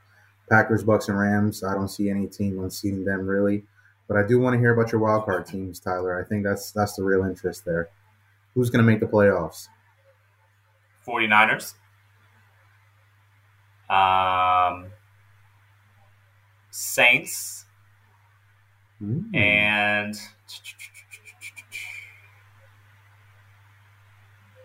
Packers, 0.49 0.83
Bucks, 0.83 1.09
and 1.09 1.19
Rams. 1.19 1.63
I 1.63 1.73
don't 1.73 1.89
see 1.89 2.09
any 2.09 2.27
team 2.27 2.59
unseating 2.63 3.03
them 3.03 3.27
really, 3.27 3.63
but 4.07 4.15
I 4.17 4.25
do 4.25 4.39
want 4.39 4.53
to 4.53 4.59
hear 4.59 4.73
about 4.73 4.91
your 4.91 5.01
wild 5.01 5.25
card 5.25 5.45
teams, 5.47 5.79
Tyler. 5.79 6.19
I 6.19 6.27
think 6.27 6.43
that's 6.43 6.71
that's 6.71 6.95
the 6.95 7.03
real 7.03 7.23
interest 7.25 7.65
there. 7.65 7.89
Who's 8.53 8.69
going 8.69 8.85
to 8.85 8.89
make 8.89 9.01
the 9.01 9.05
playoffs? 9.05 9.67
49ers. 11.07 11.73
Um, 13.89 14.87
Saints 16.71 17.65
and 19.33 20.15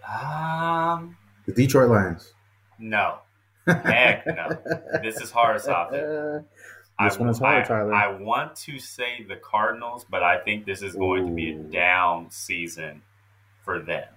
um 0.08 1.16
The 1.46 1.52
Detroit 1.52 1.90
Lions. 1.90 2.34
no. 2.78 3.18
Heck 3.66 4.26
no. 4.26 4.48
This 5.02 5.20
is 5.20 5.30
hard 5.30 5.60
stop 5.60 5.92
it. 5.92 6.44
This 7.02 7.18
one 7.18 7.28
is 7.28 7.38
hard, 7.38 7.64
I, 7.64 7.66
Tyler. 7.66 7.94
I 7.94 8.08
want 8.20 8.56
to 8.56 8.78
say 8.78 9.24
the 9.26 9.36
Cardinals, 9.36 10.04
but 10.08 10.22
I 10.22 10.38
think 10.38 10.66
this 10.66 10.82
is 10.82 10.94
going 10.94 11.26
to 11.26 11.32
be 11.32 11.52
a 11.52 11.56
down 11.56 12.30
season 12.30 13.02
for 13.64 13.78
them. 13.78 14.08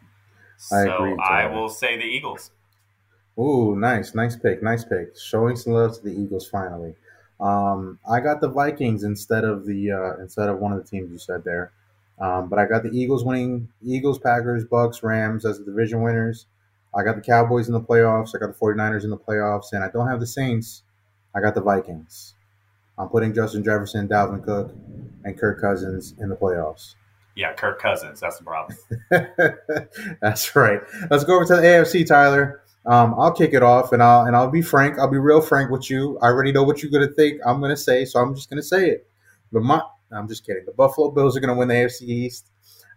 So 0.57 0.75
I 0.75 0.81
agree, 0.83 1.17
I 1.17 1.45
will 1.47 1.69
say 1.69 1.97
the 1.97 2.03
Eagles. 2.03 2.51
Ooh, 3.37 3.75
nice, 3.75 4.13
nice 4.13 4.35
pick, 4.35 4.61
nice 4.61 4.83
pick. 4.83 5.17
Showing 5.17 5.55
some 5.55 5.73
love 5.73 5.95
to 5.95 6.03
the 6.03 6.11
Eagles 6.11 6.47
finally. 6.47 6.95
Um, 7.39 7.99
I 8.09 8.19
got 8.19 8.41
the 8.41 8.47
Vikings 8.47 9.03
instead 9.03 9.43
of 9.43 9.65
the 9.65 9.91
uh, 9.91 10.21
instead 10.21 10.49
of 10.49 10.59
one 10.59 10.71
of 10.71 10.81
the 10.81 10.89
teams 10.89 11.11
you 11.11 11.17
said 11.17 11.43
there, 11.43 11.71
um, 12.19 12.47
but 12.47 12.59
I 12.59 12.65
got 12.65 12.83
the 12.83 12.91
Eagles 12.91 13.23
winning. 13.23 13.69
Eagles, 13.83 14.19
Packers, 14.19 14.63
Bucks, 14.63 15.03
Rams 15.03 15.45
as 15.45 15.59
the 15.59 15.65
division 15.65 16.01
winners. 16.03 16.45
I 16.95 17.03
got 17.03 17.15
the 17.15 17.21
Cowboys 17.21 17.67
in 17.67 17.73
the 17.73 17.81
playoffs. 17.81 18.35
I 18.35 18.39
got 18.39 18.47
the 18.47 18.59
49ers 18.59 19.03
in 19.03 19.09
the 19.09 19.17
playoffs, 19.17 19.73
and 19.73 19.83
I 19.83 19.89
don't 19.89 20.07
have 20.07 20.19
the 20.19 20.27
Saints. 20.27 20.83
I 21.35 21.41
got 21.41 21.55
the 21.55 21.61
Vikings. 21.61 22.35
I'm 22.97 23.09
putting 23.09 23.33
Justin 23.33 23.63
Jefferson, 23.63 24.07
Dalvin 24.07 24.43
Cook, 24.43 24.71
and 25.23 25.37
Kirk 25.37 25.59
Cousins 25.59 26.13
in 26.19 26.29
the 26.29 26.35
playoffs. 26.35 26.93
Yeah, 27.35 27.53
Kirk 27.53 27.81
Cousins. 27.81 28.19
That's 28.19 28.37
the 28.37 28.43
problem. 28.43 28.77
That's 30.21 30.55
right. 30.55 30.81
Let's 31.09 31.23
go 31.23 31.35
over 31.35 31.45
to 31.45 31.55
the 31.55 31.61
AFC, 31.61 32.05
Tyler. 32.05 32.61
Um, 32.85 33.15
I'll 33.17 33.31
kick 33.31 33.53
it 33.53 33.63
off, 33.63 33.91
and 33.91 34.03
I'll 34.03 34.25
and 34.25 34.35
I'll 34.35 34.51
be 34.51 34.61
frank. 34.61 34.99
I'll 34.99 35.09
be 35.09 35.17
real 35.17 35.41
frank 35.41 35.71
with 35.71 35.89
you. 35.89 36.19
I 36.21 36.25
already 36.25 36.51
know 36.51 36.63
what 36.63 36.83
you're 36.83 36.91
gonna 36.91 37.11
think. 37.11 37.39
I'm 37.45 37.61
gonna 37.61 37.77
say, 37.77 38.05
so 38.05 38.19
I'm 38.19 38.35
just 38.35 38.49
gonna 38.49 38.61
say 38.61 38.89
it. 38.89 39.07
My, 39.51 39.81
I'm 40.11 40.27
just 40.27 40.45
kidding. 40.45 40.63
The 40.65 40.73
Buffalo 40.73 41.09
Bills 41.11 41.37
are 41.37 41.39
gonna 41.39 41.55
win 41.55 41.69
the 41.69 41.75
AFC 41.75 42.01
East. 42.03 42.51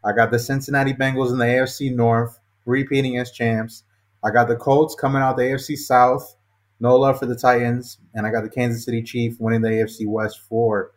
I 0.05 0.13
got 0.13 0.31
the 0.31 0.39
Cincinnati 0.39 0.93
Bengals 0.93 1.31
in 1.31 1.39
the 1.39 1.45
AFC 1.45 1.95
North, 1.95 2.39
repeating 2.65 3.19
as 3.19 3.31
champs. 3.31 3.85
I 4.25 4.31
got 4.31 4.49
the 4.49 4.57
Colts 4.57 4.95
coming 4.95 5.23
out 5.23 5.37
the 5.37 5.45
AFC 5.45 5.77
South. 5.77 6.37
No 6.81 6.97
love 6.97 7.19
for 7.19 7.27
the 7.27 7.37
Titans, 7.37 7.99
and 8.13 8.27
I 8.27 8.31
got 8.31 8.43
the 8.43 8.51
Kansas 8.51 8.85
City 8.85 9.03
Chiefs 9.03 9.39
winning 9.39 9.63
the 9.63 9.71
AFC 9.71 10.07
West 10.07 10.41
for 10.41 10.93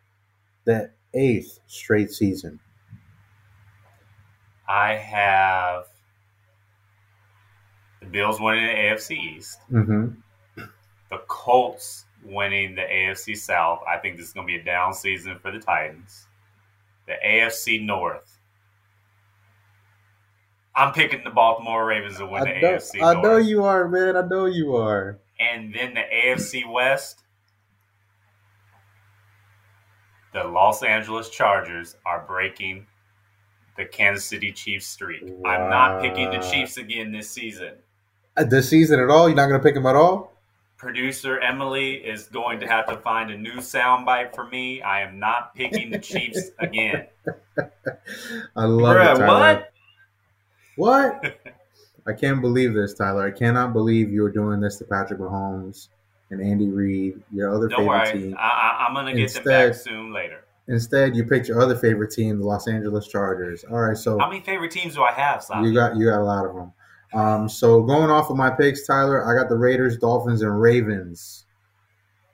the 0.64 0.90
eighth 1.14 1.60
straight 1.66 2.10
season. 2.10 2.60
I 4.70 4.94
have 4.94 5.86
the 7.98 8.06
Bills 8.06 8.40
winning 8.40 8.66
the 8.68 8.72
AFC 8.72 9.10
East, 9.36 9.58
Mm-hmm. 9.72 10.62
the 11.10 11.18
Colts 11.26 12.04
winning 12.24 12.76
the 12.76 12.82
AFC 12.82 13.36
South. 13.36 13.80
I 13.88 13.98
think 13.98 14.16
this 14.16 14.26
is 14.28 14.32
going 14.32 14.46
to 14.46 14.52
be 14.54 14.60
a 14.60 14.64
down 14.64 14.94
season 14.94 15.38
for 15.42 15.50
the 15.50 15.58
Titans. 15.58 16.28
The 17.08 17.14
AFC 17.26 17.84
North. 17.84 18.38
I'm 20.76 20.92
picking 20.92 21.24
the 21.24 21.30
Baltimore 21.30 21.84
Ravens 21.84 22.18
to 22.18 22.26
win 22.26 22.44
the 22.44 22.56
I 22.56 22.60
know, 22.60 22.68
AFC 22.76 23.02
I 23.02 23.12
North. 23.14 23.24
know 23.24 23.36
you 23.38 23.64
are, 23.64 23.88
man. 23.88 24.16
I 24.16 24.22
know 24.22 24.46
you 24.46 24.76
are. 24.76 25.18
And 25.40 25.74
then 25.74 25.94
the 25.94 26.02
AFC 26.14 26.70
West, 26.70 27.24
the 30.32 30.44
Los 30.44 30.84
Angeles 30.84 31.28
Chargers 31.28 31.96
are 32.06 32.24
breaking 32.24 32.86
the 33.76 33.84
Kansas 33.84 34.24
City 34.24 34.52
Chiefs 34.52 34.86
streak. 34.86 35.22
I'm 35.44 35.70
not 35.70 36.00
picking 36.02 36.30
the 36.30 36.38
Chiefs 36.38 36.76
again 36.76 37.12
this 37.12 37.30
season. 37.30 37.74
Uh, 38.36 38.44
This 38.44 38.68
season 38.68 39.00
at 39.00 39.08
all? 39.10 39.28
You're 39.28 39.36
not 39.36 39.46
going 39.48 39.60
to 39.60 39.64
pick 39.64 39.76
him 39.76 39.86
at 39.86 39.96
all? 39.96 40.32
Producer 40.76 41.38
Emily 41.40 41.94
is 41.94 42.26
going 42.28 42.60
to 42.60 42.66
have 42.66 42.86
to 42.86 42.96
find 42.96 43.30
a 43.30 43.36
new 43.36 43.56
soundbite 43.56 44.34
for 44.34 44.46
me. 44.46 44.80
I 44.82 45.02
am 45.02 45.18
not 45.18 45.54
picking 45.54 45.90
the 45.90 45.98
Chiefs 45.98 46.50
again. 46.58 47.06
I 48.56 48.64
love 48.64 48.96
Bruh, 48.96 49.14
it, 49.14 49.18
Tyler. 49.18 49.26
what? 50.76 51.22
What? 51.22 51.36
I 52.06 52.12
can't 52.14 52.40
believe 52.40 52.72
this, 52.72 52.94
Tyler. 52.94 53.26
I 53.26 53.30
cannot 53.30 53.72
believe 53.74 54.10
you're 54.10 54.30
doing 54.30 54.60
this 54.60 54.76
to 54.78 54.84
Patrick 54.84 55.20
Mahomes 55.20 55.88
and 56.30 56.40
Andy 56.40 56.68
Reid, 56.70 57.20
your 57.32 57.54
other 57.54 57.68
Don't 57.68 57.80
favorite 57.80 57.98
worry. 57.98 58.12
team. 58.12 58.36
I, 58.38 58.42
I, 58.80 58.86
I'm 58.86 58.94
going 58.94 59.06
to 59.14 59.20
get 59.20 59.32
them 59.34 59.44
back 59.44 59.74
soon 59.74 60.12
later. 60.12 60.44
Instead, 60.70 61.16
you 61.16 61.24
picked 61.24 61.48
your 61.48 61.60
other 61.60 61.74
favorite 61.74 62.12
team, 62.12 62.38
the 62.38 62.46
Los 62.46 62.68
Angeles 62.68 63.08
Chargers. 63.08 63.64
All 63.64 63.80
right, 63.80 63.96
so 63.96 64.16
How 64.20 64.28
many 64.28 64.40
favorite 64.40 64.70
teams 64.70 64.94
do 64.94 65.02
I 65.02 65.10
have, 65.10 65.42
Simon? 65.42 65.64
you 65.64 65.74
got 65.74 65.96
you 65.96 66.06
got 66.06 66.20
a 66.20 66.24
lot 66.24 66.46
of 66.46 66.54
them. 66.54 66.72
Um, 67.12 67.48
so 67.48 67.82
going 67.82 68.08
off 68.08 68.30
of 68.30 68.36
my 68.36 68.50
picks, 68.50 68.86
Tyler, 68.86 69.26
I 69.26 69.36
got 69.36 69.48
the 69.48 69.56
Raiders, 69.56 69.98
Dolphins, 69.98 70.42
and 70.42 70.60
Ravens 70.60 71.44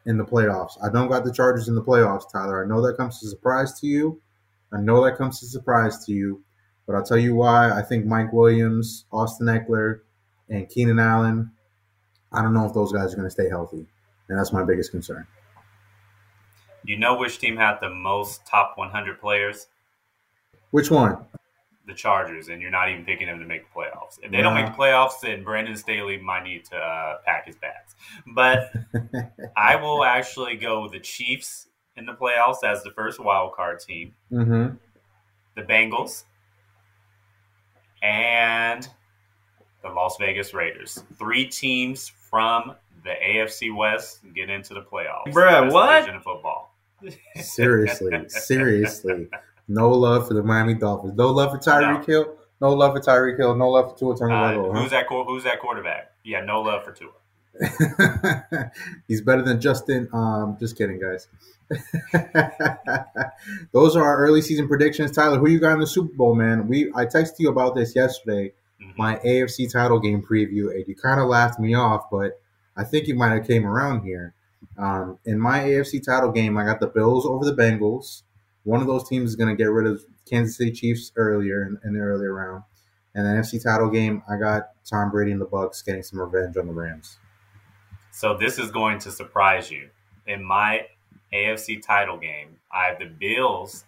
in 0.04 0.18
the 0.18 0.24
playoffs. 0.24 0.76
I 0.84 0.90
don't 0.90 1.08
got 1.08 1.24
the 1.24 1.32
Chargers 1.32 1.68
in 1.68 1.74
the 1.74 1.82
playoffs, 1.82 2.30
Tyler. 2.30 2.62
I 2.62 2.68
know 2.68 2.86
that 2.86 2.98
comes 2.98 3.16
as 3.22 3.28
a 3.28 3.30
surprise 3.30 3.80
to 3.80 3.86
you. 3.86 4.20
I 4.70 4.80
know 4.82 5.02
that 5.02 5.16
comes 5.16 5.42
as 5.42 5.48
a 5.48 5.52
surprise 5.52 6.04
to 6.04 6.12
you, 6.12 6.42
but 6.86 6.94
I'll 6.94 7.04
tell 7.04 7.16
you 7.16 7.34
why. 7.34 7.70
I 7.70 7.80
think 7.80 8.04
Mike 8.04 8.34
Williams, 8.34 9.06
Austin 9.12 9.46
Ekeler, 9.46 10.00
and 10.50 10.68
Keenan 10.68 10.98
Allen. 10.98 11.52
I 12.32 12.42
don't 12.42 12.52
know 12.52 12.66
if 12.66 12.74
those 12.74 12.92
guys 12.92 13.14
are 13.14 13.16
going 13.16 13.28
to 13.28 13.30
stay 13.30 13.48
healthy, 13.48 13.86
and 14.28 14.38
that's 14.38 14.52
my 14.52 14.62
biggest 14.62 14.90
concern. 14.90 15.26
You 16.86 16.98
know 16.98 17.16
which 17.16 17.38
team 17.38 17.56
had 17.56 17.78
the 17.80 17.90
most 17.90 18.46
top 18.46 18.74
100 18.76 19.20
players? 19.20 19.66
Which 20.70 20.90
one? 20.90 21.18
the 21.86 21.94
Chargers, 21.94 22.48
and 22.48 22.60
you're 22.60 22.70
not 22.70 22.90
even 22.90 23.04
picking 23.04 23.28
them 23.28 23.38
to 23.38 23.46
make 23.46 23.62
the 23.62 23.80
playoffs. 23.80 24.18
If 24.22 24.30
they 24.32 24.42
don't 24.42 24.54
make 24.54 24.66
the 24.66 24.72
playoffs, 24.72 25.20
then 25.22 25.44
Brandon 25.44 25.76
Staley 25.76 26.18
might 26.18 26.42
need 26.42 26.64
to 26.66 26.76
uh, 26.76 27.18
pack 27.24 27.46
his 27.46 27.56
bags. 27.56 27.94
But 28.34 28.72
I 29.56 29.76
will 29.76 30.04
actually 30.04 30.56
go 30.56 30.82
with 30.82 30.92
the 30.92 31.00
Chiefs 31.00 31.68
in 31.96 32.04
the 32.04 32.12
playoffs 32.12 32.64
as 32.64 32.82
the 32.82 32.90
first 32.90 33.20
wild 33.20 33.54
card 33.54 33.80
team, 33.80 34.14
mm-hmm. 34.32 34.74
the 35.54 35.62
Bengals, 35.62 36.24
and 38.02 38.88
the 39.82 39.88
Las 39.88 40.16
Vegas 40.18 40.52
Raiders. 40.52 41.04
Three 41.18 41.46
teams 41.46 42.08
from 42.08 42.74
the 43.04 43.14
AFC 43.24 43.74
West 43.74 44.20
get 44.34 44.50
into 44.50 44.74
the 44.74 44.82
playoffs. 44.82 45.32
Bruh, 45.32 45.62
Best 45.62 45.74
what? 45.74 46.04
Division 47.10 47.20
of 47.36 47.42
football. 47.42 47.42
Seriously, 47.42 48.28
seriously. 48.28 49.28
No 49.68 49.90
love 49.90 50.28
for 50.28 50.34
the 50.34 50.42
Miami 50.42 50.74
Dolphins. 50.74 51.14
No 51.16 51.28
love 51.30 51.50
for 51.52 51.58
Tyreek 51.58 52.00
No. 52.00 52.04
Hill. 52.06 52.36
No 52.60 52.72
love 52.72 52.94
for 52.94 53.00
Tyreek 53.00 53.36
Hill. 53.38 53.54
No 53.56 53.68
love 53.70 53.92
for 53.92 53.98
Tua 53.98 54.14
Uh, 54.14 54.16
Tagovailoa. 54.18 54.78
who's 54.80 54.90
that? 54.90 55.06
Who's 55.08 55.44
that 55.44 55.60
quarterback? 55.60 56.12
Yeah, 56.24 56.40
no 56.44 56.60
love 56.62 56.84
for 56.84 56.92
Tua. 56.92 57.10
He's 59.08 59.20
better 59.22 59.42
than 59.42 59.60
Justin. 59.60 60.08
Um, 60.12 60.56
just 60.60 60.76
kidding, 60.76 61.00
guys. 61.00 61.26
Those 63.72 63.96
are 63.96 64.04
our 64.04 64.18
early 64.18 64.40
season 64.42 64.68
predictions. 64.68 65.10
Tyler, 65.10 65.38
who 65.38 65.48
you 65.48 65.58
got 65.58 65.72
in 65.74 65.80
the 65.80 65.86
Super 65.86 66.14
Bowl, 66.14 66.34
man? 66.34 66.68
We 66.68 66.92
I 66.94 67.06
texted 67.06 67.36
you 67.40 67.48
about 67.48 67.74
this 67.74 67.94
yesterday. 67.96 68.52
Mhm. 68.80 68.96
My 68.96 69.16
AFC 69.24 69.70
title 69.70 69.98
game 69.98 70.22
preview, 70.22 70.70
and 70.70 70.86
you 70.86 70.94
kind 70.94 71.20
of 71.20 71.28
laughed 71.28 71.58
me 71.58 71.74
off, 71.74 72.10
but 72.10 72.40
I 72.76 72.84
think 72.84 73.06
you 73.08 73.14
might 73.14 73.30
have 73.32 73.46
came 73.46 73.66
around 73.66 74.02
here. 74.04 74.34
Um, 74.78 75.18
in 75.24 75.40
my 75.40 75.60
AFC 75.60 76.04
title 76.04 76.30
game, 76.32 76.56
I 76.56 76.64
got 76.64 76.80
the 76.80 76.86
Bills 76.86 77.24
over 77.26 77.44
the 77.44 77.54
Bengals. 77.54 78.22
One 78.64 78.80
of 78.80 78.86
those 78.86 79.08
teams 79.08 79.30
is 79.30 79.36
going 79.36 79.48
to 79.48 79.60
get 79.60 79.70
rid 79.70 79.86
of 79.86 80.04
Kansas 80.28 80.56
City 80.56 80.72
Chiefs 80.72 81.12
earlier 81.16 81.62
in, 81.62 81.78
in 81.84 81.94
the 81.94 82.00
earlier 82.00 82.32
round. 82.32 82.64
And 83.14 83.24
the 83.24 83.30
NFC 83.30 83.62
title 83.62 83.88
game, 83.88 84.22
I 84.28 84.36
got 84.36 84.70
Tom 84.84 85.10
Brady 85.10 85.32
and 85.32 85.40
the 85.40 85.46
Bucks 85.46 85.80
getting 85.82 86.02
some 86.02 86.20
revenge 86.20 86.56
on 86.56 86.66
the 86.66 86.72
Rams. 86.72 87.18
So 88.12 88.36
this 88.36 88.58
is 88.58 88.70
going 88.70 88.98
to 89.00 89.10
surprise 89.10 89.70
you. 89.70 89.88
In 90.26 90.44
my 90.44 90.86
AFC 91.32 91.80
title 91.80 92.18
game, 92.18 92.56
I 92.70 92.86
have 92.86 92.98
the 92.98 93.06
Bills 93.06 93.84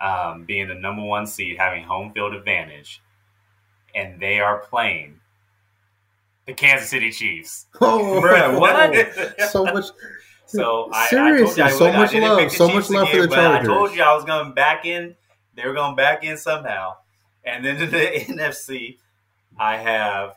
um, 0.00 0.44
being 0.44 0.68
the 0.68 0.74
number 0.74 1.02
one 1.02 1.26
seed, 1.26 1.58
having 1.58 1.84
home 1.84 2.12
field 2.12 2.34
advantage, 2.34 3.02
and 3.94 4.20
they 4.20 4.40
are 4.40 4.58
playing 4.58 5.20
the 6.46 6.54
Kansas 6.54 6.88
City 6.88 7.10
Chiefs. 7.10 7.66
Oh, 7.80 8.20
Bruh, 8.22 8.58
what? 8.58 9.50
so 9.50 9.64
much. 9.64 9.84
So 10.46 10.88
I, 10.92 11.06
Seriously, 11.08 11.62
I 11.62 11.70
told 11.70 11.74
you 11.74 11.76
I 11.76 11.78
so 11.78 11.84
would- 11.86 11.94
I 11.94 11.98
much 11.98 12.10
didn't 12.10 12.28
love, 12.28 12.52
so 12.52 12.68
much 12.68 12.90
love 12.90 13.08
for 13.08 13.22
the 13.22 13.28
but 13.28 13.38
I 13.38 13.62
told 13.62 13.94
you 13.94 14.02
I 14.02 14.14
was 14.14 14.24
going 14.24 14.52
back 14.52 14.84
in. 14.86 15.16
They 15.54 15.66
were 15.66 15.74
going 15.74 15.96
back 15.96 16.22
in 16.24 16.36
somehow. 16.36 16.96
And 17.44 17.64
then 17.64 17.76
in 17.82 17.90
the 17.90 17.96
NFC, 18.42 18.98
I 19.58 19.76
have 19.76 20.36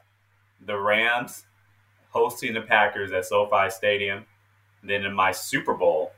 the 0.65 0.77
Rams 0.77 1.45
hosting 2.09 2.53
the 2.53 2.61
Packers 2.61 3.11
at 3.11 3.25
SoFi 3.25 3.69
Stadium. 3.69 4.25
Then 4.83 5.03
in 5.05 5.13
my 5.13 5.31
Super 5.31 5.73
Bowl, 5.73 6.11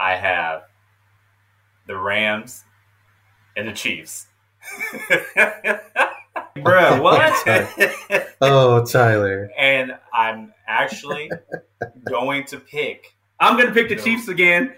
I 0.00 0.16
have 0.16 0.62
the 1.86 1.96
Rams 1.96 2.64
and 3.56 3.68
the 3.68 3.72
Chiefs. 3.72 4.26
Bruh, 6.64 7.00
what? 8.08 8.26
Oh, 8.40 8.84
Tyler. 8.84 9.50
and 9.58 9.96
I'm 10.14 10.52
actually 10.68 11.30
going 12.08 12.44
to 12.46 12.60
pick 12.60 13.14
I'm 13.40 13.56
going 13.56 13.68
to 13.68 13.74
pick 13.74 13.88
the 13.88 13.96
No. 13.96 14.02
Chiefs 14.02 14.28
again. 14.28 14.74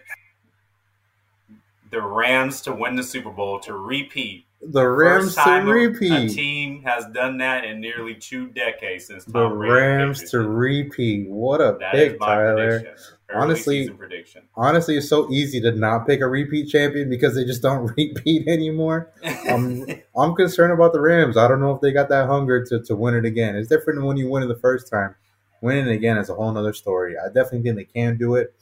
the 1.90 2.00
Rams 2.00 2.60
to 2.62 2.72
win 2.72 2.94
the 2.96 3.02
Super 3.02 3.30
Bowl 3.30 3.58
to 3.60 3.74
repeat. 3.74 4.44
The 4.62 4.86
Rams 4.86 5.24
First 5.34 5.38
to 5.38 5.42
time 5.44 5.68
a- 5.68 5.72
A 5.72 6.28
team 6.28 6.82
has 6.82 7.06
done 7.14 7.38
that 7.38 7.64
in 7.64 7.80
nearly 7.80 8.14
two 8.14 8.48
decades 8.48 9.06
since 9.06 9.24
The 9.24 9.32
Tom 9.32 9.56
Brady 9.58 9.72
Rams 9.74 10.30
to 10.30 10.40
repeat. 10.40 11.28
What 11.30 11.60
a 11.62 11.78
That 11.80 11.94
is 11.94 12.12
pick, 12.12 12.20
my 12.20 12.26
Tyler. 12.26 12.80
prediction. 12.80 13.14
Honestly- 13.34 13.88
prediction. 13.90 14.42
Honestly, 14.56 14.96
it's 14.96 15.08
so 15.08 15.30
easy 15.30 15.60
to 15.60 15.72
not 15.72 16.06
pick 16.06 16.20
a 16.20 16.28
repeat 16.28 16.68
champion 16.68 17.08
because 17.08 17.34
they 17.34 17.44
just 17.44 17.62
don't 17.62 17.86
repeat 17.96 18.48
anymore. 18.48 19.10
Um, 19.48 19.86
I'm 20.16 20.34
concerned 20.34 20.72
about 20.72 20.92
the 20.92 21.00
Rams. 21.00 21.36
I 21.36 21.48
don't 21.48 21.60
know 21.60 21.74
if 21.74 21.80
they 21.80 21.92
got 21.92 22.08
that 22.08 22.26
hunger 22.26 22.64
to, 22.66 22.80
to 22.82 22.96
win 22.96 23.14
it 23.14 23.24
again. 23.24 23.56
It's 23.56 23.68
different 23.68 23.98
than 23.98 24.06
when 24.06 24.16
you 24.16 24.28
win 24.28 24.42
it 24.42 24.46
the 24.46 24.58
first 24.58 24.90
time. 24.90 25.14
Winning 25.62 25.88
it 25.88 25.92
again 25.92 26.16
is 26.16 26.30
a 26.30 26.34
whole 26.34 26.50
nother 26.52 26.72
story. 26.72 27.16
I 27.18 27.26
definitely 27.26 27.62
think 27.62 27.76
they 27.76 27.84
can 27.84 28.16
do 28.16 28.34
it. 28.36 28.54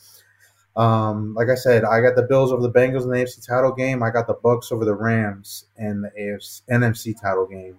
Um, 0.77 1.35
like 1.35 1.49
I 1.49 1.55
said, 1.57 1.85
I 1.85 2.01
got 2.01 2.15
the 2.15 2.23
Bills 2.23 2.53
over 2.53 2.63
the 2.63 2.71
Bengals 2.71 3.03
in 3.03 3.11
the 3.11 3.17
AFC 3.17 3.45
title 3.45 3.73
game. 3.73 4.03
I 4.03 4.11
got 4.11 4.27
the 4.27 4.35
Bucks 4.35 4.71
over 4.71 4.85
the 4.85 4.95
Rams 4.95 5.67
in 5.77 6.03
the 6.03 6.11
AFC, 6.19 6.63
NFC 6.71 7.21
title 7.21 7.47
game, 7.47 7.79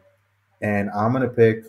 and 0.61 0.89
I'm 0.89 1.13
gonna 1.13 1.29
pick 1.29 1.63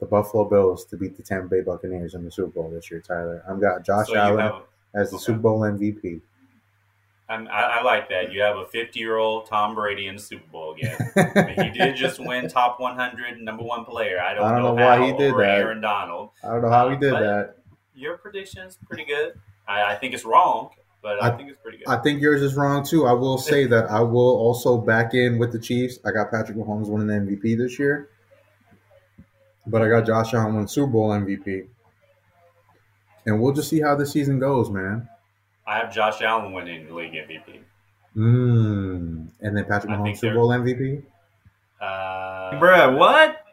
the 0.00 0.06
Buffalo 0.06 0.44
Bills 0.48 0.84
to 0.86 0.96
beat 0.96 1.16
the 1.16 1.22
Tampa 1.22 1.48
Bay 1.48 1.60
Buccaneers 1.60 2.14
in 2.14 2.24
the 2.24 2.30
Super 2.30 2.60
Bowl 2.60 2.70
this 2.70 2.90
year. 2.90 3.00
Tyler, 3.00 3.44
I've 3.48 3.60
got 3.60 3.84
Josh 3.84 4.08
so 4.08 4.16
Allen 4.16 4.38
have, 4.40 4.62
as 4.94 5.10
the 5.10 5.16
okay. 5.16 5.24
Super 5.24 5.38
Bowl 5.40 5.60
MVP. 5.60 6.20
I'm- 7.28 7.46
I, 7.48 7.62
I 7.78 7.82
like 7.82 8.08
that. 8.08 8.32
You 8.32 8.42
have 8.42 8.56
a 8.56 8.64
50 8.66 8.98
year 8.98 9.16
old 9.16 9.46
Tom 9.46 9.74
Brady 9.76 10.08
in 10.08 10.16
the 10.16 10.20
Super 10.22 10.46
Bowl 10.50 10.74
again. 10.74 10.96
He 11.64 11.70
did 11.70 11.94
just 11.96 12.18
win 12.18 12.48
top 12.48 12.80
100 12.80 13.40
number 13.40 13.62
one 13.62 13.84
player. 13.84 14.20
I 14.20 14.34
don't, 14.34 14.44
I 14.44 14.52
don't 14.54 14.62
know, 14.62 14.74
know 14.74 14.84
why 14.84 15.06
he 15.06 15.12
did 15.16 15.34
that. 15.34 15.58
Aaron 15.58 15.80
Donald. 15.80 16.30
I 16.42 16.48
don't 16.48 16.62
know 16.62 16.70
how 16.70 16.88
he 16.88 16.96
Uh, 16.96 16.98
did 16.98 17.12
that. 17.14 17.54
Your 17.94 18.16
prediction 18.18 18.66
is 18.66 18.76
pretty 18.88 19.04
good. 19.04 19.34
I, 19.68 19.92
I 19.92 19.94
think 19.96 20.14
it's 20.14 20.24
wrong, 20.24 20.70
but 21.02 21.22
I, 21.22 21.28
I- 21.28 21.36
think 21.36 21.50
it's 21.50 21.60
pretty 21.62 21.78
good. 21.78 21.86
I 21.88 21.96
think 22.02 22.20
yours 22.20 22.42
is 22.42 22.56
wrong 22.56 22.84
too. 22.84 23.06
I 23.06 23.12
will 23.12 23.38
say 23.38 23.66
that 23.66 23.90
I 23.90 24.00
will 24.00 24.36
also 24.38 24.78
back 24.78 25.14
in 25.14 25.38
with 25.38 25.52
the 25.52 25.58
Chiefs. 25.60 25.98
I 26.04 26.10
got 26.10 26.30
Patrick 26.32 26.56
Mahomes 26.58 26.88
winning 26.88 27.06
the 27.06 27.36
MVP 27.36 27.56
this 27.58 27.78
year, 27.78 28.08
but 29.66 29.82
I 29.82 29.88
got 29.88 30.06
Josh 30.06 30.34
Allen 30.34 30.54
winning 30.54 30.68
Super 30.68 30.92
Bowl 30.92 31.10
MVP, 31.10 31.66
and 33.26 33.40
we'll 33.40 33.52
just 33.52 33.68
see 33.68 33.80
how 33.80 33.94
this 33.94 34.12
season 34.12 34.38
goes, 34.38 34.70
man. 34.70 35.08
I 35.66 35.78
have 35.78 35.94
Josh 35.94 36.20
Allen 36.22 36.52
winning 36.52 36.86
the 36.86 36.94
league 36.94 37.12
MVP. 37.12 37.60
Mm. 38.16 39.28
And 39.40 39.56
then 39.56 39.64
Patrick 39.66 39.92
I 39.92 39.96
Mahomes 39.96 40.18
Super 40.18 40.34
Bowl 40.34 40.48
MVP. 40.48 41.02
Uh, 41.80 42.58
Bruh, 42.60 42.98
what? 42.98 43.44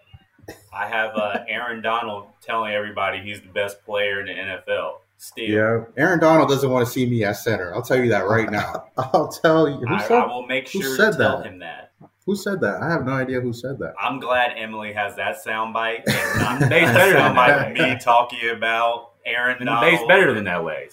I 0.73 0.87
have 0.87 1.15
uh, 1.15 1.43
Aaron 1.47 1.81
Donald 1.81 2.27
telling 2.41 2.73
everybody 2.73 3.21
he's 3.21 3.41
the 3.41 3.47
best 3.49 3.83
player 3.85 4.21
in 4.21 4.27
the 4.27 4.33
NFL. 4.33 4.99
Still, 5.19 5.45
Yeah, 5.45 5.83
Aaron 5.97 6.19
Donald 6.19 6.47
doesn't 6.47 6.69
want 6.69 6.85
to 6.85 6.91
see 6.91 7.05
me 7.07 7.23
as 7.23 7.43
center. 7.43 7.73
I'll 7.73 7.81
tell 7.81 7.97
you 7.97 8.09
that 8.09 8.27
right 8.27 8.49
now. 8.51 8.85
I'll 8.97 9.27
tell 9.27 9.67
you. 9.67 9.77
Who 9.77 9.95
I, 9.95 10.01
said, 10.03 10.17
I 10.17 10.25
will 10.27 10.45
make 10.45 10.67
sure 10.67 10.95
said 10.95 11.13
to 11.13 11.17
tell 11.17 11.37
that? 11.39 11.47
him 11.47 11.59
that. 11.59 11.86
Who 12.27 12.35
said 12.35 12.59
that? 12.61 12.83
I 12.83 12.91
have 12.91 13.05
no 13.05 13.13
idea 13.13 13.39
who 13.41 13.53
said 13.53 13.79
that. 13.79 13.93
I'm 13.99 14.19
glad 14.19 14.51
Emily 14.57 14.93
has 14.93 15.15
that 15.15 15.37
soundbite. 15.43 16.03
and 16.07 16.39
not 16.39 16.59
better 16.69 17.13
than 17.13 17.33
soundbite 17.33 17.37
that. 17.37 17.73
me 17.73 17.97
talking 17.99 18.49
about 18.49 19.13
Aaron 19.25 19.57
And 19.57 19.65
Donald. 19.65 19.91
Dave's 19.91 20.07
better 20.07 20.33
than 20.33 20.43
that 20.43 20.63
way. 20.63 20.89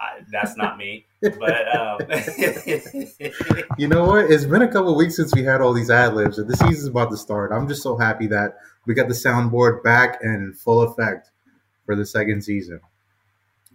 I, 0.00 0.22
that's 0.30 0.56
not 0.56 0.76
me. 0.76 1.06
But 1.22 1.74
um, 1.76 1.98
You 3.78 3.88
know 3.88 4.04
what? 4.04 4.30
It's 4.30 4.44
been 4.44 4.62
a 4.62 4.68
couple 4.68 4.90
of 4.90 4.96
weeks 4.96 5.16
since 5.16 5.32
we 5.34 5.44
had 5.44 5.60
all 5.60 5.72
these 5.72 5.90
ad 5.90 6.14
libs, 6.14 6.38
and 6.38 6.48
the 6.48 6.56
season's 6.56 6.88
about 6.88 7.10
to 7.12 7.16
start. 7.16 7.52
I'm 7.52 7.68
just 7.68 7.82
so 7.82 7.96
happy 7.96 8.26
that 8.26 8.56
we 8.84 8.94
got 8.94 9.06
the 9.08 9.14
soundboard 9.14 9.82
back 9.84 10.18
and 10.22 10.34
in 10.42 10.52
full 10.54 10.82
effect 10.82 11.30
for 11.86 11.94
the 11.94 12.04
second 12.04 12.42
season 12.42 12.80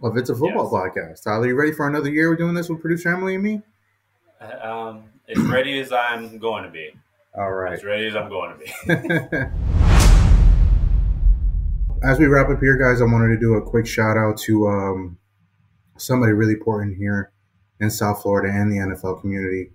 of 0.03 0.17
It's 0.17 0.29
a 0.29 0.35
Football 0.35 0.69
Podcast. 0.69 1.23
Tyler, 1.23 1.47
you 1.47 1.55
ready 1.55 1.71
for 1.71 1.87
another 1.87 2.09
year? 2.09 2.29
We're 2.29 2.35
doing 2.35 2.53
this 2.55 2.69
with 2.69 2.81
producer 2.81 3.09
Emily 3.09 3.35
and 3.35 3.43
me. 3.43 3.61
um, 4.61 5.03
as 5.29 5.39
ready 5.43 5.79
as 5.79 5.91
I'm 5.91 6.39
going 6.39 6.63
to 6.63 6.69
be. 6.69 6.91
All 7.37 7.51
right. 7.51 7.73
As 7.73 7.83
ready 7.83 8.07
as 8.07 8.15
I'm 8.15 8.29
going 8.29 8.57
to 8.57 8.57
be. 8.57 8.71
As 12.01 12.17
we 12.17 12.27
wrap 12.27 12.47
up 12.49 12.61
here, 12.61 12.77
guys, 12.77 13.01
I 13.01 13.03
wanted 13.03 13.27
to 13.33 13.39
do 13.39 13.55
a 13.55 13.61
quick 13.61 13.85
shout 13.85 14.15
out 14.15 14.37
to 14.39 14.67
um, 14.69 15.17
somebody 15.97 16.31
really 16.31 16.53
important 16.53 16.95
here 16.95 17.33
in 17.81 17.91
South 17.91 18.21
Florida 18.21 18.49
and 18.53 18.71
the 18.71 18.77
NFL 18.77 19.19
community. 19.19 19.71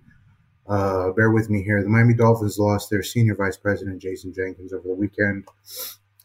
Uh, 0.67 1.11
bear 1.11 1.29
with 1.29 1.51
me 1.51 1.61
here. 1.61 1.83
The 1.83 1.89
Miami 1.89 2.15
Dolphins 2.15 2.57
lost 2.57 2.89
their 2.89 3.03
senior 3.03 3.35
vice 3.35 3.57
president, 3.57 4.01
Jason 4.01 4.33
Jenkins, 4.33 4.73
over 4.73 4.87
the 4.87 4.95
weekend. 4.95 5.47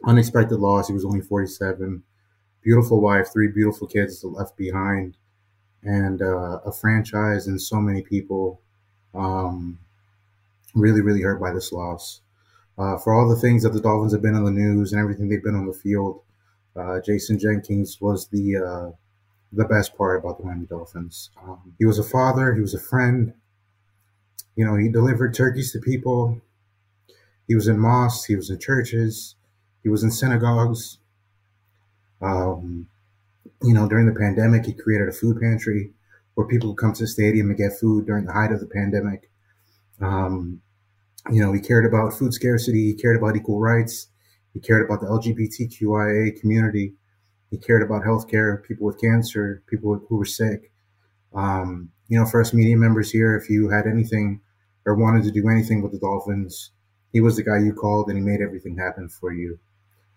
Unexpected 0.07 0.59
loss. 0.59 0.89
He 0.89 0.95
was 0.95 1.05
only 1.05 1.21
47. 1.21 2.03
Beautiful 2.63 3.03
wife, 3.03 3.29
three 3.31 3.49
beautiful 3.49 3.87
kids 3.87 4.25
left 4.25 4.57
behind, 4.57 5.19
and 5.83 6.23
uh, 6.23 6.61
a 6.65 6.73
franchise 6.73 7.47
and 7.47 7.61
so 7.61 7.77
many 7.77 8.01
people 8.01 8.63
um, 9.15 9.79
really, 10.75 11.01
really 11.01 11.23
hurt 11.23 11.41
by 11.41 11.53
this 11.53 11.73
loss 11.73 12.21
uh, 12.79 12.97
for 12.99 13.13
all 13.13 13.29
the 13.29 13.41
things 13.41 13.63
that 13.63 13.73
the 13.73 13.81
Dolphins 13.81 14.13
have 14.13 14.23
been 14.23 14.35
on 14.35 14.45
the 14.45 14.51
news 14.51 14.93
and 14.93 15.01
everything 15.01 15.29
they've 15.29 15.43
been 15.43 15.55
on 15.55 15.67
the 15.67 15.73
field. 15.73 16.23
Uh, 16.77 17.01
Jason 17.01 17.39
Jenkins 17.39 18.01
was 18.01 18.29
the 18.29 18.57
uh, 18.57 18.97
the 19.53 19.65
best 19.65 19.97
part 19.99 20.21
about 20.21 20.39
the 20.39 20.45
Miami 20.45 20.67
Dolphins. 20.67 21.31
Um, 21.43 21.75
he 21.79 21.85
was 21.85 21.99
a 21.99 22.05
father. 22.05 22.55
He 22.55 22.61
was 22.61 22.75
a 22.75 22.81
friend. 22.81 23.35
You 24.57 24.65
know, 24.65 24.77
he 24.77 24.89
delivered 24.89 25.35
turkeys 25.35 25.73
to 25.73 25.81
people. 25.81 26.41
He 27.49 27.55
was 27.55 27.67
in 27.67 27.79
mosques. 27.79 28.25
He 28.25 28.37
was 28.37 28.49
in 28.49 28.59
churches. 28.59 29.35
He 29.83 29.89
was 29.89 30.05
in 30.05 30.11
synagogues. 30.11 30.99
Um, 32.23 32.89
you 33.63 33.75
know, 33.75 33.89
during 33.89 34.07
the 34.07 34.19
pandemic, 34.19 34.67
he 34.67 34.73
created 34.73 35.09
a 35.09 35.13
food 35.13 35.41
pantry 35.41 35.91
where 36.41 36.49
people 36.49 36.75
come 36.75 36.95
to 36.95 37.03
the 37.03 37.07
stadium 37.07 37.51
and 37.51 37.59
get 37.59 37.79
food 37.79 38.07
during 38.07 38.25
the 38.25 38.33
height 38.33 38.51
of 38.51 38.61
the 38.61 38.67
pandemic. 38.67 39.31
Um, 40.01 40.63
you 41.31 41.43
know, 41.43 41.53
he 41.53 41.61
cared 41.61 41.85
about 41.85 42.15
food 42.15 42.33
scarcity. 42.33 42.87
He 42.87 42.95
cared 42.95 43.19
about 43.19 43.37
equal 43.37 43.61
rights. 43.61 44.09
He 44.55 44.61
cared 44.61 44.83
about 44.87 45.03
the 45.03 45.07
LGBTQIA 45.07 46.41
community. 46.41 46.95
He 47.51 47.59
cared 47.59 47.83
about 47.83 48.05
healthcare, 48.05 48.65
people 48.65 48.87
with 48.87 48.99
cancer, 48.99 49.63
people 49.67 50.01
who 50.09 50.17
were 50.17 50.25
sick. 50.25 50.73
Um, 51.35 51.91
you 52.09 52.19
know, 52.19 52.25
for 52.25 52.41
us 52.41 52.55
media 52.55 52.77
members 52.77 53.11
here, 53.11 53.37
if 53.37 53.51
you 53.51 53.69
had 53.69 53.87
anything 53.87 54.41
or 54.87 54.95
wanted 54.95 55.25
to 55.25 55.31
do 55.31 55.47
anything 55.51 55.83
with 55.83 55.93
the 55.93 55.99
Dolphins, 55.99 56.71
he 57.13 57.21
was 57.21 57.37
the 57.37 57.43
guy 57.43 57.59
you 57.59 57.75
called 57.75 58.09
and 58.09 58.17
he 58.17 58.25
made 58.25 58.41
everything 58.41 58.79
happen 58.79 59.11
for 59.11 59.31
you. 59.31 59.59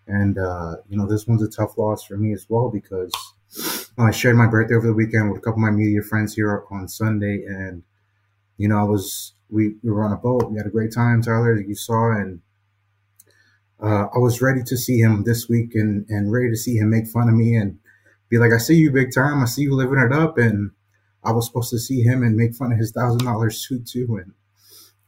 And, 0.06 0.38
uh, 0.38 0.76
you 0.88 0.96
know, 0.96 1.06
this 1.06 1.26
one's 1.26 1.42
a 1.42 1.48
tough 1.48 1.76
loss 1.76 2.04
for 2.04 2.16
me 2.16 2.32
as 2.32 2.46
well 2.48 2.70
because 2.70 3.12
I 3.96 4.10
shared 4.10 4.36
my 4.36 4.46
birthday 4.46 4.74
over 4.74 4.88
the 4.88 4.92
weekend 4.92 5.30
with 5.30 5.38
a 5.38 5.40
couple 5.40 5.64
of 5.64 5.70
my 5.70 5.70
media 5.70 6.02
friends 6.02 6.34
here 6.34 6.64
on 6.70 6.88
Sunday. 6.88 7.44
And, 7.46 7.84
you 8.56 8.68
know, 8.68 8.78
I 8.78 8.82
was, 8.82 9.34
we, 9.50 9.74
we 9.82 9.90
were 9.90 10.04
on 10.04 10.12
a 10.12 10.16
boat. 10.16 10.50
We 10.50 10.58
had 10.58 10.66
a 10.66 10.70
great 10.70 10.92
time, 10.92 11.22
Tyler, 11.22 11.60
you 11.60 11.76
saw. 11.76 12.10
And 12.10 12.40
uh, 13.80 14.06
I 14.14 14.18
was 14.18 14.42
ready 14.42 14.62
to 14.64 14.76
see 14.76 14.98
him 14.98 15.22
this 15.24 15.48
week 15.48 15.74
and, 15.74 16.06
and 16.08 16.32
ready 16.32 16.50
to 16.50 16.56
see 16.56 16.76
him 16.76 16.90
make 16.90 17.06
fun 17.06 17.28
of 17.28 17.34
me 17.34 17.54
and 17.54 17.78
be 18.28 18.38
like, 18.38 18.52
I 18.52 18.58
see 18.58 18.74
you 18.76 18.90
big 18.90 19.14
time. 19.14 19.42
I 19.42 19.46
see 19.46 19.62
you 19.62 19.74
living 19.74 19.98
it 19.98 20.12
up. 20.12 20.38
And 20.38 20.72
I 21.22 21.30
was 21.30 21.46
supposed 21.46 21.70
to 21.70 21.78
see 21.78 22.02
him 22.02 22.22
and 22.22 22.36
make 22.36 22.54
fun 22.54 22.72
of 22.72 22.78
his 22.78 22.90
thousand 22.90 23.24
dollar 23.24 23.50
suit 23.50 23.86
too. 23.86 24.20
And 24.20 24.32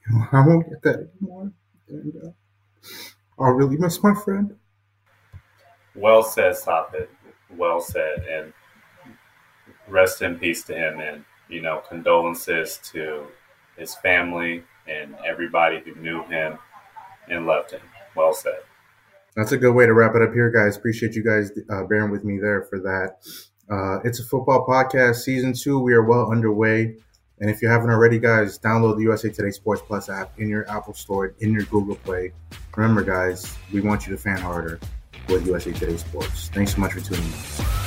you 0.07 0.19
know, 0.19 0.27
I 0.33 0.47
won't 0.47 0.69
get 0.69 0.83
that 0.83 1.11
anymore. 1.21 1.53
And 1.89 2.15
uh, 2.25 2.31
I'll 3.39 3.53
really 3.53 3.77
miss 3.77 4.03
my 4.03 4.15
friend. 4.15 4.57
well 5.95 6.23
said, 6.23 6.57
stop 6.57 6.95
it. 6.95 7.11
well 7.51 7.81
said. 7.81 8.25
And 8.31 8.53
rest 9.89 10.23
in 10.23 10.39
peace 10.39 10.63
to 10.65 10.75
him. 10.75 11.01
And, 11.01 11.25
you 11.49 11.63
know, 11.63 11.83
condolences 11.89 12.79
to 12.93 13.27
his 13.77 13.95
family 13.97 14.65
and 14.89 15.15
everybody 15.27 15.81
who 15.85 15.95
knew 16.01 16.23
him 16.25 16.59
and 17.29 17.47
loved 17.47 17.73
him. 17.73 17.81
Well 18.15 18.33
said. 18.33 18.61
That's 19.35 19.53
a 19.53 19.59
good 19.59 19.75
way 19.75 19.85
to 19.85 19.93
wrap 19.93 20.15
it 20.15 20.23
up 20.23 20.33
here, 20.33 20.51
guys. 20.51 20.77
Appreciate 20.77 21.15
you 21.15 21.23
guys 21.23 21.51
uh, 21.71 21.85
bearing 21.85 22.11
with 22.11 22.25
me 22.25 22.39
there 22.39 22.63
for 22.63 22.79
that. 22.81 23.17
Uh, 23.71 24.01
it's 24.05 24.21
a 24.21 24.25
football 24.25 24.67
podcast, 24.67 25.17
season 25.17 25.53
two. 25.53 25.79
We 25.79 25.93
are 25.93 26.03
well 26.03 26.31
underway. 26.31 26.97
And 27.41 27.51
if 27.51 27.61
you 27.61 27.69
haven't 27.69 27.91
already, 27.91 28.19
guys, 28.19 28.59
download 28.59 28.97
the 28.97 29.03
USA 29.03 29.29
Today 29.29 29.51
Sports 29.51 29.83
Plus 29.87 30.09
app 30.09 30.39
in 30.41 30.49
your 30.49 30.69
Apple 30.71 30.95
Store, 30.95 31.35
in 31.41 31.53
your 31.53 31.65
Google 31.65 31.97
Play. 31.97 32.33
Remember, 32.77 33.03
guys, 33.03 33.57
we 33.73 33.83
want 33.83 34.07
you 34.07 34.13
to 34.17 34.19
fan 34.19 34.39
harder 34.39 34.81
with 35.29 35.47
USA 35.47 35.73
Today 35.73 35.99
Sports. 35.99 36.49
Thanks 36.49 36.75
so 36.75 36.81
much 36.81 36.95
for 36.95 37.01
tuning 37.01 37.25
in. 37.25 37.86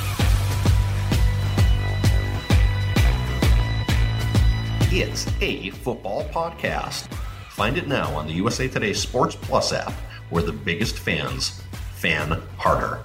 It's 4.92 5.24
a 5.40 5.70
football 5.70 6.24
podcast. 6.30 7.06
Find 7.50 7.78
it 7.78 7.86
now 7.86 8.12
on 8.16 8.26
the 8.26 8.32
USA 8.32 8.66
Today 8.66 8.92
Sports 8.92 9.36
Plus 9.36 9.72
app, 9.72 9.92
where 10.30 10.42
the 10.42 10.50
biggest 10.50 10.98
fans 10.98 11.62
fan 11.94 12.42
harder. 12.56 13.04